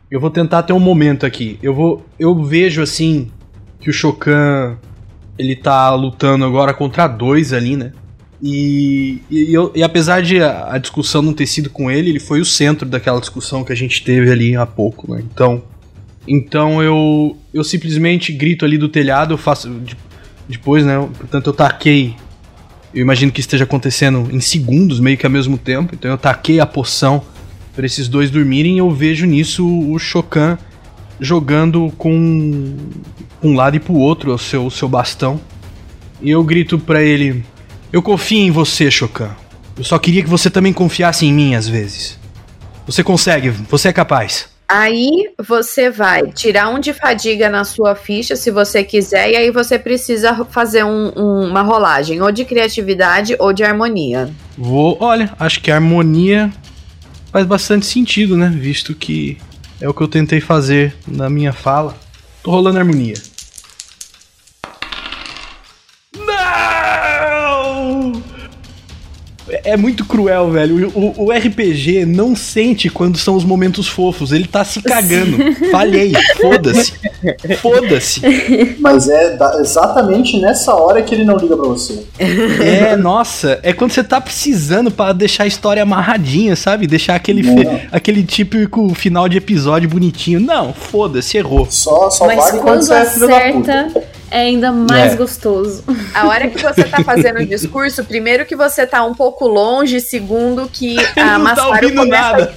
Eu 0.09 0.21
vou 0.21 0.31
tentar 0.31 0.63
ter 0.63 0.73
um 0.73 0.79
momento 0.79 1.27
aqui. 1.27 1.59
Eu 1.61 1.75
vou. 1.75 2.07
Eu 2.17 2.41
vejo 2.45 2.81
assim 2.81 3.29
que 3.81 3.91
o 3.91 3.93
Shokan 3.93 4.79
ele 5.37 5.57
tá 5.57 5.93
lutando 5.95 6.45
agora 6.45 6.73
contra 6.73 7.09
dois 7.09 7.53
ali, 7.53 7.77
né? 7.77 7.93
E, 8.41 9.21
e, 9.29 9.53
eu, 9.53 9.73
e 9.75 9.83
apesar 9.83 10.23
de 10.23 10.41
a, 10.41 10.75
a, 10.75 10.79
discussão 10.79 11.21
não 11.21 11.33
ter 11.33 11.47
sido 11.47 11.69
com 11.69 11.91
ele, 11.91 12.11
ele 12.11 12.21
foi 12.21 12.41
o 12.41 12.45
centro 12.45 12.89
daquela 12.89 13.19
discussão 13.19 13.65
que 13.65 13.73
a 13.73 13.77
gente 13.77 14.05
teve 14.05 14.31
ali 14.31 14.55
há 14.55 14.65
pouco, 14.65 15.13
né? 15.13 15.25
Então, 15.25 15.61
então 16.27 16.81
eu, 16.81 17.37
eu 17.53 17.65
simplesmente 17.65 18.33
grito 18.33 18.65
ali 18.65 18.79
do 18.79 18.89
telhado, 18.89 19.35
eu 19.35 19.39
faço. 19.39 19.69
Depois, 20.49 20.87
né? 20.87 20.97
Portanto, 21.19 21.49
eu 21.49 21.53
taquei 21.53 22.15
Eu 22.95 23.03
imagino 23.03 23.31
que 23.31 23.41
esteja 23.41 23.65
acontecendo 23.65 24.29
em 24.33 24.41
segundos, 24.41 24.99
meio 25.01 25.17
que 25.17 25.27
ao 25.27 25.33
mesmo 25.33 25.59
tempo. 25.59 25.95
Então 25.95 26.11
eu 26.11 26.19
taquei 26.19 26.61
a 26.61 26.67
poção 26.67 27.23
para 27.75 27.87
esses 27.87 28.09
dois 28.09 28.31
dormirem 28.31 28.77
e 28.77 28.79
eu 28.79 28.91
vejo 28.91 29.27
nisso 29.27 29.67
o 29.67 29.99
Shokan 29.99 30.59
jogando 31.21 31.93
com 31.99 32.77
um 33.43 33.55
lado 33.55 33.77
e 33.77 33.81
pro 33.81 33.95
outro 33.95 34.33
o 34.33 34.39
seu, 34.39 34.67
o 34.67 34.71
seu 34.71 34.89
bastão. 34.89 35.41
E 36.21 36.31
eu 36.31 36.43
grito 36.43 36.79
para 36.79 37.03
ele: 37.03 37.45
Eu 37.93 38.03
confio 38.03 38.39
em 38.39 38.51
você, 38.51 38.91
Shokan. 38.91 39.31
Eu 39.77 39.85
só 39.85 39.99
queria 39.99 40.23
que 40.23 40.29
você 40.29 40.51
também 40.51 40.73
confiasse 40.73 41.25
em 41.25 41.33
mim 41.33 41.55
às 41.55 41.69
vezes. 41.69 42.19
Você 42.87 43.05
consegue, 43.05 43.51
você 43.51 43.89
é 43.89 43.93
capaz. 43.93 44.49
Aí 44.71 45.31
você 45.39 45.89
vai 45.91 46.31
tirar 46.31 46.69
um 46.69 46.79
de 46.79 46.93
fadiga 46.93 47.49
na 47.49 47.65
sua 47.65 47.95
ficha, 47.95 48.37
se 48.37 48.51
você 48.51 48.85
quiser, 48.85 49.31
e 49.31 49.37
aí 49.37 49.51
você 49.51 49.79
precisa 49.79 50.45
fazer 50.51 50.85
um- 50.85 51.11
um- 51.17 51.49
uma 51.49 51.63
rolagem, 51.63 52.21
ou 52.21 52.31
de 52.31 52.45
criatividade 52.45 53.35
ou 53.39 53.51
de 53.53 53.65
harmonia. 53.65 54.31
Vou, 54.59 54.99
olha, 55.01 55.33
acho 55.39 55.61
que 55.63 55.71
a 55.71 55.77
harmonia 55.77 56.53
faz 57.33 57.47
bastante 57.47 57.87
sentido, 57.87 58.37
né? 58.37 58.53
Visto 58.55 58.95
que 58.95 59.39
é 59.81 59.89
o 59.89 59.95
que 59.95 60.03
eu 60.03 60.09
tentei 60.09 60.41
fazer 60.41 60.95
na 61.07 61.31
minha 61.31 61.53
fala. 61.53 61.97
Tô 62.43 62.51
rolando 62.51 62.79
harmonia. 62.79 63.15
É 69.65 69.77
muito 69.77 70.05
cruel, 70.05 70.51
velho. 70.51 70.89
O, 70.95 71.27
o 71.27 71.31
RPG 71.33 72.05
não 72.07 72.35
sente 72.37 72.89
quando 72.91 73.17
são 73.19 73.35
os 73.37 73.45
momentos 73.45 73.87
fofos. 73.89 74.33
Ele 74.33 74.47
tá 74.47 74.65
se 74.65 74.83
cagando. 74.83 75.37
Falhei. 75.71 76.13
Foda-se. 76.41 76.93
Foda-se. 77.61 78.21
Mas 78.81 79.09
é 79.09 79.37
exatamente 79.61 80.39
nessa 80.41 80.75
hora 80.75 81.03
que 81.03 81.15
ele 81.15 81.25
não 81.25 81.37
liga 81.37 81.57
pra 81.57 81.67
você. 81.69 82.05
É, 82.19 82.97
nossa, 82.97 83.59
é 83.63 83.73
quando 83.73 83.93
você 83.93 84.05
tá 84.05 84.21
precisando 84.21 84.91
pra 84.91 85.13
deixar 85.13 85.45
a 85.45 85.47
história 85.47 85.83
amarradinha, 85.83 86.55
sabe? 86.57 86.87
Deixar 86.87 87.15
aquele, 87.15 87.43
fe- 87.43 87.89
aquele 87.93 88.23
típico 88.23 88.95
final 88.95 89.29
de 89.29 89.37
episódio 89.39 89.89
bonitinho. 89.89 90.41
Não, 90.41 90.73
foda-se, 90.73 91.37
errou. 91.37 91.67
Só, 91.71 92.11
só 92.11 92.27
Mas 92.27 92.37
vale 92.39 92.51
quando 92.59 92.63
quando 92.69 92.83
você 92.83 92.95
é 92.95 93.05
filho 93.07 93.29
da 93.29 93.41
puta. 93.53 94.03
É 94.31 94.39
ainda 94.41 94.71
mais 94.73 95.13
É. 95.13 95.17
gostoso. 95.17 95.85
A 96.15 96.27
hora 96.27 96.49
que 96.49 96.63
você 96.63 96.85
tá 96.85 97.03
fazendo 97.05 97.41
o 97.41 97.47
discurso, 97.47 98.05
primeiro 98.05 98.45
que 98.47 98.55
você 98.57 98.87
tá 98.87 99.05
um 99.05 99.15
pouco 99.15 99.47
longe, 99.47 100.01
segundo 100.01 100.69
que 100.69 100.97
a 101.17 101.25
não 101.25 101.33
tá 101.33 101.39
Massaro 101.39 101.69
ouvindo 101.85 101.97
começa, 102.03 102.23
nada. 102.33 102.55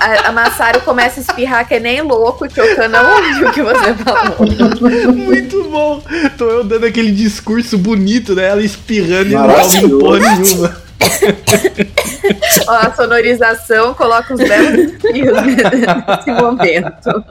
a, 0.00 0.28
a 0.28 0.32
Massaro 0.32 0.80
começa 0.80 1.20
a 1.20 1.22
espirrar 1.22 1.66
que 1.68 1.78
nem 1.80 2.00
louco, 2.02 2.48
que 2.48 2.60
o 2.60 2.88
não 2.88 3.16
ouviu 3.16 3.48
o 3.48 3.52
que 3.52 3.62
você 3.62 3.94
falou. 3.94 4.36
Muito 5.14 5.64
bom. 5.64 6.02
Tô 6.36 6.50
eu 6.50 6.64
dando 6.64 6.86
aquele 6.86 7.12
discurso 7.12 7.78
bonito, 7.78 8.34
né? 8.34 8.46
Ela 8.48 8.62
espirrando 8.62 9.30
e 9.30 9.34
não 9.34 9.46
tá 9.48 9.62
ouvindo 9.62 9.98
porra 9.98 10.18
nenhuma. 10.18 10.84
Ó, 12.68 12.72
a 12.72 12.92
sonorização 12.94 13.92
coloca 13.94 14.32
os 14.34 14.40
belos 14.40 14.92
espirros 14.92 15.42
nesse 15.44 16.30
momento. 16.40 17.24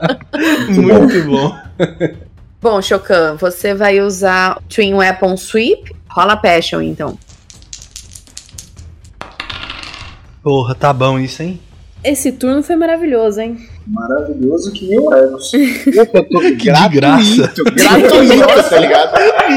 Muito 0.68 1.24
bom. 1.24 1.56
Bom, 2.64 2.80
Shokan, 2.80 3.36
você 3.38 3.74
vai 3.74 4.00
usar 4.00 4.58
Twin 4.74 4.94
Weapon 4.94 5.36
Sweep. 5.36 5.94
Rola 6.08 6.34
Passion, 6.34 6.80
então. 6.80 7.18
Porra, 10.42 10.74
tá 10.74 10.90
bom 10.90 11.18
isso, 11.18 11.42
hein? 11.42 11.60
Esse 12.02 12.32
turno 12.32 12.62
foi 12.62 12.74
maravilhoso, 12.76 13.38
hein? 13.40 13.58
Maravilhoso 13.86 14.72
que 14.72 14.86
nem 14.88 14.98
o 14.98 15.14
Ergos. 15.14 15.52
Eu 15.86 16.06
tô 16.06 16.40
Que 16.40 16.52
de 16.52 16.52
graça. 16.88 17.52
gratuito, 17.54 18.68
tá 18.70 18.78
ligado? 18.78 19.12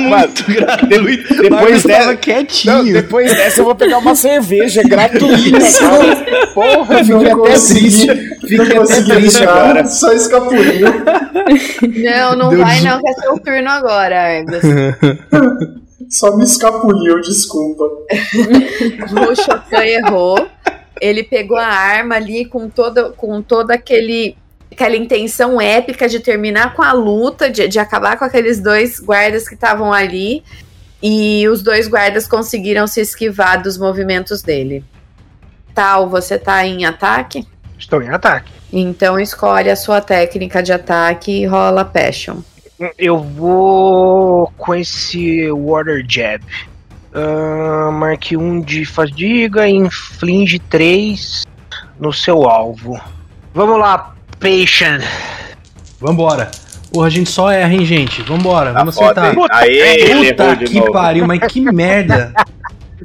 Mano, 0.10 0.28
Muito 0.28 0.44
gratuito. 0.52 1.42
depois 1.44 1.84
dessa- 1.84 2.16
quietinho. 2.18 2.74
não, 2.76 2.84
depois 2.86 3.32
dessa 3.34 3.62
eu 3.62 3.66
vou 3.66 3.76
pegar 3.76 4.00
uma 4.00 4.16
cerveja 4.16 4.84
gratuita, 4.84 5.60
cara. 5.80 6.48
Porra, 6.54 7.04
fiquei 7.06 7.32
até 7.32 7.52
triste. 7.54 8.08
Fiquei 8.42 8.78
até 8.78 9.02
triste 9.02 9.44
agora. 9.44 9.88
Só 9.88 10.12
escapuliu. 10.12 10.88
Não, 12.04 12.36
não 12.36 12.50
Deu 12.50 12.60
vai 12.60 12.82
não, 12.82 13.00
que 13.02 13.10
é 13.10 13.14
seu 13.14 13.40
turno 13.40 13.70
agora, 13.70 14.38
Argus. 14.38 14.62
Só 16.10 16.36
me 16.38 16.44
escapuliu, 16.44 17.20
desculpa. 17.22 17.84
O 19.30 19.36
Shokan 19.36 19.86
errou. 19.86 20.48
Ele 21.02 21.24
pegou 21.24 21.58
a 21.58 21.68
arma 21.68 22.16
ali 22.16 22.46
com 22.46 22.70
todo, 22.70 23.14
com 23.14 23.42
todo 23.42 23.72
aquele 23.72 24.38
aquela 24.72 24.96
intenção 24.96 25.60
épica 25.60 26.08
de 26.08 26.20
terminar 26.20 26.76
com 26.76 26.84
a 26.84 26.94
luta, 26.94 27.50
de, 27.50 27.68
de 27.68 27.80
acabar 27.80 28.18
com 28.18 28.26
aqueles 28.26 28.60
dois 28.62 29.00
guardas 29.00 29.48
que 29.48 29.56
estavam 29.56 29.92
ali. 29.92 30.44
E 31.02 31.48
os 31.48 31.62
dois 31.62 31.88
guardas 31.88 32.28
conseguiram 32.28 32.88
se 32.88 33.02
esquivar 33.02 33.62
dos 33.62 33.78
movimentos 33.78 34.42
dele. 34.42 34.84
Tal, 35.74 36.10
você 36.10 36.40
tá 36.40 36.66
em 36.66 36.86
ataque? 36.86 37.46
Estou 37.78 38.02
em 38.02 38.10
ataque. 38.10 38.52
Então 38.72 39.20
escolhe 39.20 39.70
a 39.70 39.76
sua 39.76 40.02
técnica 40.02 40.62
de 40.62 40.74
ataque 40.74 41.32
e 41.32 41.46
rola 41.46 41.86
Passion. 41.86 42.38
Eu 42.98 43.18
vou 43.20 44.52
com 44.58 44.76
esse 44.76 45.50
Water 45.52 46.06
Jab. 46.08 46.44
Ah, 47.14 47.90
marque 47.92 48.38
1 48.38 48.62
de 48.62 48.86
fadiga 48.86 49.68
e 49.68 49.74
inflige 49.74 50.60
3 50.60 51.46
no 52.00 52.14
seu 52.14 52.48
alvo. 52.48 53.00
Vamos 53.54 53.80
lá, 53.80 54.14
Patient. 54.40 55.04
Vambora. 56.00 56.52
Porra, 56.92 57.08
a 57.08 57.10
gente 57.10 57.30
só 57.30 57.52
erra, 57.52 57.74
hein, 57.74 57.86
gente? 57.86 58.22
Vambora, 58.22 58.72
Tá 58.72 58.80
vamos 58.80 58.96
foda, 58.96 59.22
acertar. 59.22 59.48
Aê, 59.52 60.12
errou 60.12 60.26
Puta 60.26 60.56
que 60.58 60.92
pariu, 60.92 61.28
mas 61.28 61.40
que 61.52 61.62
merda. 61.72 62.34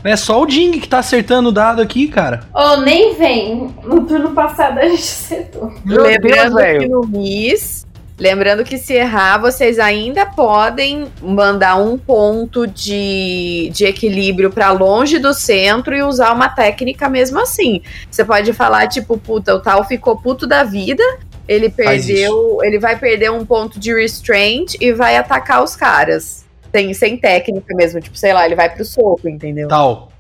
É 0.05 0.17
só 0.17 0.41
o 0.41 0.47
Ding 0.47 0.79
que 0.79 0.89
tá 0.89 0.99
acertando 0.99 1.51
o 1.51 1.53
dado 1.53 1.83
aqui, 1.83 2.09
cara. 2.09 2.45
Oh, 2.55 2.77
nem 2.79 3.15
vem. 3.15 3.75
No 3.85 4.05
turno 4.07 4.31
passado 4.31 4.79
a 4.79 4.89
gente 4.89 5.03
acertou. 5.03 5.73
Meu 5.85 6.03
lembrando 6.03 6.55
Deus, 6.55 6.55
velho. 6.55 6.81
que 6.81 6.89
no 6.89 7.03
Miss, 7.03 7.87
lembrando 8.19 8.65
que 8.65 8.79
se 8.79 8.95
errar, 8.95 9.39
vocês 9.39 9.79
ainda 9.79 10.25
podem 10.27 11.07
mandar 11.21 11.77
um 11.77 11.99
ponto 11.99 12.67
de, 12.67 13.71
de 13.73 13.85
equilíbrio 13.85 14.51
pra 14.51 14.71
longe 14.71 15.19
do 15.19 15.35
centro 15.35 15.95
e 15.95 16.03
usar 16.03 16.33
uma 16.33 16.49
técnica 16.49 17.09
mesmo 17.09 17.39
assim. 17.41 17.83
Você 18.11 18.25
pode 18.25 18.53
falar, 18.53 18.89
tipo, 18.89 19.19
puta, 19.19 19.55
o 19.55 19.61
tal 19.61 19.85
ficou 19.85 20.17
puto 20.17 20.47
da 20.47 20.65
vida. 20.65 21.03
Ele 21.47 21.69
perdeu. 21.69 22.59
Ele 22.63 22.79
vai 22.79 22.97
perder 22.99 23.31
um 23.31 23.45
ponto 23.45 23.79
de 23.79 23.93
restraint 23.93 24.75
e 24.81 24.93
vai 24.93 25.17
atacar 25.17 25.63
os 25.63 25.77
caras. 25.77 26.42
Sem, 26.75 26.95
sem 26.95 27.17
técnica 27.17 27.75
mesmo, 27.75 28.01
tipo, 28.01 28.17
sei 28.17 28.33
lá, 28.33 28.47
ele 28.47 28.55
vai 28.57 28.69
pro 28.71 28.85
soco, 28.85 29.29
entendeu? 29.29 29.69
Tal. 29.69 30.11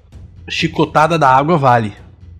Chicotada 0.48 1.18
da 1.18 1.28
água 1.28 1.56
vale. 1.56 1.94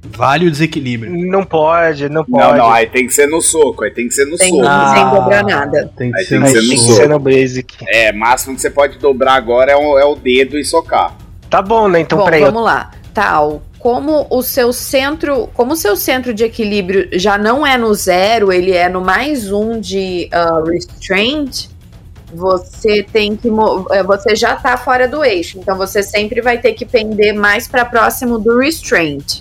Vale 0.05 0.47
o 0.49 0.51
desequilíbrio. 0.51 1.13
Não 1.31 1.45
pode, 1.45 2.09
não 2.09 2.25
pode. 2.25 2.45
Não, 2.45 2.57
não, 2.59 2.71
aí 2.73 2.87
tem 2.89 3.07
que 3.07 3.15
ser 3.15 3.29
no 3.29 3.41
soco, 3.41 3.85
aí 3.85 3.91
tem 3.93 4.09
que 4.09 4.15
ser 4.15 4.25
no 4.27 4.37
Sem, 4.37 4.51
soco. 4.51 4.65
Ah. 4.67 4.93
sem 4.95 5.11
dobrar 5.11 5.45
nada. 5.45 5.93
Tem 5.97 6.11
que 6.11 6.19
Aí 6.19 6.25
ser 6.25 6.31
tem 6.31 6.41
no 6.41 6.47
que 6.47 6.53
ser 6.53 6.61
no 6.63 6.69
tem 6.69 6.77
que 6.77 6.83
soco. 6.85 6.95
ser 6.97 7.09
no 7.09 7.19
Basic. 7.21 7.75
É, 7.89 8.13
máximo 8.13 8.55
que 8.57 8.61
você 8.61 8.71
pode 8.71 8.99
dobrar 8.99 9.35
agora 9.35 9.71
é 9.73 9.77
o, 9.77 9.99
é 9.99 10.05
o 10.05 10.17
dedo 10.17 10.59
e 10.59 10.65
socar. 10.65 11.17
Tá 11.49 11.63
bom, 11.63 11.87
né? 11.87 12.01
Então 12.01 12.19
Bom, 12.19 12.25
peraí. 12.25 12.41
eu- 12.43 12.47
vamos 12.49 12.65
lá. 12.65 12.91
Tal, 13.15 13.63
como 13.79 14.27
o 14.31 14.43
seu 14.43 14.73
centro, 14.73 15.49
como 15.55 15.75
o 15.75 15.77
seu 15.77 15.95
centro 15.95 16.35
de 16.35 16.43
equilíbrio 16.45 17.09
já 17.13 17.39
não 17.39 17.65
é 17.65 17.77
no 17.79 17.95
zero, 17.95 18.51
ele 18.53 18.73
é 18.73 18.89
no 18.89 19.03
mais 19.03 19.53
um 19.53 19.79
de 19.79 20.29
ah, 20.33 20.63
restraint, 20.67 21.67
você 22.35 23.03
tem 23.03 23.37
que 23.37 23.49
eh, 23.91 24.03
você 24.03 24.35
já 24.35 24.57
tá 24.57 24.77
fora 24.77 25.07
do 25.07 25.25
eixo, 25.25 25.59
então 25.59 25.77
você 25.77 26.03
sempre 26.03 26.41
vai 26.41 26.59
ter 26.59 26.73
que 26.73 26.85
pender 26.85 27.35
mais 27.35 27.69
para 27.69 27.85
próximo 27.85 28.39
do 28.39 28.59
restraint. 28.59 29.41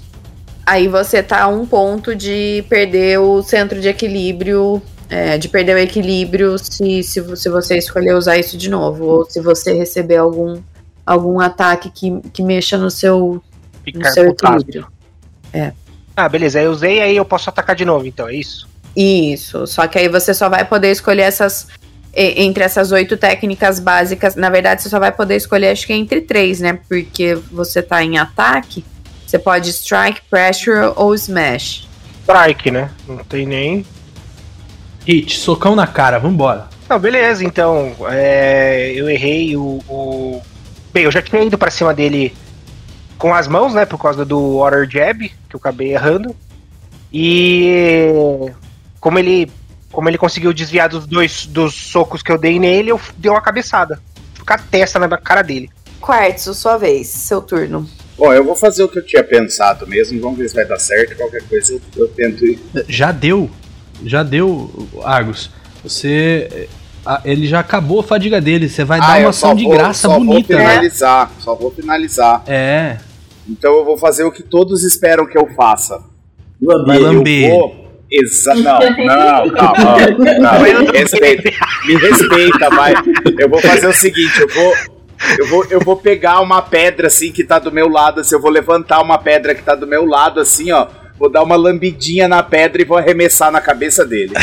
Aí 0.65 0.87
você 0.87 1.23
tá 1.23 1.43
a 1.43 1.47
um 1.47 1.65
ponto 1.65 2.15
de 2.15 2.63
perder 2.69 3.19
o 3.19 3.41
centro 3.41 3.81
de 3.81 3.87
equilíbrio, 3.87 4.81
é, 5.09 5.37
de 5.37 5.49
perder 5.49 5.75
o 5.75 5.79
equilíbrio 5.79 6.57
se, 6.57 7.03
se, 7.03 7.35
se 7.35 7.49
você 7.49 7.77
escolher 7.77 8.15
usar 8.15 8.37
isso 8.37 8.57
de 8.57 8.69
novo, 8.69 9.05
ou 9.05 9.25
se 9.25 9.41
você 9.41 9.73
receber 9.73 10.17
algum, 10.17 10.61
algum 11.05 11.39
ataque 11.39 11.89
que, 11.89 12.21
que 12.31 12.43
mexa 12.43 12.77
no 12.77 12.91
seu, 12.91 13.41
no 13.93 14.05
seu 14.11 14.29
equilíbrio. 14.29 14.87
Ah, 16.15 16.29
beleza. 16.29 16.61
Eu 16.61 16.71
usei, 16.71 17.01
aí 17.01 17.15
eu 17.15 17.25
posso 17.25 17.49
atacar 17.49 17.75
de 17.75 17.85
novo, 17.85 18.05
então, 18.05 18.27
é 18.27 18.35
isso? 18.35 18.69
Isso, 18.95 19.65
só 19.67 19.87
que 19.87 19.97
aí 19.97 20.09
você 20.09 20.33
só 20.33 20.49
vai 20.49 20.65
poder 20.65 20.91
escolher 20.91 21.23
essas. 21.23 21.67
Entre 22.13 22.63
essas 22.63 22.91
oito 22.91 23.15
técnicas 23.15 23.79
básicas, 23.79 24.35
na 24.35 24.49
verdade, 24.49 24.81
você 24.81 24.89
só 24.89 24.99
vai 24.99 25.11
poder 25.11 25.35
escolher, 25.37 25.69
acho 25.69 25.87
que 25.87 25.93
entre 25.93 26.19
três, 26.21 26.59
né? 26.59 26.77
Porque 26.89 27.35
você 27.51 27.81
tá 27.81 28.03
em 28.03 28.17
ataque, 28.17 28.83
você 29.25 29.39
pode 29.39 29.69
strike, 29.69 30.21
pressure 30.29 30.91
ou 30.97 31.15
smash. 31.15 31.87
Strike, 32.23 32.69
né? 32.69 32.89
Não 33.07 33.17
tem 33.19 33.45
nem. 33.45 33.85
Hit, 35.07 35.39
socão 35.39 35.75
na 35.75 35.87
cara, 35.87 36.19
vambora. 36.19 36.67
Não, 36.89 36.99
beleza, 36.99 37.45
então. 37.45 37.95
é, 38.09 38.91
eu 38.93 39.09
errei 39.09 39.55
o, 39.55 39.79
o- 39.87 40.41
Bem, 40.93 41.05
eu 41.05 41.11
já 41.11 41.21
tinha 41.21 41.41
ido 41.41 41.57
pra 41.57 41.71
cima 41.71 41.93
dele 41.93 42.33
com 43.17 43.33
as 43.33 43.47
mãos, 43.47 43.73
né? 43.73 43.85
Por 43.85 43.97
causa 43.97 44.25
do 44.25 44.57
Water 44.57 44.85
Jab, 44.89 45.29
que 45.49 45.55
eu 45.55 45.57
acabei 45.57 45.93
errando. 45.93 46.35
E. 47.13 48.51
Como 48.99 49.17
ele. 49.17 49.49
Como 49.91 50.07
ele 50.09 50.17
conseguiu 50.17 50.53
desviar 50.53 50.87
dos 50.89 51.05
dois 51.05 51.45
dos 51.45 51.73
socos 51.73 52.21
que 52.23 52.31
eu 52.31 52.37
dei 52.37 52.59
nele, 52.59 52.91
eu 52.91 52.99
dei 53.17 53.29
uma 53.29 53.41
cabeçada. 53.41 53.99
Com 54.45 54.53
a 54.53 54.57
testa 54.57 54.97
na 54.99 55.17
cara 55.17 55.41
dele. 55.41 55.69
Quartzo, 55.99 56.53
sua 56.53 56.77
vez, 56.77 57.07
seu 57.07 57.41
turno. 57.41 57.87
Bom, 58.17 58.33
eu 58.33 58.43
vou 58.43 58.55
fazer 58.55 58.83
o 58.83 58.87
que 58.89 58.99
eu 58.99 59.05
tinha 59.05 59.23
pensado 59.23 59.85
mesmo, 59.87 60.19
vamos 60.21 60.37
ver 60.37 60.49
se 60.49 60.55
vai 60.55 60.65
dar 60.65 60.79
certo. 60.79 61.15
Qualquer 61.15 61.43
coisa 61.43 61.79
eu, 61.95 62.07
tento 62.07 62.45
ir. 62.45 62.59
Já 62.87 63.11
deu. 63.11 63.49
Já 64.03 64.23
deu, 64.23 64.87
Argus. 65.03 65.51
Você. 65.83 66.67
Ele 67.25 67.47
já 67.47 67.59
acabou 67.59 67.99
a 67.99 68.03
fadiga 68.03 68.39
dele. 68.39 68.69
Você 68.69 68.83
vai 68.83 68.99
dar 68.99 69.05
Ah, 69.07 69.17
uma 69.17 69.19
eu 69.21 69.33
só 69.33 69.47
ação 69.47 69.55
de 69.55 69.63
vou- 69.63 69.73
graça 69.73 70.07
só 70.07 70.17
bonita. 70.19 70.53
Vou 70.53 70.63
né? 70.63 70.69
finalizar, 70.71 71.31
só 71.39 71.55
vou 71.55 71.71
finalizar. 71.71 72.43
É. 72.47 72.97
Então 73.47 73.73
eu 73.73 73.83
vou 73.85 73.97
fazer 73.97 74.23
o 74.23 74.31
que 74.31 74.43
todos 74.43 74.83
esperam 74.83 75.25
que 75.25 75.37
eu 75.37 75.47
faça. 75.55 75.99
Vai 76.85 76.97
Eu 76.97 77.01
lamber. 77.01 77.49
vou. 77.49 77.80
Exa 78.11 78.53
não, 78.55 78.79
não, 78.79 79.49
calma. 79.51 79.95
Não, 80.39 80.91
respeita. 80.91 81.49
Me 81.85 81.95
respeita, 81.95 82.69
vai. 82.69 82.93
Eu 83.39 83.49
vou 83.49 83.61
fazer 83.61 83.87
o 83.87 83.93
seguinte, 83.93 84.41
eu 84.41 84.49
vou. 84.49 84.73
Eu 85.37 85.47
vou, 85.47 85.65
eu 85.69 85.79
vou 85.79 85.95
pegar 85.95 86.41
uma 86.41 86.63
pedra 86.63 87.05
assim 87.07 87.31
que 87.31 87.43
tá 87.43 87.59
do 87.59 87.71
meu 87.71 87.87
lado, 87.87 88.21
assim, 88.21 88.33
eu 88.33 88.41
vou 88.41 88.49
levantar 88.49 88.99
uma 89.01 89.19
pedra 89.19 89.53
que 89.53 89.61
tá 89.61 89.75
do 89.75 89.85
meu 89.85 90.03
lado, 90.03 90.39
assim, 90.39 90.71
ó. 90.71 90.87
Vou 91.17 91.29
dar 91.29 91.43
uma 91.43 91.55
lambidinha 91.55 92.27
na 92.27 92.41
pedra 92.41 92.81
e 92.81 92.85
vou 92.85 92.97
arremessar 92.97 93.51
na 93.51 93.61
cabeça 93.61 94.03
dele. 94.03 94.33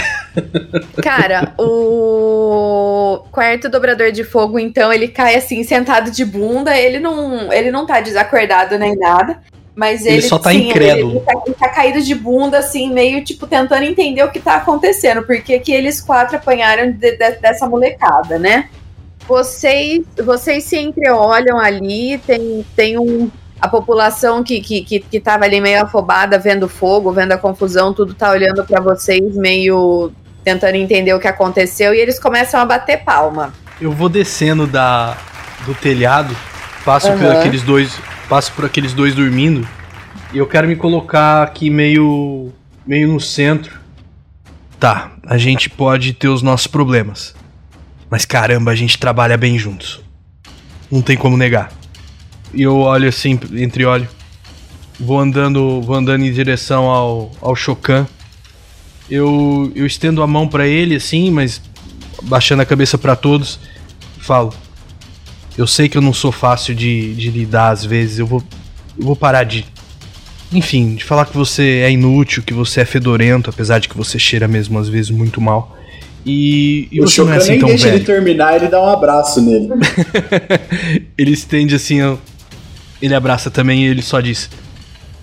Cara, 1.02 1.52
o 1.58 3.24
quarto 3.32 3.68
dobrador 3.68 4.12
de 4.12 4.22
fogo, 4.22 4.60
então, 4.60 4.92
ele 4.92 5.08
cai 5.08 5.34
assim, 5.34 5.64
sentado 5.64 6.12
de 6.12 6.24
bunda. 6.24 6.78
Ele 6.78 7.00
não, 7.00 7.52
ele 7.52 7.72
não 7.72 7.84
tá 7.84 8.00
desacordado 8.00 8.78
nem 8.78 8.96
nada. 8.96 9.40
Mas 9.78 10.04
ele, 10.04 10.16
Ele 10.16 10.22
só 10.22 10.40
tá 10.40 10.50
sim, 10.50 10.56
ele- 10.58 10.70
incrédulo. 10.70 11.12
Ele, 11.12 11.20
tá, 11.20 11.32
ele 11.46 11.54
tá 11.54 11.68
caído 11.68 12.02
de 12.02 12.12
bunda, 12.12 12.58
assim, 12.58 12.92
meio 12.92 13.22
tipo 13.22 13.46
tentando 13.46 13.84
entender 13.84 14.24
o 14.24 14.28
que 14.30 14.40
tá 14.40 14.56
acontecendo. 14.56 15.22
Porque 15.22 15.56
que 15.60 15.70
eles 15.70 16.00
quatro 16.00 16.34
apanharam 16.36 16.90
de- 16.90 17.16
de- 17.16 17.36
dessa 17.40 17.64
molecada, 17.68 18.40
né? 18.40 18.68
Vocês, 19.28 20.02
vocês 20.24 20.64
se 20.64 20.76
entreolham 20.78 21.58
ali, 21.60 22.18
tem, 22.26 22.66
tem 22.74 22.98
um. 22.98 23.30
A 23.60 23.68
população 23.68 24.42
que, 24.42 24.60
que, 24.60 24.82
que, 24.82 25.00
que 25.00 25.20
tava 25.20 25.44
ali 25.44 25.60
meio 25.60 25.82
afobada, 25.82 26.38
vendo 26.38 26.68
fogo, 26.68 27.12
vendo 27.12 27.32
a 27.32 27.38
confusão, 27.38 27.92
tudo 27.94 28.14
tá 28.14 28.30
olhando 28.30 28.64
pra 28.64 28.80
vocês 28.80 29.34
meio 29.36 30.10
tentando 30.44 30.76
entender 30.76 31.12
o 31.12 31.18
que 31.20 31.26
aconteceu 31.28 31.92
e 31.94 31.98
eles 31.98 32.18
começam 32.18 32.58
a 32.60 32.64
bater 32.64 32.98
palma. 33.04 33.52
Eu 33.80 33.90
vou 33.92 34.08
descendo 34.08 34.66
da 34.66 35.16
do 35.66 35.74
telhado, 35.74 36.36
passo 36.84 37.12
por 37.12 37.24
Aham. 37.26 37.38
aqueles 37.40 37.62
dois, 37.62 37.98
passo 38.28 38.52
por 38.52 38.64
aqueles 38.64 38.92
dois 38.92 39.14
dormindo 39.14 39.66
e 40.32 40.38
eu 40.38 40.46
quero 40.46 40.68
me 40.68 40.76
colocar 40.76 41.42
aqui 41.42 41.70
meio 41.70 42.52
meio 42.86 43.12
no 43.12 43.20
centro. 43.20 43.78
Tá, 44.78 45.12
a 45.26 45.38
gente 45.38 45.68
pode 45.68 46.12
ter 46.12 46.28
os 46.28 46.42
nossos 46.42 46.66
problemas. 46.66 47.34
Mas 48.10 48.24
caramba, 48.24 48.70
a 48.70 48.74
gente 48.74 48.98
trabalha 48.98 49.36
bem 49.36 49.58
juntos. 49.58 50.00
Não 50.90 51.02
tem 51.02 51.16
como 51.16 51.36
negar. 51.36 51.72
E 52.54 52.62
eu 52.62 52.78
olho 52.78 53.08
assim, 53.08 53.38
entre 53.54 53.84
olho. 53.84 54.08
Vou 55.00 55.18
andando, 55.18 55.80
vou 55.82 55.96
andando 55.96 56.24
em 56.24 56.32
direção 56.32 56.84
ao 56.84 57.32
ao 57.40 57.56
Chocan. 57.56 58.06
Eu 59.10 59.72
eu 59.74 59.86
estendo 59.86 60.22
a 60.22 60.26
mão 60.26 60.46
pra 60.46 60.66
ele 60.66 60.96
assim, 60.96 61.30
mas 61.30 61.62
baixando 62.24 62.62
a 62.62 62.66
cabeça 62.66 62.98
pra 62.98 63.16
todos, 63.16 63.58
falo: 64.20 64.52
Eu 65.58 65.66
sei 65.66 65.88
que 65.88 65.98
eu 65.98 66.02
não 66.02 66.14
sou 66.14 66.30
fácil 66.30 66.72
de, 66.72 67.14
de 67.16 67.30
lidar 67.30 67.70
às 67.70 67.84
vezes, 67.84 68.20
eu 68.20 68.26
vou, 68.26 68.40
eu 68.96 69.04
vou 69.04 69.16
parar 69.16 69.42
de. 69.42 69.66
Enfim, 70.52 70.94
de 70.94 71.04
falar 71.04 71.26
que 71.26 71.36
você 71.36 71.82
é 71.84 71.90
inútil, 71.90 72.44
que 72.44 72.54
você 72.54 72.82
é 72.82 72.84
fedorento, 72.84 73.50
apesar 73.50 73.80
de 73.80 73.88
que 73.88 73.96
você 73.96 74.20
cheira 74.20 74.46
mesmo 74.46 74.78
às 74.78 74.88
vezes 74.88 75.10
muito 75.10 75.40
mal. 75.40 75.76
E, 76.24 76.88
e 76.92 77.00
o 77.00 77.08
você 77.08 77.22
não 77.22 77.32
é 77.32 77.36
assim 77.38 77.50
nem 77.50 77.60
tão 77.60 77.68
deixa 77.70 77.88
ele 77.88 77.96
velho. 77.96 78.06
terminar, 78.06 78.54
ele 78.54 78.68
dá 78.68 78.80
um 78.80 78.88
abraço 78.88 79.42
nele. 79.42 79.68
ele 81.18 81.32
estende 81.32 81.74
assim, 81.74 81.98
ele 83.02 83.14
abraça 83.14 83.50
também 83.50 83.84
e 83.84 83.88
ele 83.88 84.02
só 84.02 84.20
diz: 84.20 84.48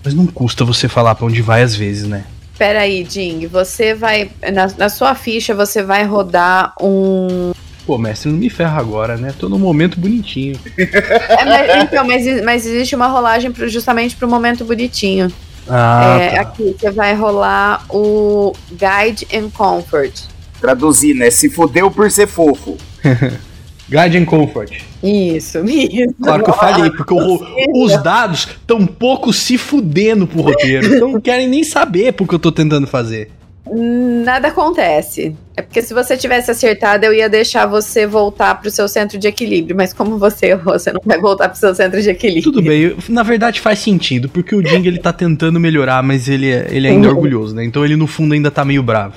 Mas 0.04 0.12
não 0.12 0.26
custa 0.26 0.66
você 0.66 0.86
falar 0.86 1.14
pra 1.14 1.26
onde 1.26 1.40
vai 1.40 1.62
às 1.62 1.74
vezes, 1.74 2.06
né? 2.06 2.24
Peraí, 2.58 3.06
Jing, 3.08 3.46
você 3.46 3.94
vai. 3.94 4.30
Na, 4.52 4.66
na 4.76 4.88
sua 4.90 5.14
ficha 5.14 5.54
você 5.54 5.82
vai 5.82 6.04
rodar 6.04 6.74
um. 6.80 7.52
Pô, 7.86 7.96
mestre, 7.96 8.30
não 8.30 8.38
me 8.38 8.50
ferra 8.50 8.80
agora, 8.80 9.16
né? 9.16 9.32
Tô 9.38 9.48
num 9.48 9.60
momento 9.60 10.00
bonitinho. 10.00 10.58
É, 10.76 11.44
mas, 11.44 11.84
então, 11.84 12.04
mas, 12.04 12.44
mas 12.44 12.66
existe 12.66 12.96
uma 12.96 13.06
rolagem 13.06 13.52
pro, 13.52 13.68
justamente 13.68 14.16
pro 14.16 14.28
momento 14.28 14.64
bonitinho. 14.64 15.32
Ah, 15.68 16.18
é, 16.20 16.30
tá. 16.30 16.40
Aqui, 16.40 16.74
você 16.76 16.90
vai 16.90 17.14
rolar 17.14 17.84
o 17.88 18.52
Guide 18.70 19.28
and 19.32 19.50
Comfort. 19.50 20.22
Traduzir, 20.60 21.14
né? 21.14 21.30
Se 21.30 21.48
fudeu 21.48 21.90
por 21.90 22.10
ser 22.10 22.26
fofo. 22.26 22.76
Guide 23.88 24.18
and 24.18 24.24
Comfort. 24.24 24.82
Isso, 25.00 25.64
isso. 25.64 26.14
Claro 26.20 26.42
que 26.42 26.50
eu 26.50 26.54
falhei, 26.54 26.90
porque 26.90 27.14
o 27.14 27.84
os 27.84 28.02
dados 28.02 28.48
tão 28.66 28.84
pouco 28.84 29.32
se 29.32 29.56
fudendo 29.56 30.26
pro 30.26 30.42
roteiro. 30.42 30.96
Então 30.96 31.12
não 31.12 31.20
querem 31.20 31.48
nem 31.48 31.62
saber 31.62 32.12
porque 32.12 32.34
eu 32.34 32.38
tô 32.40 32.50
tentando 32.50 32.86
fazer. 32.88 33.30
Nada 33.64 34.48
acontece. 34.48 35.36
É 35.56 35.62
porque 35.62 35.80
se 35.80 35.94
você 35.94 36.16
tivesse 36.18 36.50
acertado, 36.50 37.04
eu 37.06 37.14
ia 37.14 37.30
deixar 37.30 37.64
você 37.66 38.06
voltar 38.06 38.54
pro 38.60 38.70
seu 38.70 38.86
centro 38.86 39.16
de 39.18 39.26
equilíbrio. 39.26 39.74
Mas 39.74 39.92
como 39.92 40.18
você 40.18 40.48
errou, 40.48 40.78
você 40.78 40.92
não 40.92 41.00
vai 41.04 41.18
voltar 41.18 41.48
pro 41.48 41.58
seu 41.58 41.74
centro 41.74 42.00
de 42.02 42.10
equilíbrio. 42.10 42.42
Tudo 42.52 42.62
bem, 42.62 42.94
na 43.08 43.22
verdade 43.22 43.60
faz 43.60 43.78
sentido, 43.78 44.28
porque 44.28 44.54
o 44.54 44.62
Ding 44.62 44.86
ele 44.86 44.98
tá 44.98 45.12
tentando 45.14 45.58
melhorar, 45.58 46.02
mas 46.02 46.28
ele, 46.28 46.50
é- 46.50 46.66
ele 46.70 46.86
é 46.86 46.90
ainda 46.90 47.08
orgulhoso, 47.08 47.54
né? 47.54 47.64
Então 47.64 47.82
ele 47.84 47.96
no 47.96 48.06
fundo 48.06 48.34
ainda 48.34 48.50
tá 48.50 48.64
meio 48.66 48.82
bravo. 48.82 49.14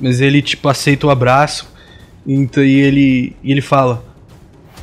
Mas 0.00 0.20
ele, 0.20 0.40
tipo, 0.40 0.68
aceita 0.68 1.06
o 1.08 1.10
abraço 1.10 1.68
então, 2.26 2.62
e 2.64 2.78
ele, 2.80 3.36
e 3.42 3.50
ele 3.50 3.60
fala: 3.60 4.04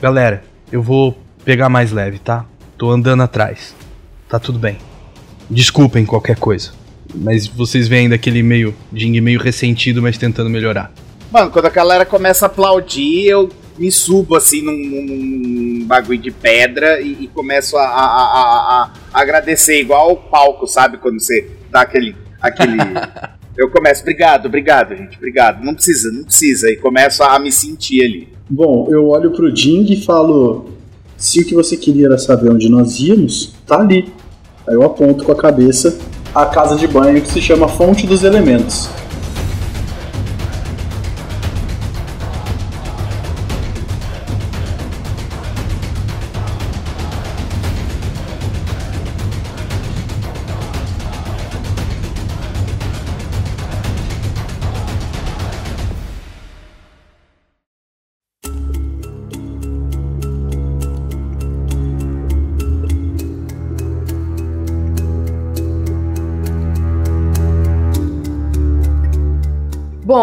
Galera, 0.01 0.43
eu 0.71 0.81
vou 0.81 1.17
pegar 1.45 1.69
mais 1.69 1.91
leve, 1.91 2.19
tá? 2.19 2.45
Tô 2.77 2.91
andando 2.91 3.23
atrás. 3.23 3.73
Tá 4.27 4.37
tudo 4.39 4.59
bem. 4.59 4.77
Desculpem 5.49 6.05
qualquer 6.05 6.35
coisa. 6.35 6.71
Mas 7.21 7.47
vocês 7.47 7.87
veem 7.87 8.07
daquele 8.09 8.41
meio 8.43 8.73
Ding 8.91 9.19
meio 9.21 9.39
ressentido, 9.39 10.01
mas 10.01 10.17
tentando 10.17 10.49
melhorar. 10.49 10.91
Mano, 11.31 11.51
quando 11.51 11.65
a 11.65 11.69
galera 11.69 12.05
começa 12.05 12.45
a 12.45 12.47
aplaudir, 12.47 13.25
eu 13.25 13.49
me 13.77 13.91
subo 13.91 14.35
assim 14.35 14.61
num, 14.61 14.71
num- 14.77 15.85
bagulho 15.85 16.17
de 16.19 16.31
pedra 16.31 16.99
e, 17.01 17.23
e 17.23 17.27
começo 17.27 17.77
a, 17.77 17.83
a- 17.83 17.85
a- 17.85 18.83
a- 18.83 18.93
a 19.13 19.21
agradecer, 19.21 19.79
igual 19.79 20.11
o 20.11 20.15
palco, 20.17 20.67
sabe? 20.67 20.97
Quando 20.97 21.19
você 21.19 21.49
dá 21.71 21.81
aquele. 21.81 22.15
aquele... 22.41 22.77
eu 23.57 23.69
começo, 23.71 24.01
obrigado, 24.01 24.45
obrigado, 24.47 24.95
gente, 24.95 25.15
obrigado. 25.17 25.63
Não 25.63 25.73
precisa, 25.73 26.11
não 26.11 26.23
precisa. 26.23 26.69
E 26.69 26.75
começo 26.77 27.23
a 27.23 27.37
me 27.39 27.51
sentir 27.51 28.03
ali. 28.03 28.27
Bom, 28.49 28.87
eu 28.89 29.07
olho 29.09 29.31
pro 29.31 29.53
Jing 29.55 29.85
e 29.91 30.03
falo: 30.05 30.69
se 31.17 31.41
o 31.41 31.45
que 31.45 31.53
você 31.53 31.75
queria 31.77 32.07
era 32.07 32.17
saber 32.17 32.49
onde 32.51 32.69
nós 32.69 32.99
íamos, 32.99 33.53
tá 33.65 33.79
ali. 33.79 34.11
Aí 34.67 34.75
eu 34.75 34.83
aponto 34.83 35.23
com 35.23 35.31
a 35.31 35.35
cabeça 35.35 35.97
a 36.37 36.45
casa 36.45 36.75
de 36.75 36.87
banho 36.87 37.19
que 37.19 37.31
se 37.31 37.41
chama 37.41 37.67
Fonte 37.67 38.05
dos 38.05 38.23
Elementos. 38.23 38.89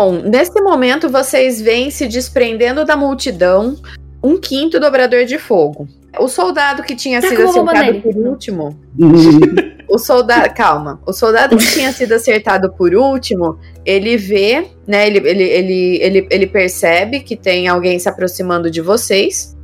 Bom, 0.04 0.20
nesse 0.20 0.60
momento 0.60 1.08
vocês 1.08 1.62
veem 1.62 1.90
se 1.90 2.06
desprendendo 2.06 2.84
da 2.84 2.94
multidão 2.94 3.74
um 4.22 4.38
quinto 4.38 4.78
dobrador 4.78 5.24
de 5.24 5.38
fogo. 5.38 5.88
O 6.18 6.28
soldado 6.28 6.82
que 6.82 6.94
tinha 6.94 7.22
Taca 7.22 7.34
sido 7.34 7.48
acertado 7.48 8.00
por 8.02 8.14
último. 8.14 8.78
O 9.86 9.98
soldado. 9.98 10.52
Calma. 10.54 11.00
O 11.06 11.12
soldado 11.12 11.56
que 11.56 11.66
tinha 11.66 11.92
sido 11.92 12.12
acertado 12.12 12.72
por 12.72 12.94
último, 12.94 13.58
ele 13.84 14.16
vê, 14.16 14.66
né? 14.86 15.06
Ele, 15.06 15.18
ele, 15.18 15.42
ele, 15.42 15.98
ele, 16.02 16.28
ele 16.30 16.46
percebe 16.48 17.20
que 17.20 17.36
tem 17.36 17.68
alguém 17.68 17.98
se 17.98 18.08
aproximando 18.08 18.70
de 18.70 18.80
vocês. 18.80 19.56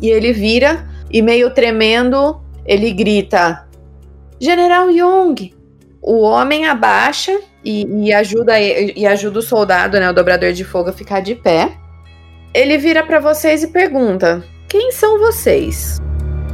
E 0.00 0.08
ele 0.08 0.32
vira 0.32 0.86
e, 1.10 1.20
meio 1.20 1.50
tremendo, 1.50 2.40
ele 2.64 2.92
grita: 2.92 3.66
General 4.38 4.88
Young! 4.88 5.52
O 6.00 6.20
homem 6.20 6.66
abaixa 6.66 7.40
e, 7.64 8.08
e 8.08 8.12
ajuda, 8.12 8.60
e 8.60 9.06
ajuda 9.06 9.38
o 9.38 9.42
soldado, 9.42 9.98
né? 9.98 10.10
O 10.10 10.14
dobrador 10.14 10.52
de 10.52 10.64
fogo 10.64 10.90
a 10.90 10.92
ficar 10.92 11.20
de 11.20 11.34
pé. 11.34 11.76
Ele 12.54 12.76
vira 12.78 13.02
pra 13.04 13.20
vocês 13.20 13.62
e 13.62 13.68
pergunta: 13.68 14.44
Quem 14.68 14.92
são 14.92 15.18
vocês? 15.18 15.98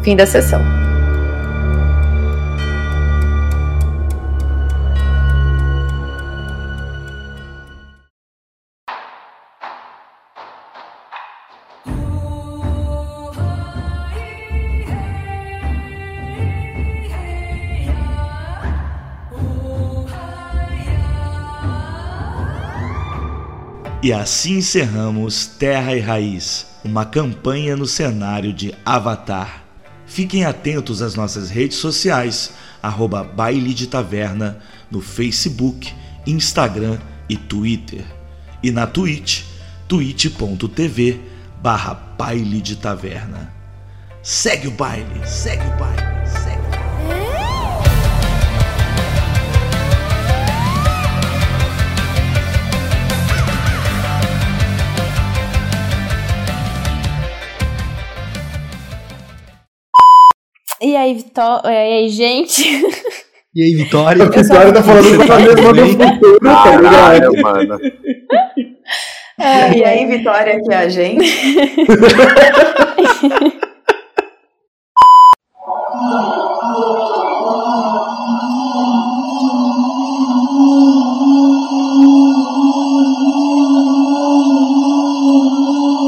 Fim 0.03 0.17
da 0.17 0.27
sessão. 0.27 0.88
E 24.09 24.13
assim 24.15 24.57
encerramos 24.57 25.45
Terra 25.45 25.95
e 25.95 26.01
Raiz, 26.01 26.65
uma 26.83 27.05
campanha 27.05 27.77
no 27.77 27.85
cenário 27.85 28.55
de 28.55 28.75
Avatar. 28.83 29.63
Fiquem 30.07 30.47
atentos 30.47 31.03
às 31.03 31.15
nossas 31.15 31.51
redes 31.51 31.77
sociais, 31.77 32.53
arroba 32.83 33.23
Baile 33.23 33.75
de 33.75 33.87
Taverna, 33.87 34.61
no 34.91 35.03
Facebook, 35.03 35.93
Instagram 36.27 36.97
e 37.29 37.37
Twitter. 37.37 38.03
E 38.63 38.71
na 38.71 38.87
Twitch, 38.87 39.43
twitch.tv 39.87 41.21
barra 41.61 41.93
Baile 41.93 42.63
de 42.63 42.77
Taverna. 42.77 43.53
Segue 44.23 44.69
o 44.69 44.71
baile, 44.71 45.21
segue 45.27 45.67
o 45.67 45.77
baile, 45.77 46.18
E 60.81 60.97
aí, 60.97 61.15
Vitória. 61.15 61.69
E 61.69 61.93
aí, 61.99 62.09
gente? 62.09 62.63
E 63.55 63.63
aí, 63.63 63.75
Vitória? 63.75 64.25
A 64.25 64.29
Vitória 64.29 64.73
tá 64.73 64.83
falando 64.83 65.27
com 65.27 65.33
a 65.33 65.39
mesma 65.41 65.73
do 65.73 65.97
futuro, 65.97 66.39
tá 66.39 66.77
ligado? 66.77 67.33
Mano. 67.43 67.79
E 69.75 69.85
aí, 69.85 70.07
Vitória, 70.07 70.55
aqui 70.55 70.73
é 70.73 70.77
a 70.77 70.89
gente. 70.89 71.27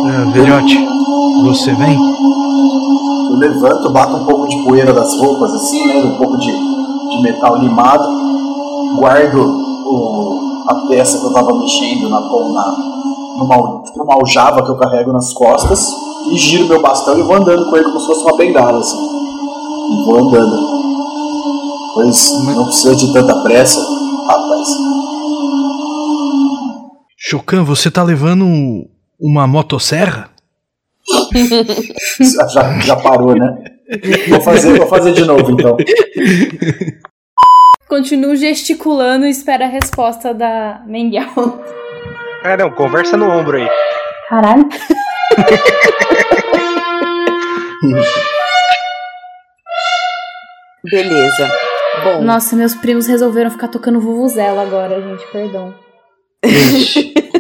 É, 0.07 0.33
velhote, 0.33 0.79
você 1.43 1.73
vem? 1.75 2.10
Levanto, 3.61 3.91
bato 3.91 4.17
um 4.17 4.25
pouco 4.25 4.49
de 4.49 4.57
poeira 4.65 4.93
das 4.93 5.15
roupas, 5.19 5.53
assim, 5.55 5.87
né? 5.87 6.03
Um 6.05 6.17
pouco 6.17 6.39
de, 6.39 6.51
de 6.51 7.23
metal 7.23 7.59
limado, 7.59 8.05
guardo 8.97 9.39
o- 9.39 10.65
a 10.69 10.75
peça 10.89 11.19
que 11.19 11.27
eu 11.27 11.33
tava 11.33 11.59
mexendo 11.59 12.09
na, 12.09 12.21
na, 12.21 12.77
numa, 13.39 13.83
tipo 13.83 14.11
aljava 14.13 14.63
que 14.65 14.71
eu 14.71 14.77
carrego 14.77 15.13
nas 15.13 15.33
costas 15.33 15.93
e 16.31 16.37
giro 16.39 16.69
meu 16.69 16.81
bastão 16.81 17.19
e 17.19 17.23
vou 17.23 17.35
andando 17.37 17.69
com 17.69 17.77
ele 17.77 17.85
como 17.87 18.01
se 18.01 18.07
fosse 18.07 18.23
uma 18.23 18.37
bengala, 18.37 18.79
assim. 18.79 18.99
E 18.99 20.05
vou 20.05 20.19
andando. 20.19 20.81
Pois 21.95 22.33
não 22.55 22.65
precisa 22.67 22.95
de 22.97 23.13
tanta 23.13 23.35
pressa, 23.43 23.81
rapaz. 24.27 24.69
Chocan, 27.19 27.65
você 27.65 27.91
tá 27.91 28.03
levando 28.03 28.47
uma 29.21 29.47
motosserra? 29.47 30.30
Já, 32.21 32.47
já, 32.49 32.79
já 32.81 32.97
parou, 32.97 33.35
né? 33.35 33.57
Vou 34.29 34.41
fazer, 34.41 34.77
vou 34.79 34.87
fazer 34.87 35.13
de 35.13 35.25
novo 35.25 35.51
então. 35.53 35.77
Continuo 37.89 38.37
gesticulando 38.37 39.27
e 39.27 39.31
espero 39.31 39.65
a 39.65 39.69
resposta 39.69 40.33
da 40.33 40.83
Menguel. 40.87 41.27
Ah, 42.45 42.57
não, 42.57 42.71
conversa 42.71 43.17
no 43.17 43.29
ombro 43.29 43.57
aí. 43.59 43.69
Caralho. 44.29 44.69
Beleza. 50.91 51.51
Bom, 52.05 52.23
Nossa, 52.23 52.57
meus 52.57 52.75
primos 52.75 53.07
resolveram 53.07 53.51
ficar 53.51 53.69
tocando 53.69 54.01
Vuvuzela 54.01 54.63
agora, 54.63 55.01
gente, 55.03 55.27
perdão. 55.31 55.75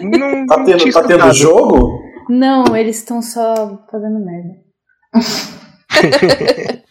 Não, 0.02 0.46
Tá 0.46 0.58
não 0.58 0.64
tendo, 0.64 0.92
tá 0.92 1.02
tendo 1.02 1.32
jogo? 1.32 2.02
Não, 2.30 2.76
eles 2.76 2.98
estão 2.98 3.20
só 3.20 3.84
fazendo 3.90 4.24
merda. 4.24 4.60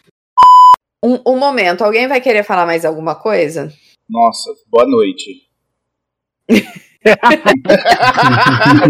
um, 1.02 1.18
um 1.26 1.38
momento. 1.38 1.82
Alguém 1.82 2.06
vai 2.06 2.20
querer 2.20 2.42
falar 2.42 2.66
mais 2.66 2.84
alguma 2.84 3.14
coisa? 3.14 3.72
Nossa, 4.06 4.50
boa 4.68 4.86
noite. 4.86 5.48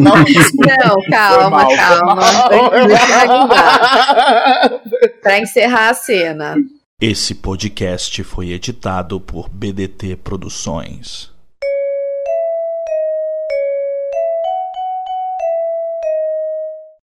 Não, 0.00 0.26
foi 0.26 1.08
calma, 1.08 1.50
mal, 1.50 1.76
calma. 1.76 2.50
Pra 5.22 5.38
encerrar 5.38 5.90
a 5.90 5.94
cena. 5.94 6.56
Esse 7.00 7.36
podcast 7.36 8.24
foi 8.24 8.50
editado 8.50 9.20
por 9.20 9.48
BDT 9.48 10.16
Produções. 10.16 11.30